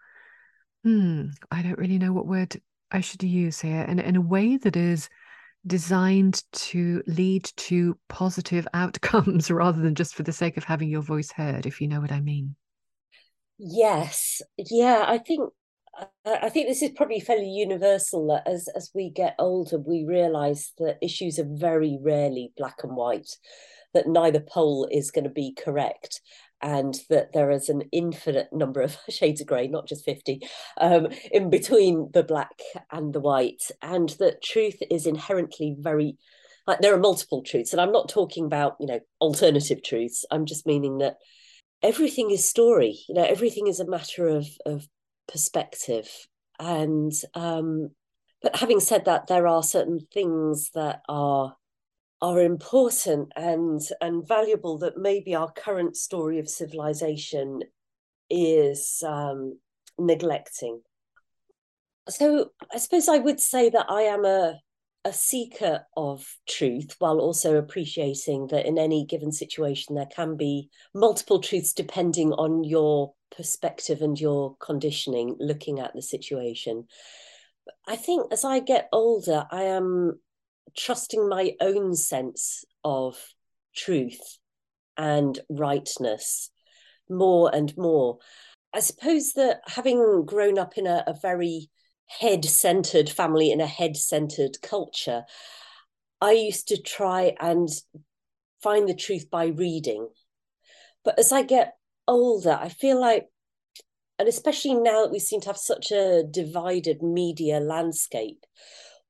hmm 0.84 1.28
i 1.52 1.62
don't 1.62 1.78
really 1.78 2.00
know 2.00 2.12
what 2.14 2.26
word 2.26 2.60
I 2.92 3.02
should 3.02 3.24
use 3.24 3.62
here 3.62 3.82
in, 3.82 4.00
in 4.00 4.16
a 4.16 4.22
way 4.22 4.58
that 4.58 4.76
is 4.76 5.10
designed 5.66 6.44
to 6.52 7.04
lead 7.08 7.46
to 7.56 7.98
positive 8.10 8.68
outcomes 8.74 9.52
rather 9.52 9.82
than 9.82 9.96
just 9.96 10.16
for 10.16 10.24
the 10.24 10.34
sake 10.34 10.58
of 10.58 10.64
having 10.64 10.90
your 10.90 11.02
voice 11.02 11.32
heard, 11.32 11.66
if 11.66 11.82
you 11.82 11.88
know 11.88 12.02
what 12.02 12.12
I 12.12 12.22
mean. 12.22 12.56
Yes. 13.58 14.42
Yeah, 14.58 15.06
I 15.08 15.20
think 15.20 15.50
I 16.26 16.50
think 16.50 16.68
this 16.68 16.82
is 16.82 16.92
probably 16.96 17.20
fairly 17.20 17.50
universal 17.50 18.42
as 18.46 18.68
as 18.76 18.90
we 18.96 19.10
get 19.10 19.36
older, 19.38 19.78
we 19.78 20.06
realise 20.08 20.74
that 20.80 20.98
issues 21.02 21.38
are 21.38 21.48
very 21.48 22.00
rarely 22.02 22.54
black 22.58 22.78
and 22.84 22.96
white, 22.96 23.30
that 23.94 24.08
neither 24.08 24.40
pole 24.40 24.88
is 24.90 25.12
going 25.12 25.26
to 25.26 25.30
be 25.30 25.54
correct 25.54 26.22
and 26.62 26.96
that 27.10 27.34
there 27.34 27.52
is 27.52 27.70
an 27.70 27.84
infinite 27.92 28.50
number 28.52 28.82
of 28.82 28.98
shades 29.10 29.42
of 29.42 29.48
grey, 29.48 29.68
not 29.68 29.88
just 29.88 30.06
50, 30.06 30.42
um, 30.80 31.08
in 31.32 31.50
between 31.50 32.10
the 32.14 32.24
black 32.24 32.60
and 32.92 33.14
the 33.14 33.20
white, 33.20 33.64
and 33.82 34.10
that 34.20 34.44
truth 34.44 34.78
is 34.90 35.06
inherently 35.06 35.76
very 35.80 36.18
like 36.68 36.80
there 36.80 36.94
are 36.94 37.00
multiple 37.00 37.42
truths 37.42 37.72
and 37.72 37.82
i'm 37.82 37.92
not 37.92 38.08
talking 38.08 38.46
about 38.46 38.76
you 38.80 38.86
know 38.86 39.00
alternative 39.20 39.82
truths. 39.84 40.26
I'm 40.30 40.46
just 40.46 40.68
meaning 40.68 41.00
that 41.00 41.18
everything 41.82 42.30
is 42.30 42.48
story 42.48 43.00
you 43.10 43.16
know 43.16 43.24
everything 43.24 43.68
is 43.68 43.80
a 43.80 43.90
matter 43.90 44.28
of 44.28 44.48
of 44.66 44.88
perspective. 45.28 46.08
And 46.60 47.14
um 47.34 47.90
but 48.42 48.56
having 48.56 48.80
said 48.80 49.06
that 49.06 49.28
there 49.28 49.48
are 49.48 49.64
certain 49.64 50.00
things 50.14 50.72
that 50.74 51.02
are 51.08 51.56
are 52.22 52.40
important 52.40 53.32
and 53.36 53.82
and 54.00 54.28
valuable 54.28 54.78
that 54.80 54.98
maybe 54.98 55.34
our 55.36 55.52
current 55.52 55.96
story 55.98 56.40
of 56.40 56.50
civilization 56.50 57.62
is 58.30 59.04
um 59.08 59.60
neglecting. 59.98 60.82
So 62.10 62.52
i 62.74 62.78
suppose 62.78 63.08
i 63.08 63.18
would 63.18 63.40
say 63.40 63.70
that 63.70 63.86
i 63.90 64.02
am 64.02 64.26
a 64.26 64.60
a 65.04 65.14
seeker 65.14 65.86
of 65.98 66.38
truth 66.48 66.96
while 67.00 67.20
also 67.20 67.56
appreciating 67.56 68.48
that 68.48 68.68
in 68.68 68.78
any 68.78 69.04
given 69.06 69.32
situation 69.32 69.96
there 69.96 70.06
can 70.06 70.38
be 70.38 70.70
multiple 70.94 71.40
truths 71.40 71.74
depending 71.74 72.32
on 72.34 72.64
your 72.64 73.14
perspective 73.36 74.02
and 74.02 74.20
your 74.20 74.56
conditioning 74.58 75.36
looking 75.40 75.80
at 75.80 75.94
the 75.96 76.02
situation. 76.02 76.86
I 77.88 77.96
think 77.96 78.32
as 78.32 78.44
i 78.46 78.60
get 78.60 78.90
older 78.92 79.46
i 79.52 79.64
am 79.64 80.20
trusting 80.78 81.28
my 81.28 81.54
own 81.62 81.96
sense 81.96 82.64
of 82.84 83.18
truth 83.76 84.38
and 84.98 85.40
rightness 85.50 86.52
more 87.10 87.54
and 87.54 87.76
more 87.78 88.18
i 88.74 88.80
suppose 88.80 89.34
that 89.34 89.62
having 89.68 90.24
grown 90.26 90.58
up 90.58 90.78
in 90.78 90.88
a, 90.88 91.04
a 91.08 91.14
very 91.22 91.70
head 92.20 92.44
centered 92.44 93.10
family 93.10 93.52
in 93.52 93.62
a 93.62 93.68
head 93.68 93.96
centered 93.96 94.62
culture, 94.62 95.24
I 96.20 96.34
used 96.34 96.68
to 96.68 96.82
try 96.82 97.36
and 97.40 97.70
find 98.62 98.88
the 98.88 98.94
truth 98.94 99.30
by 99.30 99.48
reading. 99.48 100.10
But 101.04 101.18
as 101.18 101.32
I 101.32 101.44
get 101.44 101.78
older, 102.08 102.52
I 102.52 102.70
feel 102.70 103.00
like, 103.00 103.28
and 104.20 104.28
especially 104.28 104.76
now 104.76 105.04
that 105.04 105.12
we 105.12 105.20
seem 105.20 105.42
to 105.42 105.48
have 105.48 105.58
such 105.58 105.92
a 105.92 106.24
divided 106.30 107.02
media 107.02 107.60
landscape, 107.60 108.46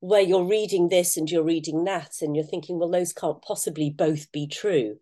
where 0.01 0.21
you're 0.21 0.43
reading 0.43 0.89
this 0.89 1.15
and 1.15 1.31
you're 1.31 1.43
reading 1.43 1.85
that, 1.85 2.17
and 2.21 2.35
you're 2.35 2.45
thinking, 2.45 2.77
well, 2.77 2.91
those 2.91 3.13
can't 3.13 3.41
possibly 3.41 3.89
both 3.89 4.31
be 4.31 4.47
true. 4.47 4.97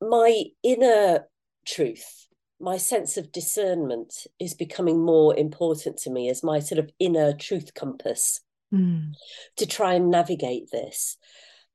My 0.00 0.44
inner 0.62 1.26
truth 1.66 2.20
my 2.60 2.76
sense 2.76 3.16
of 3.16 3.32
discernment 3.32 4.26
is 4.38 4.52
becoming 4.52 5.02
more 5.02 5.36
important 5.36 5.96
to 5.96 6.10
me 6.10 6.28
as 6.28 6.42
my 6.42 6.60
sort 6.60 6.78
of 6.78 6.90
inner 6.98 7.32
truth 7.32 7.72
compass 7.74 8.40
mm. 8.72 9.12
to 9.56 9.66
try 9.66 9.94
and 9.94 10.10
navigate 10.10 10.70
this. 10.70 11.16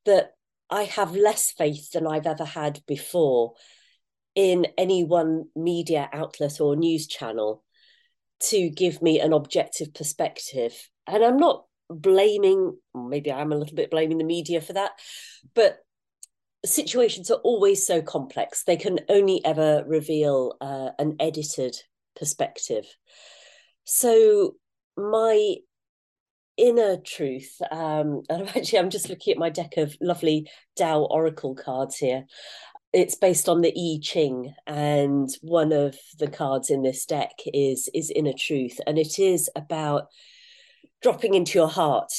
That 0.06 0.34
I 0.70 0.84
have 0.84 1.16
less 1.16 1.52
faith 1.52 1.92
than 1.92 2.06
I've 2.06 2.28
ever 2.28 2.46
had 2.46 2.82
before 2.88 3.54
in 4.36 4.68
any 4.78 5.04
one 5.04 5.46
media 5.56 6.08
outlet 6.14 6.62
or 6.62 6.76
news 6.76 7.08
channel 7.08 7.64
to 8.42 8.70
give 8.70 9.02
me 9.02 9.20
an 9.20 9.34
objective 9.34 9.94
perspective. 9.94 10.90
And 11.08 11.24
I'm 11.24 11.38
not 11.38 11.66
blaming, 11.90 12.78
maybe 12.94 13.32
I'm 13.32 13.52
a 13.52 13.58
little 13.58 13.76
bit 13.76 13.92
blaming 13.92 14.18
the 14.18 14.24
media 14.24 14.62
for 14.62 14.74
that, 14.74 14.92
but 15.54 15.80
situations 16.66 17.30
are 17.32 17.40
always 17.44 17.86
so 17.86 18.02
complex. 18.02 18.64
They 18.64 18.78
can 18.78 19.00
only 19.10 19.44
ever 19.46 19.84
reveal 19.88 20.56
uh, 20.62 20.90
an 21.00 21.16
edited 21.20 21.76
perspective. 22.16 22.86
So 23.84 24.56
my 24.98 25.56
inner 26.58 26.98
truth, 26.98 27.62
um, 27.72 28.24
and 28.30 28.48
actually 28.50 28.80
I'm 28.80 28.90
just 28.90 29.10
looking 29.10 29.34
at 29.34 29.40
my 29.40 29.50
deck 29.50 29.78
of 29.78 29.96
lovely 30.02 30.50
Tao 30.78 31.04
Oracle 31.04 31.56
cards 31.56 31.98
here. 31.98 32.26
It's 32.94 33.16
based 33.16 33.50
on 33.50 33.60
the 33.60 33.74
I 33.76 34.00
Ching, 34.02 34.54
and 34.66 35.30
one 35.42 35.74
of 35.74 35.98
the 36.18 36.30
cards 36.30 36.70
in 36.70 36.82
this 36.82 37.06
deck 37.06 37.32
is 37.46 37.90
is 37.94 38.10
inner 38.10 38.32
truth, 38.32 38.80
and 38.88 38.98
it 38.98 39.20
is 39.20 39.50
about 39.54 40.08
dropping 41.02 41.34
into 41.34 41.58
your 41.58 41.70
heart 41.70 42.12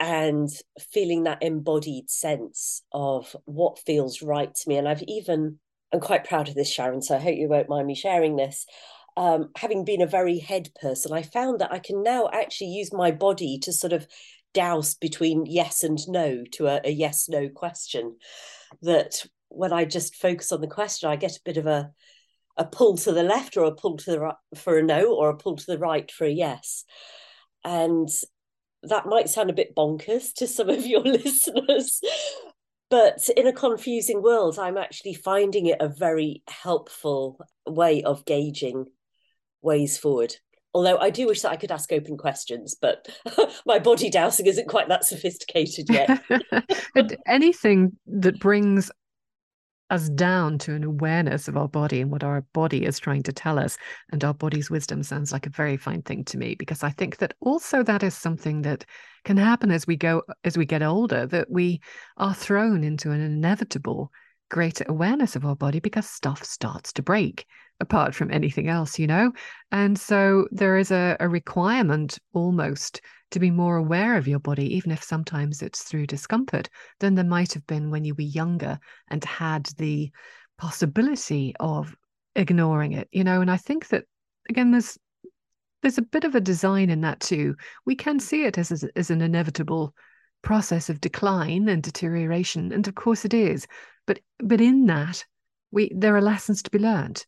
and 0.00 0.50
feeling 0.92 1.24
that 1.24 1.42
embodied 1.42 2.10
sense 2.10 2.82
of 2.92 3.34
what 3.44 3.78
feels 3.78 4.22
right 4.22 4.54
to 4.54 4.68
me. 4.68 4.76
And 4.76 4.88
I've 4.88 5.02
even, 5.04 5.58
I'm 5.92 6.00
quite 6.00 6.24
proud 6.24 6.48
of 6.48 6.54
this, 6.54 6.70
Sharon, 6.70 7.00
so 7.00 7.16
I 7.16 7.20
hope 7.20 7.36
you 7.36 7.48
won't 7.48 7.68
mind 7.68 7.86
me 7.86 7.94
sharing 7.94 8.36
this. 8.36 8.66
Um, 9.16 9.50
having 9.56 9.84
been 9.84 10.02
a 10.02 10.06
very 10.06 10.38
head 10.38 10.68
person, 10.80 11.12
I 11.12 11.22
found 11.22 11.60
that 11.60 11.72
I 11.72 11.78
can 11.78 12.02
now 12.02 12.28
actually 12.32 12.70
use 12.70 12.92
my 12.92 13.12
body 13.12 13.58
to 13.62 13.72
sort 13.72 13.92
of 13.92 14.06
dowse 14.52 14.94
between 14.94 15.46
yes 15.46 15.82
and 15.82 15.98
no 16.08 16.44
to 16.52 16.66
a, 16.66 16.80
a 16.84 16.90
yes 16.90 17.28
no 17.28 17.48
question. 17.48 18.16
That 18.82 19.24
when 19.48 19.72
I 19.72 19.84
just 19.84 20.16
focus 20.16 20.50
on 20.50 20.60
the 20.60 20.66
question, 20.66 21.08
I 21.08 21.16
get 21.16 21.36
a 21.36 21.42
bit 21.44 21.56
of 21.56 21.66
a 21.66 21.92
a 22.56 22.64
pull 22.64 22.96
to 22.96 23.12
the 23.12 23.22
left 23.22 23.56
or 23.56 23.64
a 23.64 23.74
pull 23.74 23.96
to 23.96 24.10
the 24.12 24.20
right 24.20 24.36
for 24.54 24.78
a 24.78 24.82
no 24.82 25.14
or 25.14 25.28
a 25.30 25.36
pull 25.36 25.56
to 25.56 25.66
the 25.66 25.78
right 25.78 26.10
for 26.10 26.24
a 26.24 26.30
yes. 26.30 26.84
And 27.64 28.08
that 28.82 29.06
might 29.06 29.28
sound 29.28 29.50
a 29.50 29.54
bit 29.54 29.74
bonkers 29.74 30.32
to 30.34 30.46
some 30.46 30.68
of 30.68 30.86
your 30.86 31.00
listeners. 31.04 32.00
But 32.90 33.28
in 33.36 33.46
a 33.46 33.52
confusing 33.52 34.22
world, 34.22 34.58
I'm 34.58 34.76
actually 34.76 35.14
finding 35.14 35.66
it 35.66 35.78
a 35.80 35.88
very 35.88 36.42
helpful 36.48 37.40
way 37.66 38.02
of 38.02 38.24
gauging 38.24 38.86
ways 39.62 39.98
forward. 39.98 40.36
Although 40.74 40.98
I 40.98 41.10
do 41.10 41.26
wish 41.26 41.42
that 41.42 41.52
I 41.52 41.56
could 41.56 41.70
ask 41.70 41.92
open 41.92 42.16
questions, 42.16 42.76
but 42.80 43.08
my 43.66 43.78
body 43.78 44.10
dowsing 44.10 44.46
isn't 44.46 44.68
quite 44.68 44.88
that 44.88 45.04
sophisticated 45.04 45.88
yet. 45.88 46.22
but 46.94 47.16
anything 47.26 47.96
that 48.06 48.40
brings 48.40 48.90
us 49.90 50.08
down 50.08 50.58
to 50.58 50.74
an 50.74 50.84
awareness 50.84 51.48
of 51.48 51.56
our 51.56 51.68
body 51.68 52.00
and 52.00 52.10
what 52.10 52.24
our 52.24 52.42
body 52.52 52.84
is 52.84 52.98
trying 52.98 53.22
to 53.24 53.32
tell 53.32 53.58
us. 53.58 53.76
And 54.12 54.24
our 54.24 54.34
body's 54.34 54.70
wisdom 54.70 55.02
sounds 55.02 55.32
like 55.32 55.46
a 55.46 55.50
very 55.50 55.76
fine 55.76 56.02
thing 56.02 56.24
to 56.24 56.38
me 56.38 56.54
because 56.54 56.82
I 56.82 56.90
think 56.90 57.18
that 57.18 57.34
also 57.40 57.82
that 57.82 58.02
is 58.02 58.14
something 58.14 58.62
that 58.62 58.84
can 59.24 59.36
happen 59.36 59.70
as 59.70 59.86
we 59.86 59.96
go, 59.96 60.22
as 60.44 60.56
we 60.56 60.66
get 60.66 60.82
older, 60.82 61.26
that 61.26 61.50
we 61.50 61.80
are 62.16 62.34
thrown 62.34 62.84
into 62.84 63.10
an 63.10 63.20
inevitable 63.20 64.10
greater 64.50 64.84
awareness 64.88 65.36
of 65.36 65.44
our 65.44 65.56
body 65.56 65.80
because 65.80 66.08
stuff 66.08 66.44
starts 66.44 66.92
to 66.92 67.02
break 67.02 67.46
apart 67.80 68.14
from 68.14 68.30
anything 68.30 68.68
else, 68.68 68.98
you 68.98 69.06
know? 69.06 69.32
And 69.72 69.98
so 69.98 70.46
there 70.50 70.78
is 70.78 70.90
a, 70.90 71.16
a 71.20 71.28
requirement 71.28 72.18
almost 72.32 73.00
to 73.34 73.40
be 73.40 73.50
more 73.50 73.76
aware 73.76 74.16
of 74.16 74.26
your 74.28 74.38
body, 74.38 74.74
even 74.76 74.90
if 74.90 75.02
sometimes 75.02 75.60
it's 75.60 75.82
through 75.82 76.06
discomfort, 76.06 76.68
than 77.00 77.14
there 77.14 77.24
might 77.24 77.52
have 77.52 77.66
been 77.66 77.90
when 77.90 78.04
you 78.04 78.14
were 78.14 78.22
younger 78.22 78.78
and 79.08 79.22
had 79.24 79.66
the 79.76 80.10
possibility 80.56 81.54
of 81.60 81.94
ignoring 82.36 82.92
it, 82.92 83.08
you 83.12 83.24
know? 83.24 83.40
And 83.40 83.50
I 83.50 83.56
think 83.56 83.88
that, 83.88 84.04
again, 84.48 84.70
there's 84.70 84.98
there's 85.82 85.98
a 85.98 86.02
bit 86.02 86.24
of 86.24 86.34
a 86.34 86.40
design 86.40 86.88
in 86.88 87.02
that 87.02 87.20
too. 87.20 87.56
We 87.84 87.94
can 87.94 88.18
see 88.18 88.44
it 88.44 88.56
as, 88.56 88.72
as, 88.72 88.84
as 88.96 89.10
an 89.10 89.20
inevitable 89.20 89.94
process 90.40 90.88
of 90.88 91.00
decline 91.00 91.68
and 91.68 91.82
deterioration, 91.82 92.72
and 92.72 92.88
of 92.88 92.94
course 92.94 93.26
it 93.26 93.34
is. 93.34 93.66
But 94.06 94.20
but 94.38 94.60
in 94.60 94.86
that, 94.86 95.24
we 95.72 95.90
there 95.94 96.16
are 96.16 96.22
lessons 96.22 96.62
to 96.62 96.70
be 96.70 96.78
learned. 96.78 97.26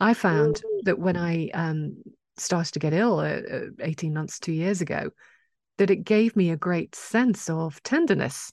I 0.00 0.12
found 0.14 0.56
mm-hmm. 0.56 0.84
that 0.84 0.98
when 0.98 1.16
I 1.16 1.48
um, 1.54 2.02
started 2.36 2.72
to 2.72 2.78
get 2.78 2.92
ill 2.92 3.20
uh, 3.20 3.40
uh, 3.50 3.60
18 3.80 4.12
months, 4.12 4.38
two 4.38 4.52
years 4.52 4.80
ago, 4.80 5.10
that 5.78 5.90
it 5.90 6.04
gave 6.04 6.36
me 6.36 6.50
a 6.50 6.56
great 6.56 6.94
sense 6.94 7.50
of 7.50 7.82
tenderness 7.82 8.52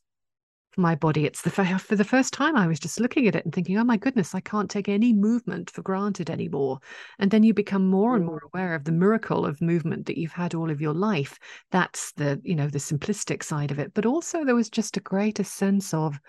for 0.72 0.82
my 0.82 0.96
body. 0.96 1.26
It's 1.26 1.42
the 1.42 1.50
for 1.50 1.96
the 1.96 2.04
first 2.04 2.34
time 2.34 2.56
I 2.56 2.68
was 2.68 2.80
just 2.80 3.00
looking 3.00 3.28
at 3.28 3.36
it 3.36 3.46
and 3.46 3.54
thinking, 3.54 3.78
oh 3.78 3.84
my 3.84 3.98
goodness, 3.98 4.34
I 4.34 4.40
can't 4.40 4.70
take 4.70 4.90
any 4.90 5.14
movement 5.14 5.70
for 5.70 5.82
granted 5.82 6.30
anymore. 6.30 6.80
And 7.20 7.30
then 7.30 7.44
you 7.44 7.54
become 7.54 7.90
more 7.90 8.16
and 8.16 8.26
more 8.26 8.42
mm. 8.42 8.48
aware 8.54 8.74
of 8.74 8.86
the 8.86 8.92
miracle 8.92 9.46
of 9.46 9.62
movement 9.62 10.06
that 10.06 10.18
you've 10.18 10.32
had 10.32 10.56
all 10.56 10.72
of 10.72 10.82
your 10.82 10.94
life. 10.94 11.38
That's 11.72 12.14
the, 12.14 12.42
you 12.44 12.56
know, 12.56 12.68
the 12.68 12.80
simplistic 12.80 13.44
side 13.44 13.72
of 13.72 13.80
it. 13.80 13.94
But 13.94 14.06
also 14.06 14.44
there 14.46 14.56
was 14.56 14.70
just 14.70 14.98
a 14.98 15.02
greater 15.02 15.44
sense 15.44 15.94
of 15.94 16.20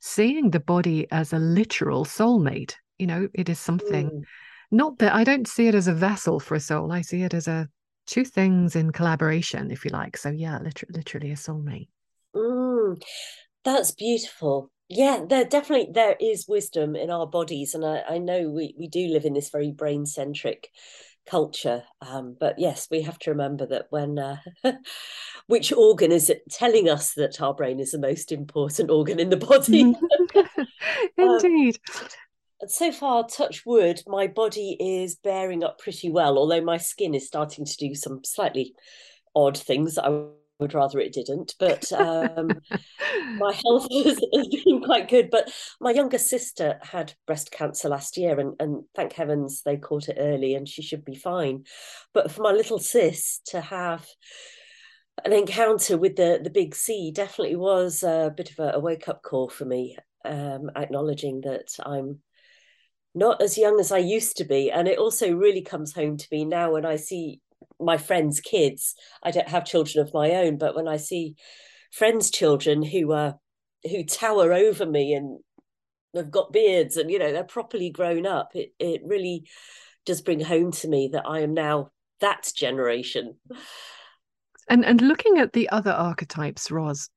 seeing 0.00 0.50
the 0.50 0.60
body 0.60 1.06
as 1.10 1.32
a 1.32 1.38
literal 1.38 2.04
soulmate. 2.04 2.74
You 2.98 3.06
know, 3.06 3.28
it 3.34 3.48
is 3.48 3.58
something 3.58 4.10
mm. 4.10 4.22
not 4.70 4.98
that 4.98 5.14
I 5.14 5.24
don't 5.24 5.48
see 5.48 5.68
it 5.68 5.74
as 5.74 5.86
a 5.88 5.94
vessel 5.94 6.40
for 6.40 6.54
a 6.54 6.60
soul. 6.60 6.92
I 6.92 7.02
see 7.02 7.22
it 7.22 7.34
as 7.34 7.46
a 7.46 7.68
two 8.06 8.24
things 8.24 8.76
in 8.76 8.92
collaboration, 8.92 9.70
if 9.70 9.84
you 9.84 9.90
like. 9.90 10.16
So 10.16 10.30
yeah, 10.30 10.58
literally, 10.58 10.94
literally 10.94 11.30
a 11.32 11.36
soulmate. 11.36 11.88
Mm, 12.34 13.02
that's 13.64 13.92
beautiful. 13.92 14.70
Yeah, 14.88 15.24
there 15.26 15.44
definitely 15.44 15.92
there 15.92 16.16
is 16.20 16.46
wisdom 16.48 16.96
in 16.96 17.10
our 17.10 17.26
bodies, 17.26 17.74
and 17.74 17.84
I, 17.84 18.02
I 18.08 18.18
know 18.18 18.50
we 18.50 18.74
we 18.78 18.88
do 18.88 19.08
live 19.08 19.24
in 19.24 19.32
this 19.32 19.50
very 19.50 19.70
brain 19.70 20.04
centric 20.06 20.68
culture. 21.26 21.84
Um, 22.00 22.36
but 22.38 22.58
yes, 22.58 22.88
we 22.90 23.02
have 23.02 23.18
to 23.20 23.30
remember 23.30 23.66
that 23.66 23.86
when 23.90 24.18
uh, 24.18 24.36
which 25.46 25.72
organ 25.72 26.12
is 26.12 26.28
it 26.28 26.42
telling 26.50 26.88
us 26.88 27.14
that 27.14 27.40
our 27.40 27.54
brain 27.54 27.80
is 27.80 27.92
the 27.92 27.98
most 27.98 28.32
important 28.32 28.90
organ 28.90 29.18
in 29.18 29.30
the 29.30 29.36
body? 29.36 29.94
Indeed. 31.16 31.78
Um, 31.88 32.08
so 32.68 32.92
far, 32.92 33.26
touch 33.26 33.64
wood, 33.66 34.02
my 34.06 34.26
body 34.26 34.76
is 34.78 35.16
bearing 35.16 35.64
up 35.64 35.78
pretty 35.78 36.10
well, 36.10 36.38
although 36.38 36.60
my 36.60 36.78
skin 36.78 37.14
is 37.14 37.26
starting 37.26 37.64
to 37.64 37.76
do 37.76 37.94
some 37.94 38.20
slightly 38.24 38.74
odd 39.34 39.56
things 39.56 39.98
I 39.98 40.26
would 40.62 40.74
rather 40.74 41.00
it 41.00 41.12
didn't, 41.12 41.54
but 41.58 41.92
um, 41.92 42.48
my 43.36 43.52
health 43.52 43.88
has, 44.04 44.20
has, 44.34 44.48
been 44.64 44.82
quite 44.82 45.08
good. 45.08 45.28
But 45.30 45.52
my 45.80 45.90
younger 45.90 46.18
sister 46.18 46.78
had 46.82 47.14
breast 47.26 47.50
cancer 47.50 47.88
last 47.88 48.16
year, 48.16 48.38
and, 48.38 48.54
and 48.60 48.84
thank 48.94 49.12
heavens 49.12 49.62
they 49.62 49.76
caught 49.76 50.08
it 50.08 50.16
early 50.18 50.54
and 50.54 50.68
she 50.68 50.82
should 50.82 51.04
be 51.04 51.16
fine. 51.16 51.64
But 52.14 52.30
for 52.30 52.42
my 52.42 52.52
little 52.52 52.78
sis 52.78 53.40
to 53.46 53.60
have 53.60 54.06
an 55.24 55.32
encounter 55.32 55.98
with 55.98 56.16
the, 56.16 56.40
the 56.42 56.50
big 56.50 56.74
C 56.74 57.10
definitely 57.14 57.56
was 57.56 58.02
a 58.02 58.32
bit 58.34 58.50
of 58.52 58.58
a, 58.58 58.76
a 58.76 58.80
wake 58.80 59.08
up 59.08 59.22
call 59.22 59.50
for 59.50 59.64
me, 59.64 59.96
um, 60.24 60.70
acknowledging 60.76 61.42
that 61.42 61.68
I'm 61.84 62.20
not 63.14 63.42
as 63.42 63.58
young 63.58 63.78
as 63.78 63.92
I 63.92 63.98
used 63.98 64.36
to 64.38 64.44
be. 64.44 64.70
And 64.70 64.88
it 64.88 64.98
also 64.98 65.32
really 65.32 65.62
comes 65.62 65.92
home 65.92 66.16
to 66.16 66.28
me 66.30 66.44
now 66.44 66.72
when 66.72 66.86
I 66.86 66.96
see 66.96 67.40
my 67.78 67.98
friends' 67.98 68.40
kids. 68.40 68.94
I 69.22 69.30
don't 69.30 69.48
have 69.48 69.64
children 69.64 70.04
of 70.04 70.14
my 70.14 70.32
own, 70.32 70.58
but 70.58 70.74
when 70.74 70.88
I 70.88 70.96
see 70.96 71.36
friends' 71.90 72.30
children 72.30 72.82
who 72.82 73.12
are 73.12 73.36
who 73.90 74.04
tower 74.04 74.52
over 74.52 74.86
me 74.86 75.12
and 75.12 75.40
have 76.14 76.30
got 76.30 76.52
beards 76.52 76.96
and 76.96 77.10
you 77.10 77.18
know 77.18 77.32
they're 77.32 77.44
properly 77.44 77.90
grown 77.90 78.26
up, 78.26 78.50
it 78.54 78.72
it 78.78 79.02
really 79.04 79.44
does 80.04 80.20
bring 80.20 80.40
home 80.40 80.72
to 80.72 80.88
me 80.88 81.10
that 81.12 81.26
I 81.26 81.40
am 81.40 81.54
now 81.54 81.90
that 82.20 82.50
generation. 82.54 83.36
And 84.68 84.84
and 84.84 85.00
looking 85.02 85.38
at 85.38 85.52
the 85.52 85.68
other 85.70 85.90
archetypes, 85.90 86.70
Roz, 86.70 87.10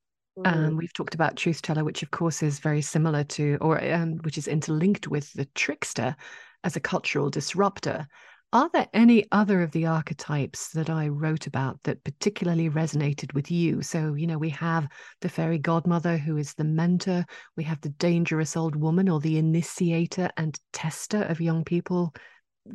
um, 0.44 0.44
mm. 0.44 0.68
Um, 0.68 0.78
we've 0.78 0.94
talked 0.94 1.16
about 1.16 1.36
truth 1.36 1.62
teller, 1.62 1.84
which 1.84 2.04
of 2.04 2.12
course 2.12 2.44
is 2.44 2.60
very 2.60 2.82
similar 2.82 3.24
to, 3.24 3.58
or 3.62 3.84
um, 3.94 4.18
which 4.24 4.38
is 4.38 4.48
interlinked 4.48 5.08
with 5.08 5.32
the 5.34 5.46
trickster 5.56 6.16
as 6.64 6.76
a 6.76 6.82
cultural 6.82 7.30
disruptor. 7.30 8.08
Are 8.54 8.70
there 8.72 8.88
any 8.94 9.26
other 9.32 9.62
of 9.64 9.72
the 9.72 9.86
archetypes 9.86 10.70
that 10.70 10.90
I 10.90 11.10
wrote 11.10 11.46
about 11.46 11.80
that 11.84 12.04
particularly 12.06 12.70
resonated 12.70 13.34
with 13.34 13.52
you? 13.52 13.82
So, 13.82 14.14
you 14.14 14.28
know, 14.28 14.38
we 14.38 14.50
have 14.52 14.88
the 15.20 15.28
fairy 15.28 15.58
godmother 15.58 16.18
who 16.18 16.38
is 16.38 16.54
the 16.54 16.64
mentor, 16.64 17.26
we 17.58 17.66
have 17.66 17.82
the 17.82 17.90
dangerous 17.90 18.56
old 18.56 18.76
woman 18.76 19.10
or 19.10 19.20
the 19.20 19.38
initiator 19.38 20.30
and 20.38 20.58
tester 20.72 21.24
of 21.24 21.42
young 21.42 21.66
people, 21.66 22.14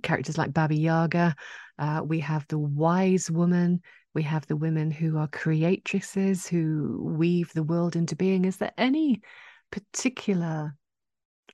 characters 0.02 0.36
like 0.36 0.52
Baba 0.52 0.74
Yaga. 0.74 1.34
Uh, 1.78 2.02
we 2.04 2.20
have 2.20 2.46
the 2.48 2.58
wise 2.58 3.30
woman. 3.30 3.80
We 4.14 4.22
have 4.24 4.46
the 4.46 4.56
women 4.56 4.90
who 4.90 5.18
are 5.18 5.28
creatrices 5.28 6.46
who 6.46 6.98
weave 7.16 7.52
the 7.52 7.62
world 7.62 7.94
into 7.94 8.16
being. 8.16 8.44
Is 8.44 8.56
there 8.56 8.72
any 8.76 9.22
particular 9.70 10.74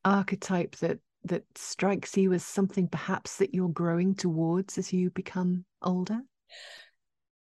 archetype 0.04 0.76
that 0.76 0.98
that 1.24 1.44
strikes 1.56 2.16
you 2.16 2.32
as 2.32 2.44
something 2.44 2.88
perhaps 2.88 3.36
that 3.36 3.52
you're 3.52 3.68
growing 3.68 4.14
towards 4.14 4.78
as 4.78 4.92
you 4.92 5.10
become 5.10 5.64
older? 5.82 6.20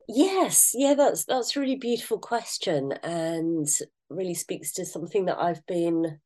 Yes, 0.08 0.72
yeah, 0.74 0.94
that's 0.94 1.24
that's 1.24 1.56
a 1.56 1.60
really 1.60 1.76
beautiful 1.76 2.18
question 2.18 2.92
and 3.02 3.66
really 4.10 4.34
speaks 4.34 4.72
to 4.72 4.84
something 4.84 5.26
that 5.26 5.38
I've 5.38 5.64
been 5.66 6.18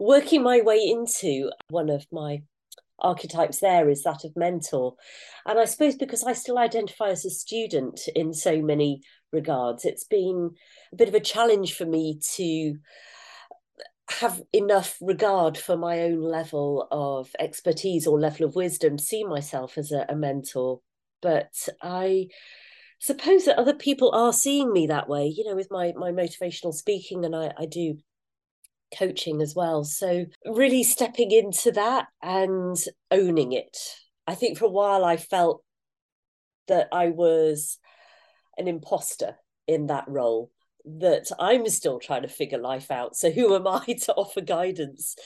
working 0.00 0.42
my 0.42 0.60
way 0.62 0.78
into. 0.78 1.50
One 1.68 1.90
of 1.90 2.06
my 2.10 2.42
archetypes 2.98 3.60
there 3.60 3.88
is 3.88 4.02
that 4.02 4.24
of 4.24 4.36
mentor. 4.36 4.94
And 5.44 5.58
I 5.58 5.64
suppose 5.64 5.96
because 5.96 6.24
I 6.24 6.32
still 6.32 6.58
identify 6.58 7.08
as 7.08 7.24
a 7.24 7.30
student 7.30 8.00
in 8.14 8.32
so 8.32 8.62
many 8.62 9.02
regards, 9.32 9.84
it's 9.84 10.04
been 10.04 10.52
a 10.92 10.96
bit 10.96 11.08
of 11.08 11.14
a 11.14 11.20
challenge 11.20 11.74
for 11.74 11.84
me 11.84 12.20
to 12.34 12.76
have 14.08 14.40
enough 14.52 14.96
regard 15.00 15.58
for 15.58 15.76
my 15.76 16.02
own 16.02 16.20
level 16.20 16.86
of 16.90 17.30
expertise 17.38 18.06
or 18.06 18.20
level 18.20 18.46
of 18.46 18.54
wisdom, 18.54 18.98
see 18.98 19.24
myself 19.24 19.76
as 19.76 19.90
a, 19.90 20.06
a 20.08 20.14
mentor. 20.14 20.80
But 21.20 21.68
I 21.82 22.28
suppose 22.98 23.44
that 23.44 23.58
other 23.58 23.74
people 23.74 24.12
are 24.12 24.32
seeing 24.32 24.72
me 24.72 24.86
that 24.86 25.08
way, 25.08 25.26
you 25.26 25.44
know, 25.44 25.56
with 25.56 25.70
my 25.70 25.92
my 25.96 26.12
motivational 26.12 26.72
speaking, 26.72 27.24
and 27.24 27.34
I, 27.34 27.52
I 27.58 27.66
do 27.66 27.98
coaching 28.96 29.40
as 29.40 29.54
well. 29.54 29.84
So, 29.84 30.26
really 30.44 30.82
stepping 30.82 31.30
into 31.30 31.72
that 31.72 32.06
and 32.22 32.76
owning 33.10 33.52
it. 33.52 33.76
I 34.26 34.34
think 34.34 34.58
for 34.58 34.66
a 34.66 34.70
while 34.70 35.04
I 35.04 35.16
felt 35.16 35.62
that 36.68 36.88
I 36.92 37.08
was 37.08 37.78
an 38.58 38.68
imposter 38.68 39.36
in 39.66 39.86
that 39.86 40.04
role, 40.08 40.50
that 40.84 41.26
I'm 41.38 41.68
still 41.68 41.98
trying 41.98 42.22
to 42.22 42.28
figure 42.28 42.58
life 42.58 42.90
out. 42.90 43.16
So, 43.16 43.30
who 43.30 43.54
am 43.54 43.66
I 43.66 43.84
to 44.04 44.14
offer 44.14 44.40
guidance 44.40 45.16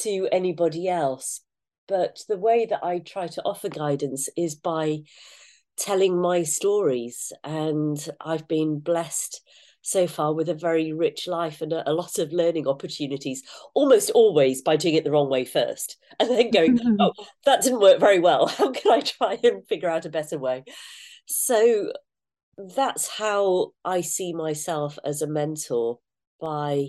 to 0.00 0.28
anybody 0.32 0.88
else? 0.88 1.40
But 1.88 2.18
the 2.28 2.38
way 2.38 2.66
that 2.66 2.84
I 2.84 2.98
try 2.98 3.28
to 3.28 3.42
offer 3.42 3.68
guidance 3.68 4.28
is 4.36 4.56
by 4.56 5.00
telling 5.76 6.20
my 6.20 6.42
stories. 6.42 7.32
And 7.44 7.96
I've 8.20 8.48
been 8.48 8.80
blessed 8.80 9.40
so 9.86 10.08
far 10.08 10.34
with 10.34 10.48
a 10.48 10.54
very 10.54 10.92
rich 10.92 11.28
life 11.28 11.60
and 11.60 11.72
a, 11.72 11.88
a, 11.88 11.92
lot 11.92 12.18
of 12.18 12.32
learning 12.32 12.66
opportunities, 12.66 13.44
almost 13.72 14.10
always 14.10 14.60
by 14.60 14.74
doing 14.74 14.96
it 14.96 15.04
the 15.04 15.12
wrong 15.12 15.30
way 15.30 15.44
first 15.44 15.96
and 16.18 16.28
then 16.28 16.50
going, 16.50 16.80
oh, 16.98 17.12
that 17.44 17.62
didn't 17.62 17.80
work 17.80 18.00
very 18.00 18.18
well. 18.18 18.46
How 18.58 18.72
can 18.72 18.90
I 18.90 19.00
try 19.00 19.38
and 19.44 19.64
figure 19.68 19.88
out 19.88 20.04
a 20.04 20.08
better 20.08 20.38
way? 20.38 20.64
So 21.26 21.92
that's 22.58 23.06
how 23.06 23.72
I 23.84 24.00
see 24.00 24.32
myself 24.32 24.98
as 25.04 25.22
a 25.22 25.28
mentor 25.28 26.00
by 26.40 26.88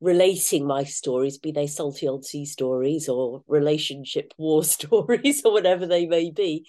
relating 0.00 0.66
my 0.66 0.82
stories, 0.82 1.38
be 1.38 1.52
they 1.52 1.68
salty 1.68 2.08
old 2.08 2.24
sea 2.24 2.44
stories 2.44 3.08
or 3.08 3.44
relationship 3.46 4.32
war 4.36 4.64
stories 4.64 5.42
or 5.44 5.52
whatever 5.52 5.86
they 5.86 6.06
may 6.06 6.32
be, 6.32 6.66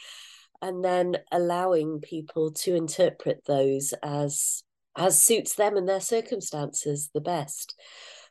and 0.61 0.85
then 0.85 1.17
allowing 1.31 1.99
people 1.99 2.51
to 2.51 2.75
interpret 2.75 3.43
those 3.47 3.93
as 4.03 4.63
as 4.97 5.23
suits 5.23 5.55
them 5.55 5.77
and 5.77 5.87
their 5.87 6.01
circumstances 6.01 7.09
the 7.13 7.21
best. 7.21 7.75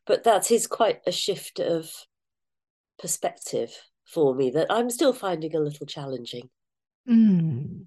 But 0.04 0.24
that 0.24 0.50
is 0.50 0.66
quite 0.66 1.00
a 1.06 1.12
shift 1.12 1.58
of 1.58 1.90
perspective 2.98 3.72
for 4.04 4.34
me 4.34 4.50
that 4.50 4.66
I'm 4.70 4.90
still 4.90 5.12
finding 5.12 5.54
a 5.54 5.60
little 5.60 5.86
challenging. 5.86 6.50
Mm. 7.08 7.86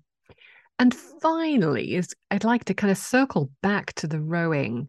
And 0.79 0.95
finally, 1.21 1.95
is 1.95 2.15
I'd 2.31 2.43
like 2.43 2.65
to 2.65 2.73
kind 2.73 2.91
of 2.91 2.97
circle 2.97 3.51
back 3.61 3.93
to 3.95 4.07
the 4.07 4.21
rowing 4.21 4.87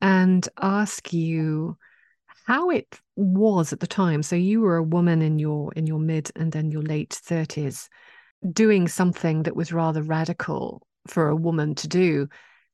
and 0.00 0.48
ask 0.60 1.12
you 1.12 1.76
how 2.46 2.70
it 2.70 2.98
was 3.16 3.72
at 3.72 3.80
the 3.80 3.86
time. 3.86 4.22
So 4.22 4.36
you 4.36 4.60
were 4.60 4.76
a 4.76 4.82
woman 4.82 5.22
in 5.22 5.38
your 5.38 5.72
in 5.74 5.86
your 5.86 5.98
mid 5.98 6.30
and 6.36 6.52
then 6.52 6.70
your 6.70 6.82
late 6.82 7.10
30s 7.10 7.88
doing 8.52 8.88
something 8.88 9.44
that 9.44 9.56
was 9.56 9.72
rather 9.72 10.02
radical 10.02 10.86
for 11.06 11.28
a 11.28 11.36
woman 11.36 11.74
to 11.76 11.88
do. 11.88 12.28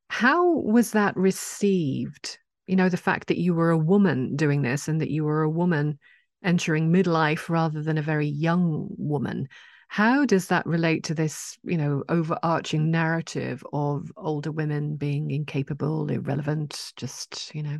How 0.09 0.52
was 0.61 0.92
that 0.92 1.16
received? 1.16 2.38
You 2.66 2.76
know, 2.76 2.88
the 2.88 2.96
fact 2.96 3.28
that 3.28 3.38
you 3.38 3.54
were 3.54 3.70
a 3.70 3.78
woman 3.78 4.36
doing 4.36 4.62
this 4.62 4.88
and 4.88 5.00
that 5.00 5.11
you 5.11 5.24
were 5.24 5.42
a 5.42 5.50
woman 5.50 5.98
entering 6.42 6.92
midlife 6.92 7.48
rather 7.48 7.82
than 7.82 7.98
a 7.98 8.02
very 8.02 8.26
young 8.26 8.88
woman. 8.96 9.48
How 9.88 10.26
does 10.26 10.48
that 10.48 10.66
relate 10.66 11.04
to 11.04 11.14
this, 11.14 11.59
you 11.64 11.78
know, 11.78 12.04
overarching 12.09 12.90
narrative 12.90 13.64
of 13.72 14.12
older 14.16 14.52
women 14.52 14.96
being 14.96 15.30
incapable, 15.30 16.11
irrelevant, 16.11 16.92
just, 16.96 17.54
you 17.54 17.62
know, 17.62 17.78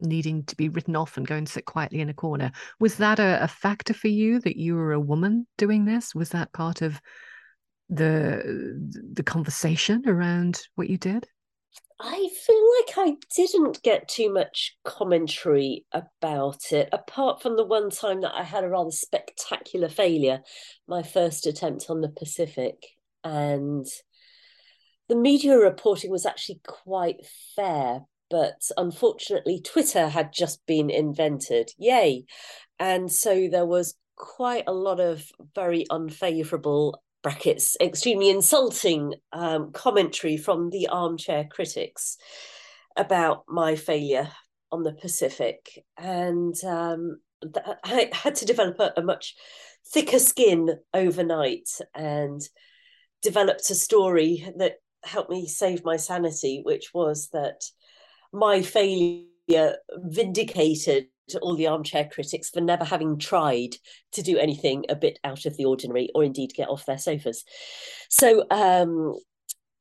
needing 0.00 0.44
to 0.44 0.56
be 0.56 0.70
written 0.70 0.96
off 0.96 1.18
and 1.18 1.26
go 1.26 1.36
and 1.36 1.48
sit 1.48 1.66
quietly 1.66 2.00
in 2.00 2.08
a 2.08 2.14
corner? 2.14 2.50
Was 2.78 2.96
that 2.96 3.18
a, 3.18 3.42
a 3.42 3.48
factor 3.48 3.92
for 3.92 4.08
you 4.08 4.40
that 4.40 4.56
you 4.56 4.74
were 4.74 4.92
a 4.92 5.00
woman 5.00 5.46
doing 5.58 5.84
this? 5.84 6.14
Was 6.14 6.30
that 6.30 6.52
part 6.52 6.80
of 6.80 7.00
the 7.90 8.78
the 9.12 9.22
conversation 9.22 10.04
around 10.06 10.62
what 10.76 10.88
you 10.88 10.96
did? 10.96 11.26
I 12.02 12.30
feel 12.46 12.70
like 12.78 13.08
I 13.08 13.16
didn't 13.36 13.82
get 13.82 14.08
too 14.08 14.32
much 14.32 14.76
commentary 14.84 15.84
about 15.92 16.72
it, 16.72 16.88
apart 16.92 17.42
from 17.42 17.56
the 17.56 17.64
one 17.64 17.90
time 17.90 18.22
that 18.22 18.34
I 18.34 18.42
had 18.42 18.64
a 18.64 18.68
rather 18.68 18.90
spectacular 18.90 19.90
failure, 19.90 20.40
my 20.88 21.02
first 21.02 21.46
attempt 21.46 21.90
on 21.90 22.00
the 22.00 22.08
Pacific. 22.08 22.86
And 23.22 23.86
the 25.10 25.16
media 25.16 25.58
reporting 25.58 26.10
was 26.10 26.24
actually 26.24 26.60
quite 26.66 27.26
fair, 27.54 28.00
but 28.30 28.62
unfortunately, 28.78 29.60
Twitter 29.60 30.08
had 30.08 30.32
just 30.32 30.64
been 30.64 30.88
invented. 30.88 31.70
Yay. 31.76 32.24
And 32.78 33.12
so 33.12 33.48
there 33.48 33.66
was 33.66 33.94
quite 34.16 34.64
a 34.66 34.72
lot 34.72 35.00
of 35.00 35.22
very 35.54 35.84
unfavourable 35.90 37.02
brackets 37.22 37.76
extremely 37.80 38.30
insulting 38.30 39.14
um, 39.32 39.72
commentary 39.72 40.36
from 40.36 40.70
the 40.70 40.88
armchair 40.88 41.44
critics 41.50 42.16
about 42.96 43.44
my 43.48 43.76
failure 43.76 44.30
on 44.72 44.82
the 44.82 44.92
Pacific, 44.92 45.84
and 45.98 46.54
um, 46.64 47.20
I 47.84 48.10
had 48.12 48.36
to 48.36 48.44
develop 48.44 48.78
a, 48.78 48.92
a, 48.96 49.02
much 49.02 49.34
thicker 49.92 50.18
skin 50.18 50.78
overnight 50.94 51.68
and 51.94 52.40
developed 53.22 53.68
a 53.70 53.74
story 53.74 54.46
that 54.56 54.76
helped 55.02 55.30
me 55.30 55.46
save 55.46 55.84
my 55.84 55.96
sanity, 55.96 56.60
which 56.62 56.92
was 56.94 57.28
that 57.32 57.64
my 58.32 58.62
failure 58.62 59.76
vindicated 59.96 61.06
all 61.38 61.56
the 61.56 61.66
armchair 61.66 62.08
critics 62.10 62.50
for 62.50 62.60
never 62.60 62.84
having 62.84 63.18
tried 63.18 63.76
to 64.12 64.22
do 64.22 64.38
anything 64.38 64.84
a 64.88 64.96
bit 64.96 65.18
out 65.24 65.46
of 65.46 65.56
the 65.56 65.64
ordinary 65.64 66.10
or 66.14 66.24
indeed 66.24 66.52
get 66.54 66.68
off 66.68 66.86
their 66.86 66.98
sofas. 66.98 67.44
So 68.08 68.44
um, 68.50 69.14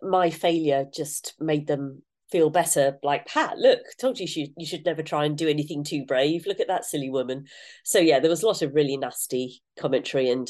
my 0.01 0.29
failure 0.29 0.85
just 0.93 1.33
made 1.39 1.67
them 1.67 2.03
feel 2.31 2.49
better. 2.49 2.97
Like 3.01 3.25
pat 3.25 3.57
look 3.57 3.79
told 3.99 4.19
you 4.19 4.27
you 4.55 4.65
should 4.65 4.85
never 4.85 5.01
try 5.01 5.25
and 5.25 5.37
do 5.37 5.47
anything 5.47 5.83
too 5.83 6.05
brave. 6.05 6.45
Look 6.45 6.59
at 6.59 6.67
that 6.67 6.85
silly 6.85 7.09
woman. 7.09 7.45
So 7.83 7.99
yeah 7.99 8.19
there 8.19 8.29
was 8.29 8.43
a 8.43 8.47
lot 8.47 8.61
of 8.61 8.75
really 8.75 8.97
nasty 8.97 9.61
commentary 9.79 10.29
and 10.29 10.49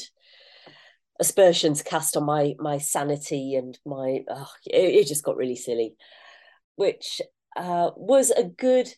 aspersions 1.18 1.82
cast 1.82 2.16
on 2.16 2.24
my 2.24 2.54
my 2.58 2.78
sanity 2.78 3.54
and 3.54 3.78
my 3.84 4.20
oh, 4.30 4.50
it, 4.66 4.94
it, 4.94 5.06
just 5.06 5.22
got 5.22 5.36
really 5.36 5.54
silly 5.54 5.94
which 6.76 7.20
uh, 7.56 7.90
was 7.94 8.30
a 8.30 8.44
good 8.44 8.88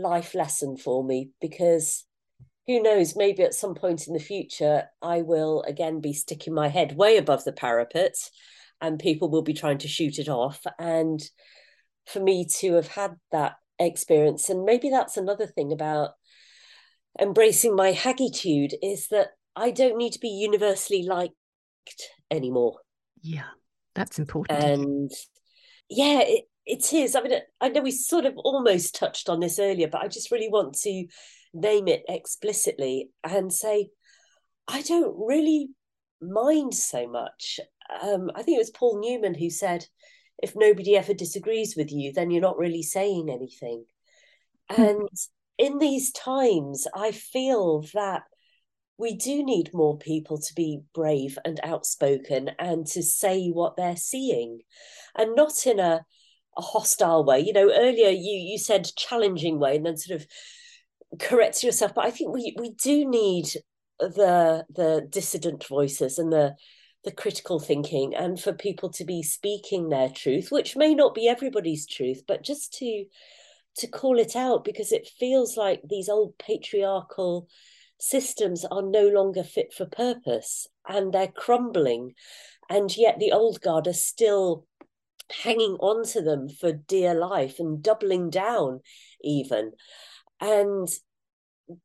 life 0.00 0.34
lesson 0.34 0.76
for 0.76 1.04
me 1.04 1.30
because 1.40 2.04
who 2.66 2.82
knows 2.82 3.16
maybe 3.16 3.42
at 3.42 3.54
some 3.54 3.74
point 3.74 4.06
in 4.06 4.12
the 4.12 4.20
future 4.20 4.84
i 5.02 5.22
will 5.22 5.62
again 5.62 6.00
be 6.00 6.12
sticking 6.12 6.54
my 6.54 6.68
head 6.68 6.96
way 6.96 7.16
above 7.16 7.44
the 7.44 7.52
parapet 7.52 8.14
and 8.80 8.98
people 8.98 9.28
will 9.28 9.42
be 9.42 9.54
trying 9.54 9.78
to 9.78 9.88
shoot 9.88 10.18
it 10.18 10.28
off. 10.28 10.64
And 10.78 11.20
for 12.06 12.20
me 12.20 12.46
to 12.58 12.74
have 12.74 12.88
had 12.88 13.16
that 13.32 13.56
experience 13.78 14.48
and 14.48 14.64
maybe 14.64 14.90
that's 14.90 15.16
another 15.16 15.46
thing 15.46 15.72
about 15.72 16.10
embracing 17.20 17.76
my 17.76 17.92
hagitude 17.92 18.74
is 18.82 19.06
that 19.06 19.28
i 19.54 19.70
don't 19.70 19.96
need 19.96 20.12
to 20.12 20.18
be 20.18 20.28
universally 20.28 21.04
liked 21.04 21.34
anymore. 22.28 22.78
Yeah 23.22 23.44
that's 23.94 24.18
important. 24.18 24.60
And 24.60 25.10
yeah 25.88 26.22
it, 26.22 26.47
it 26.68 26.92
is 26.92 27.16
i 27.16 27.20
mean 27.20 27.32
i 27.60 27.68
know 27.68 27.80
we 27.80 27.90
sort 27.90 28.24
of 28.24 28.36
almost 28.38 28.94
touched 28.94 29.28
on 29.28 29.40
this 29.40 29.58
earlier 29.58 29.88
but 29.88 30.02
i 30.02 30.08
just 30.08 30.30
really 30.30 30.48
want 30.48 30.74
to 30.74 31.06
name 31.54 31.88
it 31.88 32.02
explicitly 32.08 33.10
and 33.24 33.52
say 33.52 33.88
i 34.68 34.82
don't 34.82 35.14
really 35.18 35.68
mind 36.20 36.74
so 36.74 37.08
much 37.08 37.58
um, 38.02 38.30
I 38.34 38.42
think 38.42 38.56
it 38.56 38.60
was 38.60 38.70
Paul 38.70 39.00
Newman 39.00 39.34
who 39.34 39.50
said, 39.50 39.86
if 40.42 40.54
nobody 40.54 40.96
ever 40.96 41.14
disagrees 41.14 41.74
with 41.76 41.90
you, 41.90 42.12
then 42.12 42.30
you're 42.30 42.40
not 42.40 42.58
really 42.58 42.82
saying 42.82 43.28
anything. 43.30 43.84
Hmm. 44.70 44.82
And 44.82 45.08
in 45.56 45.78
these 45.78 46.12
times, 46.12 46.86
I 46.94 47.12
feel 47.12 47.82
that 47.94 48.22
we 48.98 49.14
do 49.14 49.44
need 49.44 49.70
more 49.72 49.96
people 49.96 50.38
to 50.38 50.54
be 50.54 50.80
brave 50.94 51.38
and 51.44 51.60
outspoken 51.62 52.50
and 52.58 52.86
to 52.88 53.02
say 53.02 53.48
what 53.48 53.76
they're 53.76 53.96
seeing 53.96 54.60
and 55.16 55.34
not 55.34 55.66
in 55.66 55.78
a, 55.78 56.04
a 56.58 56.62
hostile 56.62 57.24
way. 57.24 57.40
You 57.40 57.52
know, 57.52 57.70
earlier 57.72 58.10
you 58.10 58.34
you 58.34 58.58
said 58.58 58.90
challenging 58.96 59.58
way 59.58 59.76
and 59.76 59.86
then 59.86 59.96
sort 59.96 60.20
of 60.20 60.26
correct 61.18 61.62
yourself. 61.62 61.94
But 61.94 62.04
I 62.04 62.10
think 62.10 62.34
we 62.34 62.54
we 62.58 62.70
do 62.70 63.08
need 63.08 63.48
the 63.98 64.64
the 64.68 65.06
dissident 65.08 65.66
voices 65.66 66.18
and 66.18 66.32
the 66.32 66.54
the 67.04 67.12
critical 67.12 67.60
thinking 67.60 68.14
and 68.14 68.40
for 68.40 68.52
people 68.52 68.90
to 68.90 69.04
be 69.04 69.22
speaking 69.22 69.88
their 69.88 70.08
truth 70.08 70.48
which 70.50 70.76
may 70.76 70.94
not 70.94 71.14
be 71.14 71.28
everybody's 71.28 71.86
truth 71.86 72.22
but 72.26 72.42
just 72.42 72.74
to 72.74 73.04
to 73.76 73.86
call 73.86 74.18
it 74.18 74.34
out 74.34 74.64
because 74.64 74.90
it 74.90 75.08
feels 75.18 75.56
like 75.56 75.80
these 75.88 76.08
old 76.08 76.36
patriarchal 76.38 77.48
systems 78.00 78.64
are 78.64 78.82
no 78.82 79.08
longer 79.08 79.44
fit 79.44 79.72
for 79.72 79.86
purpose 79.86 80.66
and 80.88 81.12
they're 81.12 81.28
crumbling 81.28 82.12
and 82.68 82.96
yet 82.96 83.18
the 83.18 83.32
old 83.32 83.60
guard 83.60 83.86
are 83.86 83.92
still 83.92 84.66
hanging 85.42 85.76
on 85.80 86.04
to 86.04 86.20
them 86.20 86.48
for 86.48 86.72
dear 86.72 87.14
life 87.14 87.58
and 87.58 87.82
doubling 87.82 88.30
down 88.30 88.80
even 89.22 89.72
and 90.40 90.88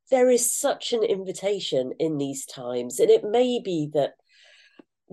there 0.09 0.29
is 0.29 0.53
such 0.53 0.93
an 0.93 1.03
invitation 1.03 1.91
in 1.99 2.17
these 2.17 2.45
times 2.45 2.99
and 2.99 3.09
it 3.09 3.23
may 3.23 3.59
be 3.63 3.89
that 3.93 4.13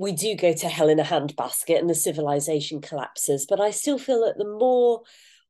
we 0.00 0.12
do 0.12 0.34
go 0.34 0.52
to 0.52 0.68
hell 0.68 0.88
in 0.88 0.98
a 0.98 1.04
handbasket 1.04 1.78
and 1.78 1.90
the 1.90 1.94
civilization 1.94 2.80
collapses. 2.80 3.46
But 3.46 3.60
I 3.60 3.70
still 3.70 3.98
feel 3.98 4.24
that 4.24 4.38
the 4.38 4.48
more 4.48 5.02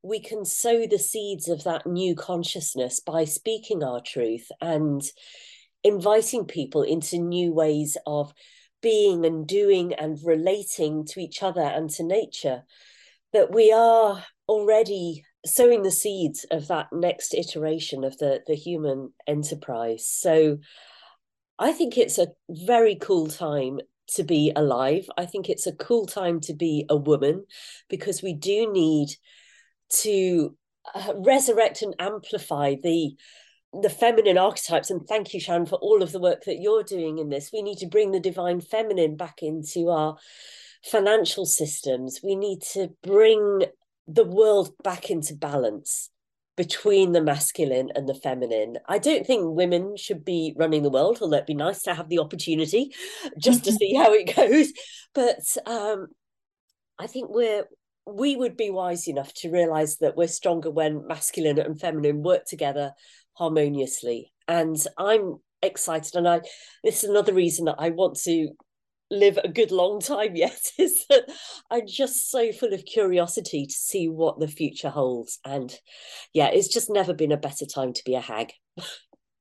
we 0.03 0.21
can 0.21 0.45
sow 0.45 0.87
the 0.87 0.99
seeds 0.99 1.49
of 1.49 1.63
that 1.65 1.87
new 1.87 2.17
consciousness 2.17 2.99
by 2.99 3.27
speaking 3.27 3.85
our 3.85 4.01
truth 4.01 4.49
and 4.61 5.03
inviting 5.85 6.47
people 6.47 6.83
into 6.83 7.19
new 7.19 7.53
ways 7.53 7.97
of 8.07 8.33
being 8.83 9.25
and 9.25 9.47
doing 9.47 9.93
and 9.95 10.19
relating 10.25 11.05
to 11.07 11.21
each 11.21 11.43
other 11.43 11.63
and 11.63 11.91
to 11.91 12.03
nature, 12.03 12.63
that 13.33 13.53
we 13.53 13.73
are 13.73 14.25
already 14.49 15.25
sowing 15.47 15.83
the 15.83 15.91
seeds 15.91 16.45
of 16.51 16.69
that 16.69 16.89
next 16.93 17.35
iteration 17.35 18.05
of 18.05 18.19
the, 18.19 18.41
the 18.47 18.55
human 18.55 19.13
enterprise. 19.27 20.07
So 20.07 20.59
I 21.59 21.73
think 21.73 21.97
it's 21.97 22.19
a 22.19 22.29
very 22.49 22.97
cool 22.97 23.29
time 23.29 23.81
to 24.15 24.25
be 24.25 24.53
alive. 24.57 25.09
I 25.17 25.27
think 25.27 25.49
it's 25.49 25.67
a 25.67 25.73
cool 25.73 26.07
time 26.07 26.41
to 26.41 26.55
be 26.55 26.85
a 26.89 26.97
woman 26.97 27.45
because 27.89 28.23
we 28.23 28.35
do 28.35 28.73
need 28.73 29.09
to 30.01 30.57
uh, 30.95 31.13
resurrect 31.17 31.83
and 31.83 31.95
amplify 31.99 32.77
the 32.83 33.15
the 33.73 33.91
feminine 33.91 34.39
archetypes 34.39 34.91
and 34.91 35.07
thank 35.07 35.33
you 35.33 35.41
Sharon 35.41 35.67
for 35.67 35.77
all 35.77 36.03
of 36.03 36.13
the 36.13 36.21
work 36.21 36.45
that 36.45 36.61
you're 36.61 36.83
doing 36.83 37.19
in 37.19 37.29
this 37.29 37.51
we 37.53 37.63
need 37.63 37.79
to 37.79 37.87
bring 37.87 38.11
the 38.11 38.21
divine 38.21 38.61
feminine 38.61 39.17
back 39.17 39.43
into 39.43 39.89
our 39.91 40.17
financial 40.85 41.47
systems 41.47 42.21
we 42.23 42.35
need 42.35 42.63
to 42.63 42.89
bring 43.03 43.63
the 44.09 44.25
world 44.25 44.73
back 44.83 45.11
into 45.11 45.35
balance 45.35 46.11
between 46.61 47.13
the 47.13 47.23
masculine 47.23 47.91
and 47.95 48.07
the 48.07 48.15
feminine. 48.15 48.77
I 48.87 48.99
don't 48.99 49.27
think 49.27 49.57
women 49.57 49.97
should 49.97 50.27
be 50.27 50.53
running 50.59 50.83
the 50.83 50.91
world, 50.91 51.17
although 51.23 51.37
it'd 51.37 51.47
be 51.47 51.55
nice 51.55 51.83
to 51.85 51.95
have 51.95 52.11
the 52.11 52.19
opportunity 52.19 52.93
just 53.39 53.65
to 53.65 53.73
see 53.81 53.95
how 53.95 54.13
it 54.13 54.37
goes. 54.37 54.71
But 55.15 55.41
um, 55.65 56.09
I 56.99 57.07
think 57.07 57.31
we're 57.31 57.65
we 58.07 58.37
would 58.37 58.59
be 58.59 58.69
wise 58.69 59.09
enough 59.09 59.33
to 59.35 59.51
realize 59.51 59.99
that 59.99 60.17
we're 60.17 60.29
stronger 60.29 60.71
when 60.71 61.07
masculine 61.07 61.59
and 61.59 61.81
feminine 61.81 62.23
work 62.23 62.45
together 62.45 62.93
harmoniously. 63.35 64.33
And 64.49 64.77
I'm 64.99 65.37
excited, 65.63 66.15
and 66.15 66.29
I 66.29 66.41
this 66.83 67.05
is 67.05 67.11
another 67.11 67.33
reason 67.33 67.67
that 67.67 67.77
I 67.79 67.91
want 67.91 68.19
to 68.25 68.51
live 69.11 69.39
a 69.43 69.49
good 69.49 69.73
long 69.73 70.01
time 70.01 70.37
yet 70.37 70.61
is 70.79 71.05
that 71.09 71.25
I'm 71.71 71.87
just 71.87 72.31
so 72.31 72.53
full 72.53 72.73
of 72.73 72.85
curiosity 72.85 73.67
to 73.67 73.73
see 73.73 74.09
what 74.09 74.39
the 74.39 74.49
future 74.49 74.91
holds. 74.91 75.39
And 75.45 75.75
yeah, 76.33 76.49
it's 76.49 76.69
just 76.69 76.91
never 76.91 77.13
been 77.13 77.33
a 77.33 77.37
better 77.37 77.67
time 77.67 77.93
to 77.93 78.03
be 78.05 78.15
a 78.15 78.21
hag. 78.21 78.53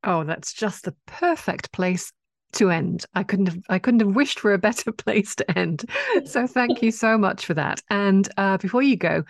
Oh, 0.03 0.23
that's 0.23 0.53
just 0.53 0.85
the 0.85 0.95
perfect 1.05 1.71
place 1.71 2.11
to 2.53 2.71
end. 2.71 3.05
I 3.13 3.23
couldn't 3.23 3.47
have 3.47 3.59
I 3.69 3.79
couldn't 3.79 3.99
have 3.99 4.15
wished 4.15 4.39
for 4.39 4.53
a 4.53 4.57
better 4.57 4.91
place 4.97 5.35
to 5.35 5.57
end. 5.57 5.85
So 6.25 6.47
thank 6.47 6.81
you 6.81 6.91
so 6.91 7.17
much 7.17 7.45
for 7.45 7.53
that. 7.53 7.81
And 7.89 8.27
uh, 8.37 8.57
before 8.57 8.81
you 8.81 8.95
go, 8.95 9.23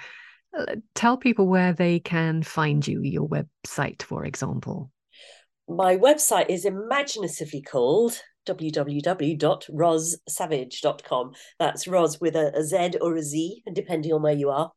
Uh, 0.57 0.77
tell 0.95 1.17
people 1.17 1.47
where 1.47 1.73
they 1.73 1.99
can 1.99 2.41
find 2.43 2.87
you, 2.87 3.01
your 3.01 3.27
website, 3.27 4.01
for 4.01 4.23
example. 4.25 4.89
My 5.67 5.97
website 5.97 6.49
is 6.49 6.65
imaginatively 6.65 7.61
called 7.61 8.19
www.rozsavage.com. 8.47 11.31
That's 11.59 11.87
Roz 11.87 12.19
with 12.19 12.35
a, 12.35 12.51
a 12.55 12.63
Z 12.63 12.93
or 13.01 13.15
a 13.15 13.21
Z, 13.21 13.61
depending 13.71 14.11
on 14.13 14.23
where 14.23 14.33
you 14.33 14.49
are. 14.49 14.71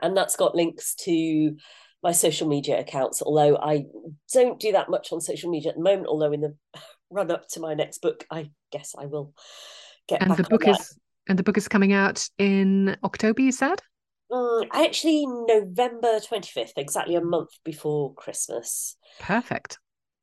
And 0.00 0.16
that's 0.16 0.36
got 0.36 0.54
links 0.54 0.94
to 1.00 1.56
my 2.02 2.12
social 2.12 2.48
media 2.48 2.78
accounts, 2.78 3.22
although 3.22 3.56
I 3.56 3.86
don't 4.32 4.60
do 4.60 4.72
that 4.72 4.88
much 4.88 5.12
on 5.12 5.20
social 5.20 5.50
media 5.50 5.70
at 5.70 5.76
the 5.76 5.82
moment, 5.82 6.06
although 6.06 6.32
in 6.32 6.40
the 6.40 6.54
run 7.10 7.30
up 7.30 7.48
to 7.48 7.60
my 7.60 7.74
next 7.74 7.98
book, 7.98 8.24
I 8.30 8.50
guess 8.70 8.94
I 8.96 9.06
will 9.06 9.34
get 10.06 10.20
and 10.20 10.28
back 10.28 10.38
the 10.38 10.44
book 10.44 10.64
that. 10.64 10.80
is 10.80 10.98
and 11.28 11.38
the 11.38 11.42
book 11.42 11.58
is 11.58 11.68
coming 11.68 11.92
out 11.92 12.26
in 12.38 12.96
October, 13.04 13.42
you 13.42 13.52
said? 13.52 13.82
Mm, 14.30 14.68
actually, 14.72 15.26
November 15.26 16.20
25th, 16.20 16.72
exactly 16.76 17.14
a 17.14 17.20
month 17.20 17.50
before 17.64 18.14
Christmas. 18.14 18.96
Perfect. 19.20 19.78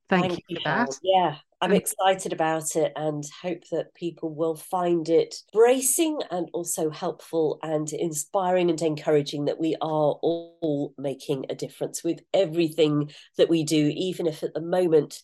Thank, 0.08 0.22
Thank 0.22 0.44
you 0.48 0.56
for 0.56 0.62
that. 0.64 0.98
Yeah, 1.02 1.36
I'm 1.60 1.72
excited 1.72 2.32
about 2.32 2.76
it 2.76 2.92
and 2.94 3.24
hope 3.42 3.62
that 3.72 3.94
people 3.94 4.32
will 4.32 4.54
find 4.54 5.08
it 5.08 5.34
bracing 5.52 6.20
and 6.30 6.48
also 6.52 6.90
helpful 6.90 7.58
and 7.62 7.92
inspiring 7.92 8.70
and 8.70 8.80
encouraging 8.80 9.46
that 9.46 9.58
we 9.58 9.74
are 9.80 10.12
all 10.22 10.94
making 10.96 11.46
a 11.48 11.56
difference 11.56 12.04
with 12.04 12.20
everything 12.32 13.10
that 13.36 13.48
we 13.48 13.64
do, 13.64 13.92
even 13.96 14.28
if 14.28 14.44
at 14.44 14.54
the 14.54 14.60
moment 14.60 15.22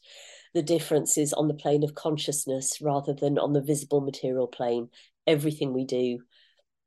the 0.52 0.62
difference 0.62 1.16
is 1.16 1.32
on 1.32 1.46
the 1.46 1.54
plane 1.54 1.84
of 1.84 1.94
consciousness 1.94 2.78
rather 2.80 3.14
than 3.14 3.38
on 3.38 3.52
the 3.52 3.62
visible 3.62 4.00
material 4.00 4.48
plane. 4.48 4.88
Everything 5.28 5.72
we 5.72 5.84
do 5.84 6.18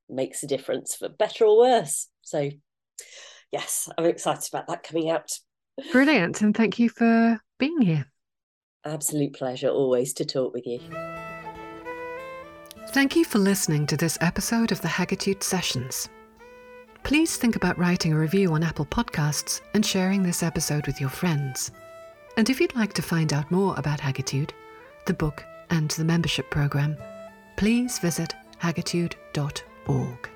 makes 0.10 0.44
a 0.44 0.48
difference 0.48 0.96
for 0.96 1.10
better 1.10 1.46
or 1.46 1.58
worse. 1.58 2.08
So, 2.22 2.50
yes, 3.52 3.90
I'm 3.98 4.06
excited 4.06 4.48
about 4.52 4.68
that 4.68 4.84
coming 4.84 5.10
out. 5.10 5.32
Brilliant. 5.92 6.42
And 6.42 6.56
thank 6.56 6.80
you 6.80 6.90
for 6.90 7.40
being 7.60 7.82
here. 7.82 8.06
Absolute 8.86 9.34
pleasure 9.34 9.70
always 9.70 10.14
to 10.14 10.26
talk 10.26 10.54
with 10.54 10.66
you. 10.66 10.80
Thank 12.90 13.16
you 13.16 13.26
for 13.26 13.40
listening 13.40 13.88
to 13.88 13.98
this 13.98 14.18
episode 14.22 14.72
of 14.72 14.82
the 14.82 14.88
Hagitude 14.88 15.44
Sessions. 15.44 16.08
Please 17.04 17.36
think 17.36 17.56
about 17.56 17.78
writing 17.78 18.14
a 18.14 18.18
review 18.18 18.54
on 18.54 18.64
Apple 18.64 18.86
Podcasts 18.86 19.62
and 19.74 19.86
sharing 19.86 20.24
this 20.24 20.42
episode 20.42 20.88
with 20.88 21.02
your 21.02 21.10
friends. 21.10 21.72
And 22.38 22.50
if 22.50 22.60
you'd 22.60 22.76
like 22.76 22.94
to 22.94 23.02
find 23.02 23.34
out 23.34 23.52
more 23.52 23.76
about 23.78 24.00
Hagitude, 24.00 24.54
the 25.06 25.14
book, 25.14 25.44
and 25.70 25.92
the 25.92 26.06
membership 26.06 26.50
program, 26.50 26.96
please 27.58 28.00
visit 28.00 28.34
hagitude.org 28.60 29.62
www.thebrainfeedersnetwork.org. 29.86 30.35